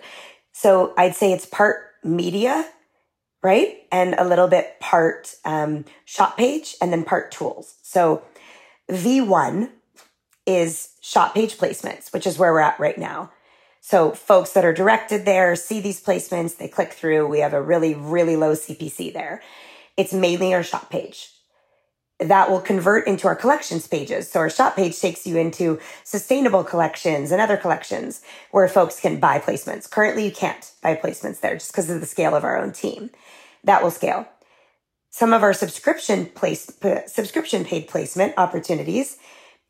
So 0.52 0.94
I'd 0.98 1.16
say 1.16 1.34
it's 1.34 1.46
part 1.46 1.78
media 2.04 2.70
right? 3.46 3.78
And 3.92 4.16
a 4.18 4.28
little 4.28 4.48
bit 4.48 4.80
part 4.80 5.36
um, 5.46 5.86
shop 6.04 6.36
page 6.36 6.76
and 6.82 6.92
then 6.92 7.04
part 7.04 7.32
tools. 7.32 7.76
So 7.84 8.24
V1 8.89 9.69
is 10.45 10.89
shop 11.02 11.34
page 11.34 11.58
placements, 11.58 12.13
which 12.13 12.28
is 12.28 12.38
where 12.38 12.54
we're 12.54 12.60
at 12.60 12.80
right 12.80 12.98
now. 12.98 13.32
So 13.82 14.12
folks 14.12 14.54
that 14.54 14.65
are 14.65 14.74
directed 14.74 15.26
there 15.26 15.56
see 15.56 15.80
these 15.80 16.04
placements, 16.04 16.58
they 16.58 16.67
click 16.67 16.93
through. 16.93 17.28
We 17.28 17.39
have 17.39 17.54
a 17.54 17.62
really, 17.62 17.93
really 17.93 18.36
low 18.36 18.54
CPC 18.54 19.13
there. 19.13 19.41
It's 19.98 20.13
mainly 20.13 20.54
our 20.54 20.63
shop 20.63 20.89
page. 20.89 21.30
That 22.19 22.50
will 22.50 22.62
convert 22.62 23.08
into 23.08 23.28
our 23.28 23.36
collections 23.36 23.88
pages. 23.88 24.32
So 24.32 24.39
our 24.39 24.50
shop 24.50 24.76
page 24.76 25.00
takes 25.00 25.28
you 25.28 25.38
into 25.38 25.80
sustainable 26.04 26.63
collections 26.63 27.32
and 27.32 27.41
other 27.41 27.58
collections 27.58 28.21
where 28.52 28.67
folks 28.67 29.00
can 29.00 29.19
buy 29.19 29.38
placements. 29.38 29.89
Currently, 29.89 30.26
you 30.26 30.32
can't 30.32 30.71
buy 30.82 30.95
placements 30.95 31.41
there 31.41 31.56
just 31.56 31.71
because 31.71 31.89
of 31.89 32.00
the 32.00 32.08
scale 32.08 32.36
of 32.36 32.43
our 32.43 32.58
own 32.58 32.71
team. 32.71 33.10
That 33.65 33.84
will 33.84 33.91
scale 33.91 34.28
some 35.15 35.32
of 35.32 35.43
our 35.43 35.54
subscription 35.54 36.25
place 36.25 36.69
subscription 37.08 37.63
paid 37.63 37.88
placement 37.88 38.34
opportunities 38.38 39.17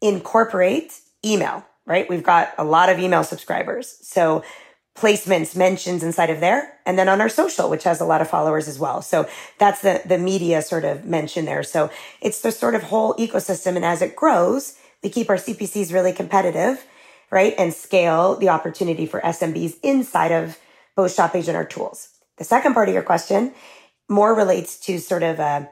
incorporate 0.02 1.00
email 1.24 1.64
right? 1.86 2.10
We've 2.10 2.24
got 2.24 2.52
a 2.58 2.64
lot 2.64 2.90
of 2.90 2.98
email 2.98 3.24
subscribers. 3.24 4.00
So 4.02 4.44
placements 4.98 5.56
mentions 5.56 6.02
inside 6.02 6.32
of 6.32 6.40
there 6.40 6.80
and 6.84 6.98
then 6.98 7.08
on 7.08 7.22
our 7.22 7.30
social 7.30 7.70
which 7.70 7.84
has 7.84 8.02
a 8.02 8.06
lot 8.06 8.22
of 8.22 8.30
followers 8.30 8.68
as 8.68 8.80
well. 8.80 9.04
So 9.04 9.30
that's 9.60 9.82
the 9.82 10.02
the 10.04 10.18
media 10.18 10.64
sort 10.64 10.84
of 10.84 11.06
mention 11.06 11.46
there. 11.46 11.62
So 11.62 11.92
it's 12.22 12.42
the 12.42 12.52
sort 12.52 12.74
of 12.74 12.82
whole 12.82 13.14
ecosystem 13.16 13.76
and 13.76 13.86
as 13.86 14.02
it 14.02 14.16
grows 14.16 14.76
we 15.04 15.12
keep 15.12 15.30
our 15.30 15.36
cpcs 15.36 15.94
really 15.94 16.14
competitive 16.14 16.84
right? 17.30 17.54
And 17.60 17.72
scale 17.72 18.36
the 18.36 18.50
opportunity 18.50 19.06
for 19.06 19.22
smbs 19.22 19.76
inside 19.84 20.32
of 20.32 20.58
both 20.96 21.14
shop 21.14 21.36
and 21.36 21.50
our 21.50 21.66
tools. 21.66 22.10
The 22.38 22.46
second 22.46 22.74
part 22.74 22.90
of 22.90 22.96
your 22.96 23.04
question 23.04 23.54
more 24.10 24.34
relates 24.34 24.80
to 24.82 25.00
sort 25.00 25.24
of 25.24 25.40
uh, 25.40 25.66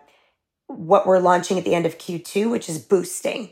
what 0.67 1.05
we're 1.05 1.19
launching 1.19 1.57
at 1.57 1.65
the 1.65 1.75
end 1.75 1.85
of 1.85 1.97
Q2, 1.97 2.49
which 2.49 2.69
is 2.69 2.79
boosting. 2.79 3.51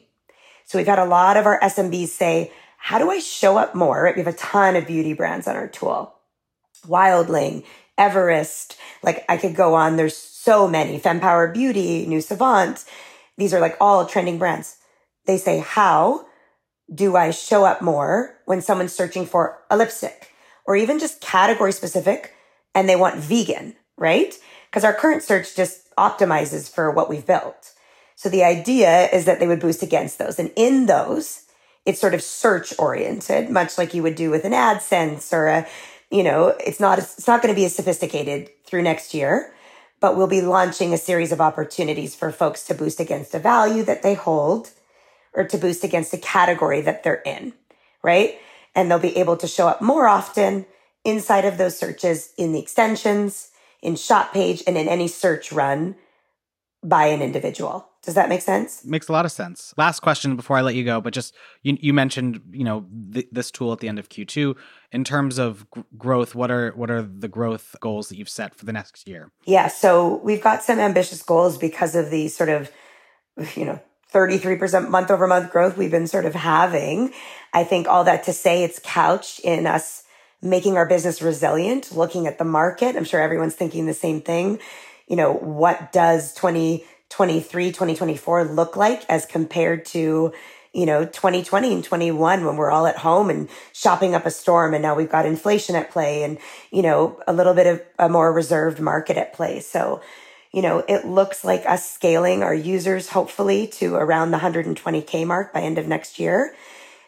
So 0.66 0.78
we've 0.78 0.88
had 0.88 1.00
a 1.00 1.06
lot 1.06 1.38
of 1.38 1.46
our 1.46 1.60
SMBs 1.60 2.08
say, 2.08 2.52
how 2.78 2.98
do 2.98 3.12
I 3.12 3.20
show 3.20 3.58
up 3.58 3.76
more? 3.76 4.04
Right? 4.04 4.16
We 4.16 4.24
have 4.24 4.34
a 4.34 4.38
ton 4.38 4.76
of 4.76 4.88
beauty 4.88 5.14
brands 5.14 5.48
on 5.48 5.56
our 5.56 5.68
tool. 5.68 6.16
Wildling, 6.88 7.64
Everest, 7.98 8.78
like 9.04 9.24
I 9.30 9.38
could 9.38 9.56
go 9.56 9.76
on. 9.76 9.98
There's 9.98 10.18
so 10.18 10.68
many. 10.68 11.00
Fempower 11.00 11.54
Beauty, 11.54 12.08
New 12.08 12.22
Savant. 12.22 12.84
These 13.38 13.54
are 13.54 13.60
like 13.60 13.78
all 13.80 14.06
trending 14.06 14.40
brands. 14.40 14.78
They 15.28 15.38
say, 15.38 15.60
how 15.60 16.26
do 16.94 17.16
I 17.16 17.32
show 17.32 17.64
up 17.64 17.82
more 17.82 18.40
when 18.46 18.62
someone's 18.62 18.94
searching 18.94 19.26
for 19.26 19.60
a 19.70 19.78
lipstick 19.78 20.32
or 20.66 20.76
even 20.76 21.00
just 21.00 21.22
category 21.22 21.72
specific 21.72 22.34
and 22.74 22.90
they 22.90 22.96
want 22.96 23.18
vegan, 23.18 23.76
right? 23.98 24.34
Because 24.72 24.86
our 24.86 24.94
current 24.94 25.22
search 25.22 25.54
just 25.54 25.94
optimizes 25.98 26.74
for 26.74 26.90
what 26.90 27.10
we've 27.10 27.26
built. 27.26 27.74
So 28.16 28.30
the 28.30 28.44
idea 28.44 29.10
is 29.10 29.26
that 29.26 29.40
they 29.40 29.48
would 29.48 29.60
boost 29.60 29.84
against 29.84 30.18
those. 30.18 30.40
And 30.40 30.52
in 30.56 30.86
those, 30.86 31.46
it's 31.86 32.00
sort 32.00 32.14
of 32.14 32.24
search 32.24 32.74
oriented, 32.80 33.50
much 33.50 33.78
like 33.78 33.94
you 33.94 34.02
would 34.04 34.16
do 34.16 34.30
with 34.30 34.46
an 34.46 34.54
AdSense 34.54 35.34
or 35.34 35.48
a, 35.48 35.68
you 36.10 36.24
know, 36.24 36.56
it's 36.66 36.80
not, 36.80 37.00
it's 37.00 37.28
not 37.28 37.42
going 37.42 37.54
to 37.54 37.60
be 37.60 37.66
as 37.66 37.76
sophisticated 37.76 38.50
through 38.66 38.84
next 38.84 39.14
year, 39.14 39.54
but 40.00 40.16
we'll 40.16 40.28
be 40.28 40.42
launching 40.42 40.94
a 40.94 40.98
series 40.98 41.32
of 41.32 41.42
opportunities 41.42 42.16
for 42.16 42.32
folks 42.32 42.64
to 42.68 42.74
boost 42.74 43.00
against 43.00 43.36
a 43.36 43.40
value 43.40 43.84
that 43.84 44.04
they 44.04 44.14
hold 44.14 44.70
or 45.34 45.44
to 45.46 45.58
boost 45.58 45.84
against 45.84 46.14
a 46.14 46.18
category 46.18 46.80
that 46.82 47.04
they're 47.04 47.22
in, 47.26 47.54
right? 48.04 48.38
And 48.74 48.90
they'll 48.90 49.00
be 49.00 49.18
able 49.18 49.38
to 49.38 49.48
show 49.48 49.68
up 49.68 49.82
more 49.82 50.08
often 50.08 50.66
inside 51.04 51.46
of 51.46 51.58
those 51.58 51.78
searches 51.78 52.34
in 52.38 52.54
the 52.54 52.60
extensions 52.60 53.51
in 53.82 53.96
shop 53.96 54.34
page 54.34 54.64
and 54.68 54.78
in 54.78 54.88
any 54.88 55.08
search 55.08 55.52
run 55.52 55.96
by 56.84 57.06
an 57.06 57.22
individual. 57.22 57.88
Does 58.04 58.16
that 58.16 58.30
make 58.30 58.42
sense? 58.42 58.84
Makes 58.84 59.10
a 59.10 59.12
lot 59.12 59.26
of 59.26 59.32
sense. 59.32 59.76
Last 59.78 60.00
question 60.00 60.36
before 60.36 60.58
I 60.58 60.62
let 60.62 60.74
you 60.74 60.84
go, 60.84 61.00
but 61.02 61.14
just 61.14 61.36
you, 61.62 61.78
you 61.80 61.94
mentioned 61.94 62.42
you 62.52 62.64
know 62.64 62.88
th- 63.14 63.28
this 63.32 63.52
tool 63.52 63.72
at 63.74 63.80
the 63.80 63.88
end 63.88 64.00
of 64.00 64.10
Q2. 64.10 64.56
In 64.92 65.04
terms 65.04 65.38
of 65.38 65.68
g- 65.76 65.84
growth, 65.98 66.34
what 66.34 66.50
are 66.50 66.72
what 66.72 66.90
are 66.90 67.04
the 67.04 67.28
growth 67.28 67.76
goals 67.80 68.10
that 68.10 68.18
you've 68.18 68.30
set 68.30 68.56
for 68.56 68.66
the 68.66 68.74
next 68.74 69.08
year? 69.08 69.32
Yeah, 69.46 69.68
so 69.68 70.20
we've 70.24 70.42
got 70.42 70.64
some 70.64 70.80
ambitious 70.80 71.22
goals 71.22 71.60
because 71.60 71.96
of 71.96 72.10
the 72.10 72.28
sort 72.30 72.50
of 72.50 72.72
you 73.56 73.66
know 73.66 73.80
33% 74.12 74.90
month 74.90 75.12
over 75.12 75.28
month 75.28 75.52
growth 75.52 75.78
we've 75.78 75.92
been 75.92 76.08
sort 76.08 76.26
of 76.26 76.34
having. 76.34 77.14
I 77.54 77.64
think 77.64 77.88
all 77.88 78.04
that 78.06 78.24
to 78.24 78.34
say 78.34 78.64
it's 78.64 78.80
couched 78.84 79.40
in 79.42 79.68
us 79.68 80.01
making 80.42 80.78
our 80.78 80.88
business 80.88 81.22
resilient, 81.22 81.96
looking 81.96 82.28
at 82.28 82.38
the 82.38 82.46
market. 82.46 82.96
I'm 82.96 83.04
sure 83.04 83.22
everyone's 83.22 83.56
thinking 83.56 83.86
the 83.86 83.94
same 83.94 84.22
thing. 84.22 84.60
You 85.08 85.16
know, 85.16 85.34
what 85.34 85.92
does 85.92 86.34
2023, 86.34 87.68
2024 87.68 88.46
look 88.46 88.76
like 88.76 89.04
as 89.10 89.26
compared 89.26 89.86
to, 89.88 90.34
you 90.74 90.86
know, 90.86 91.06
2020 91.06 91.74
and 91.74 91.84
21 91.84 92.46
when 92.46 92.58
we're 92.58 92.72
all 92.72 92.88
at 92.88 92.98
home 92.98 93.30
and 93.30 93.50
shopping 93.74 94.16
up 94.16 94.26
a 94.26 94.32
storm 94.32 94.74
and 94.74 94.82
now 94.82 94.96
we've 94.96 95.12
got 95.12 95.26
inflation 95.26 95.76
at 95.76 95.92
play 95.92 96.24
and, 96.24 96.40
you 96.72 96.82
know, 96.82 97.22
a 97.28 97.34
little 97.34 97.54
bit 97.54 97.68
of 97.68 97.82
a 98.00 98.10
more 98.10 98.32
reserved 98.34 98.80
market 98.80 99.18
at 99.18 99.34
play. 99.34 99.60
So, 99.60 100.02
you 100.52 100.62
know, 100.62 100.80
it 100.88 101.06
looks 101.06 101.44
like 101.44 101.66
us 101.66 101.90
scaling 101.90 102.42
our 102.42 102.54
users 102.54 103.10
hopefully 103.10 103.68
to 103.68 103.96
around 103.96 104.32
the 104.32 104.40
120K 104.40 105.26
mark 105.26 105.54
by 105.54 105.62
end 105.62 105.78
of 105.78 105.88
next 105.88 106.20
year. 106.20 106.56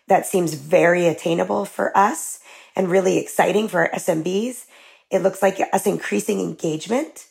That 0.08 0.26
seems 0.26 0.54
very 0.54 1.08
attainable 1.08 1.66
for 1.66 1.98
us 1.98 2.40
and 2.76 2.90
really 2.90 3.18
exciting 3.18 3.68
for 3.68 3.82
our 3.82 3.90
SMBs. 3.92 4.66
It 5.12 5.20
looks 5.20 5.42
like 5.42 5.60
us 5.72 5.86
increasing 5.86 6.40
engagement 6.40 7.28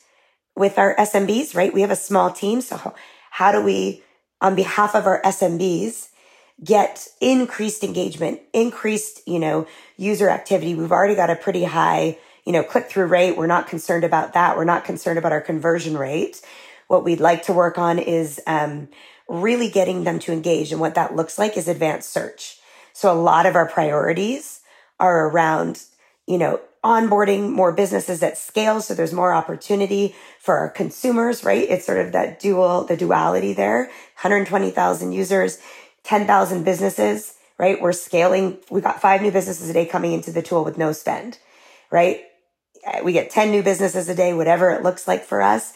with 0.55 0.79
our 0.79 0.95
SMBs, 0.97 1.55
right? 1.55 1.73
We 1.73 1.81
have 1.81 1.91
a 1.91 1.97
small 1.97 2.31
team. 2.31 2.61
So 2.61 2.95
how 3.31 3.53
do 3.53 3.63
we, 3.63 4.03
on 4.41 4.55
behalf 4.55 4.95
of 4.95 5.07
our 5.07 5.21
SMBs, 5.23 6.09
get 6.63 7.09
increased 7.21 7.83
engagement, 7.83 8.41
increased, 8.53 9.27
you 9.27 9.39
know, 9.39 9.67
user 9.97 10.29
activity? 10.29 10.75
We've 10.75 10.93
already 10.93 11.15
got 11.15 11.31
a 11.31 11.37
pretty 11.37 11.65
high, 11.65 12.19
you 12.45 12.53
know, 12.53 12.63
click 12.63 12.89
through 12.89 13.07
rate. 13.07 13.37
We're 13.37 13.47
not 13.47 13.67
concerned 13.67 14.05
about 14.05 14.35
that. 14.35 14.57
We're 14.57 14.65
not 14.65 14.85
concerned 14.85 15.19
about 15.19 15.33
our 15.33 15.41
conversion 15.41 15.97
rate. 15.97 16.43
What 16.89 17.05
we'd 17.05 17.21
like 17.21 17.45
to 17.45 17.53
work 17.53 17.79
on 17.79 17.99
is 17.99 18.41
um, 18.47 18.89
really 19.29 19.71
getting 19.71 20.05
them 20.05 20.19
to 20.21 20.33
engage. 20.33 20.73
And 20.73 20.81
what 20.81 20.95
that 20.95 21.17
looks 21.17 21.39
like 21.39 21.57
is 21.57 21.69
advanced 21.69 22.13
search. 22.13 22.59
So 22.93 23.11
a 23.11 23.19
lot 23.19 23.47
of 23.47 23.57
our 23.57 23.67
priorities 23.67 24.61
are 25.03 25.29
around, 25.29 25.83
you 26.27 26.39
know, 26.39 26.61
onboarding 26.85 27.51
more 27.51 27.73
businesses 27.73 28.23
at 28.23 28.39
scale. 28.39 28.81
So 28.81 28.95
there's 28.95 29.13
more 29.13 29.35
opportunity 29.35 30.15
for 30.41 30.57
our 30.57 30.71
consumers, 30.71 31.45
right? 31.45 31.69
It's 31.69 31.85
sort 31.85 31.99
of 31.99 32.13
that 32.13 32.41
dual, 32.41 32.85
the 32.85 32.97
duality 32.97 33.53
there. 33.53 33.85
120,000 34.23 35.13
users, 35.13 35.59
10,000 36.05 36.65
businesses, 36.65 37.35
right? 37.59 37.81
We're 37.81 37.93
scaling. 37.93 38.59
We 38.71 38.81
got 38.81 39.01
five 39.01 39.23
new 39.23 39.33
businesses 39.33 39.69
a 39.69 39.73
day 39.73 39.87
coming 39.87 40.13
into 40.13 40.31
the 40.31 40.43
tool 40.43 40.65
with 40.65 40.79
no 40.79 40.93
spend, 40.93 41.39
right? 41.91 42.23
We 43.05 43.13
get 43.13 43.31
10 43.31 43.51
new 43.51 43.63
businesses 43.63 44.09
a 44.09 44.15
day, 44.15 44.35
whatever 44.35 44.71
it 44.71 44.83
looks 44.83 45.07
like 45.07 45.25
for 45.25 45.43
us 45.43 45.73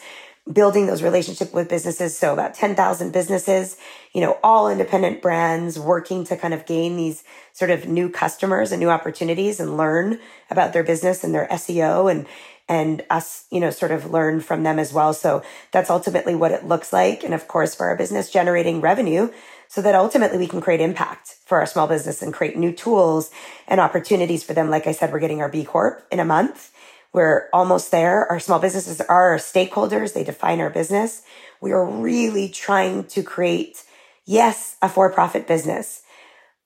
building 0.51 0.87
those 0.87 1.03
relationships 1.03 1.51
with 1.51 1.69
businesses. 1.69 2.17
So 2.17 2.33
about 2.33 2.53
10,000 2.53 3.11
businesses, 3.11 3.77
you 4.13 4.21
know, 4.21 4.37
all 4.43 4.69
independent 4.69 5.21
brands 5.21 5.77
working 5.77 6.23
to 6.25 6.37
kind 6.37 6.53
of 6.53 6.65
gain 6.65 6.95
these 6.95 7.23
sort 7.53 7.71
of 7.71 7.87
new 7.87 8.09
customers 8.09 8.71
and 8.71 8.79
new 8.79 8.89
opportunities 8.89 9.59
and 9.59 9.77
learn 9.77 10.19
about 10.49 10.73
their 10.73 10.83
business 10.83 11.23
and 11.23 11.33
their 11.33 11.47
SEO 11.47 12.09
and, 12.09 12.25
and 12.69 13.03
us, 13.09 13.45
you 13.51 13.59
know, 13.59 13.69
sort 13.69 13.91
of 13.91 14.11
learn 14.11 14.39
from 14.39 14.63
them 14.63 14.79
as 14.79 14.93
well. 14.93 15.13
So 15.13 15.43
that's 15.71 15.89
ultimately 15.89 16.35
what 16.35 16.51
it 16.51 16.65
looks 16.65 16.93
like. 16.93 17.23
And 17.23 17.33
of 17.33 17.47
course, 17.47 17.75
for 17.75 17.87
our 17.87 17.95
business 17.95 18.31
generating 18.31 18.81
revenue 18.81 19.29
so 19.67 19.81
that 19.81 19.95
ultimately 19.95 20.37
we 20.37 20.47
can 20.47 20.61
create 20.61 20.79
impact 20.79 21.35
for 21.45 21.59
our 21.59 21.65
small 21.65 21.87
business 21.87 22.21
and 22.21 22.33
create 22.33 22.55
new 22.55 22.71
tools 22.71 23.31
and 23.67 23.81
opportunities 23.81 24.43
for 24.43 24.53
them. 24.53 24.69
Like 24.69 24.87
I 24.87 24.93
said, 24.93 25.11
we're 25.11 25.19
getting 25.19 25.41
our 25.41 25.49
B 25.49 25.65
Corp 25.65 26.07
in 26.09 26.19
a 26.19 26.25
month 26.25 26.71
we're 27.13 27.49
almost 27.53 27.91
there. 27.91 28.29
Our 28.31 28.39
small 28.39 28.59
businesses 28.59 29.01
are 29.01 29.31
our 29.31 29.37
stakeholders. 29.37 30.13
They 30.13 30.23
define 30.23 30.59
our 30.59 30.69
business. 30.69 31.23
We 31.61 31.71
are 31.71 31.85
really 31.85 32.49
trying 32.49 33.05
to 33.05 33.23
create, 33.23 33.83
yes, 34.25 34.75
a 34.81 34.89
for 34.89 35.11
profit 35.11 35.47
business, 35.47 36.03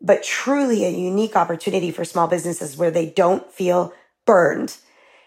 but 0.01 0.23
truly 0.23 0.85
a 0.85 0.89
unique 0.89 1.35
opportunity 1.35 1.91
for 1.91 2.03
small 2.03 2.27
businesses 2.27 2.75
where 2.75 2.91
they 2.91 3.05
don't 3.05 3.49
feel 3.51 3.93
burned, 4.25 4.77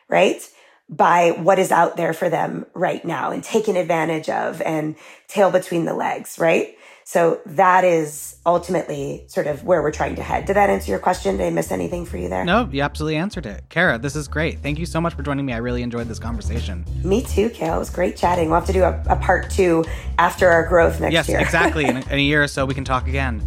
right? 0.09 0.49
By 0.89 1.31
what 1.31 1.59
is 1.59 1.73
out 1.73 1.97
there 1.97 2.13
for 2.13 2.29
them 2.29 2.67
right 2.75 3.05
now 3.05 3.31
and 3.31 3.43
taken 3.43 3.77
advantage 3.77 4.29
of 4.29 4.61
and 4.61 4.97
tail 5.29 5.51
between 5.51 5.87
the 5.87 5.95
legs, 5.95 6.39
right? 6.39 6.77
So 7.05 7.41
that 7.45 7.85
is 7.85 8.37
ultimately 8.47 9.25
sort 9.29 9.47
of 9.47 9.63
where 9.63 9.83
we're 9.83 9.93
trying 9.93 10.17
to 10.17 10.23
head. 10.23 10.47
Did 10.47 10.57
that 10.57 10.71
answer 10.71 10.91
your 10.91 10.99
question? 10.99 11.37
Did 11.37 11.47
I 11.47 11.51
miss 11.51 11.71
anything 11.71 12.07
for 12.07 12.17
you 12.17 12.31
there? 12.31 12.45
No, 12.45 12.69
you 12.73 12.83
absolutely 12.83 13.17
answered 13.17 13.45
it. 13.45 13.63
Cara, 13.69 13.99
this 13.99 14.17
is 14.17 14.27
great. 14.27 14.61
Thank 14.61 14.79
you 14.79 14.87
so 14.87 15.01
much 15.01 15.13
for 15.15 15.23
joining 15.23 15.45
me. 15.45 15.53
I 15.53 15.59
really 15.59 15.83
enjoyed 15.83 16.09
this 16.09 16.19
conversation. 16.19 16.85
Me 17.05 17.23
too, 17.23 17.51
Cale. 17.51 17.77
It 17.77 17.79
was 17.79 17.91
great 17.91 18.17
chatting. 18.17 18.49
We'll 18.49 18.61
have 18.61 18.67
to 18.67 18.73
do 18.73 18.83
a, 18.83 19.03
a 19.09 19.17
part 19.17 19.51
two 19.51 19.85
after 20.19 20.49
our 20.49 20.67
growth 20.67 20.99
next 21.01 21.13
yes, 21.13 21.29
year. 21.29 21.41
Yes, 21.41 21.49
exactly. 21.49 21.85
in, 21.85 21.99
a, 21.99 22.01
in 22.01 22.19
a 22.19 22.23
year 22.23 22.43
or 22.43 22.49
so, 22.49 22.65
we 22.65 22.75
can 22.75 22.85
talk 22.85 23.07
again. 23.07 23.43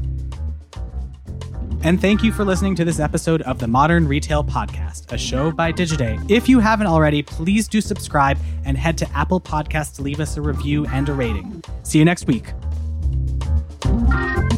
And 1.83 2.01
thank 2.01 2.23
you 2.23 2.31
for 2.31 2.43
listening 2.43 2.75
to 2.75 2.85
this 2.85 2.99
episode 2.99 3.43
of 3.43 3.59
the 3.59 3.67
Modern 3.67 4.07
Retail 4.07 4.43
Podcast, 4.43 5.11
a 5.11 5.17
show 5.17 5.51
by 5.51 5.71
Digiday. 5.71 6.29
If 6.29 6.49
you 6.49 6.59
haven't 6.59 6.87
already, 6.87 7.21
please 7.21 7.67
do 7.67 7.81
subscribe 7.81 8.37
and 8.65 8.77
head 8.77 8.97
to 8.99 9.09
Apple 9.13 9.39
Podcasts 9.39 9.95
to 9.95 10.01
leave 10.01 10.19
us 10.19 10.37
a 10.37 10.41
review 10.41 10.85
and 10.87 11.07
a 11.07 11.13
rating. 11.13 11.63
See 11.83 11.99
you 11.99 12.05
next 12.05 12.27
week. 12.27 12.51
Música 13.85 14.56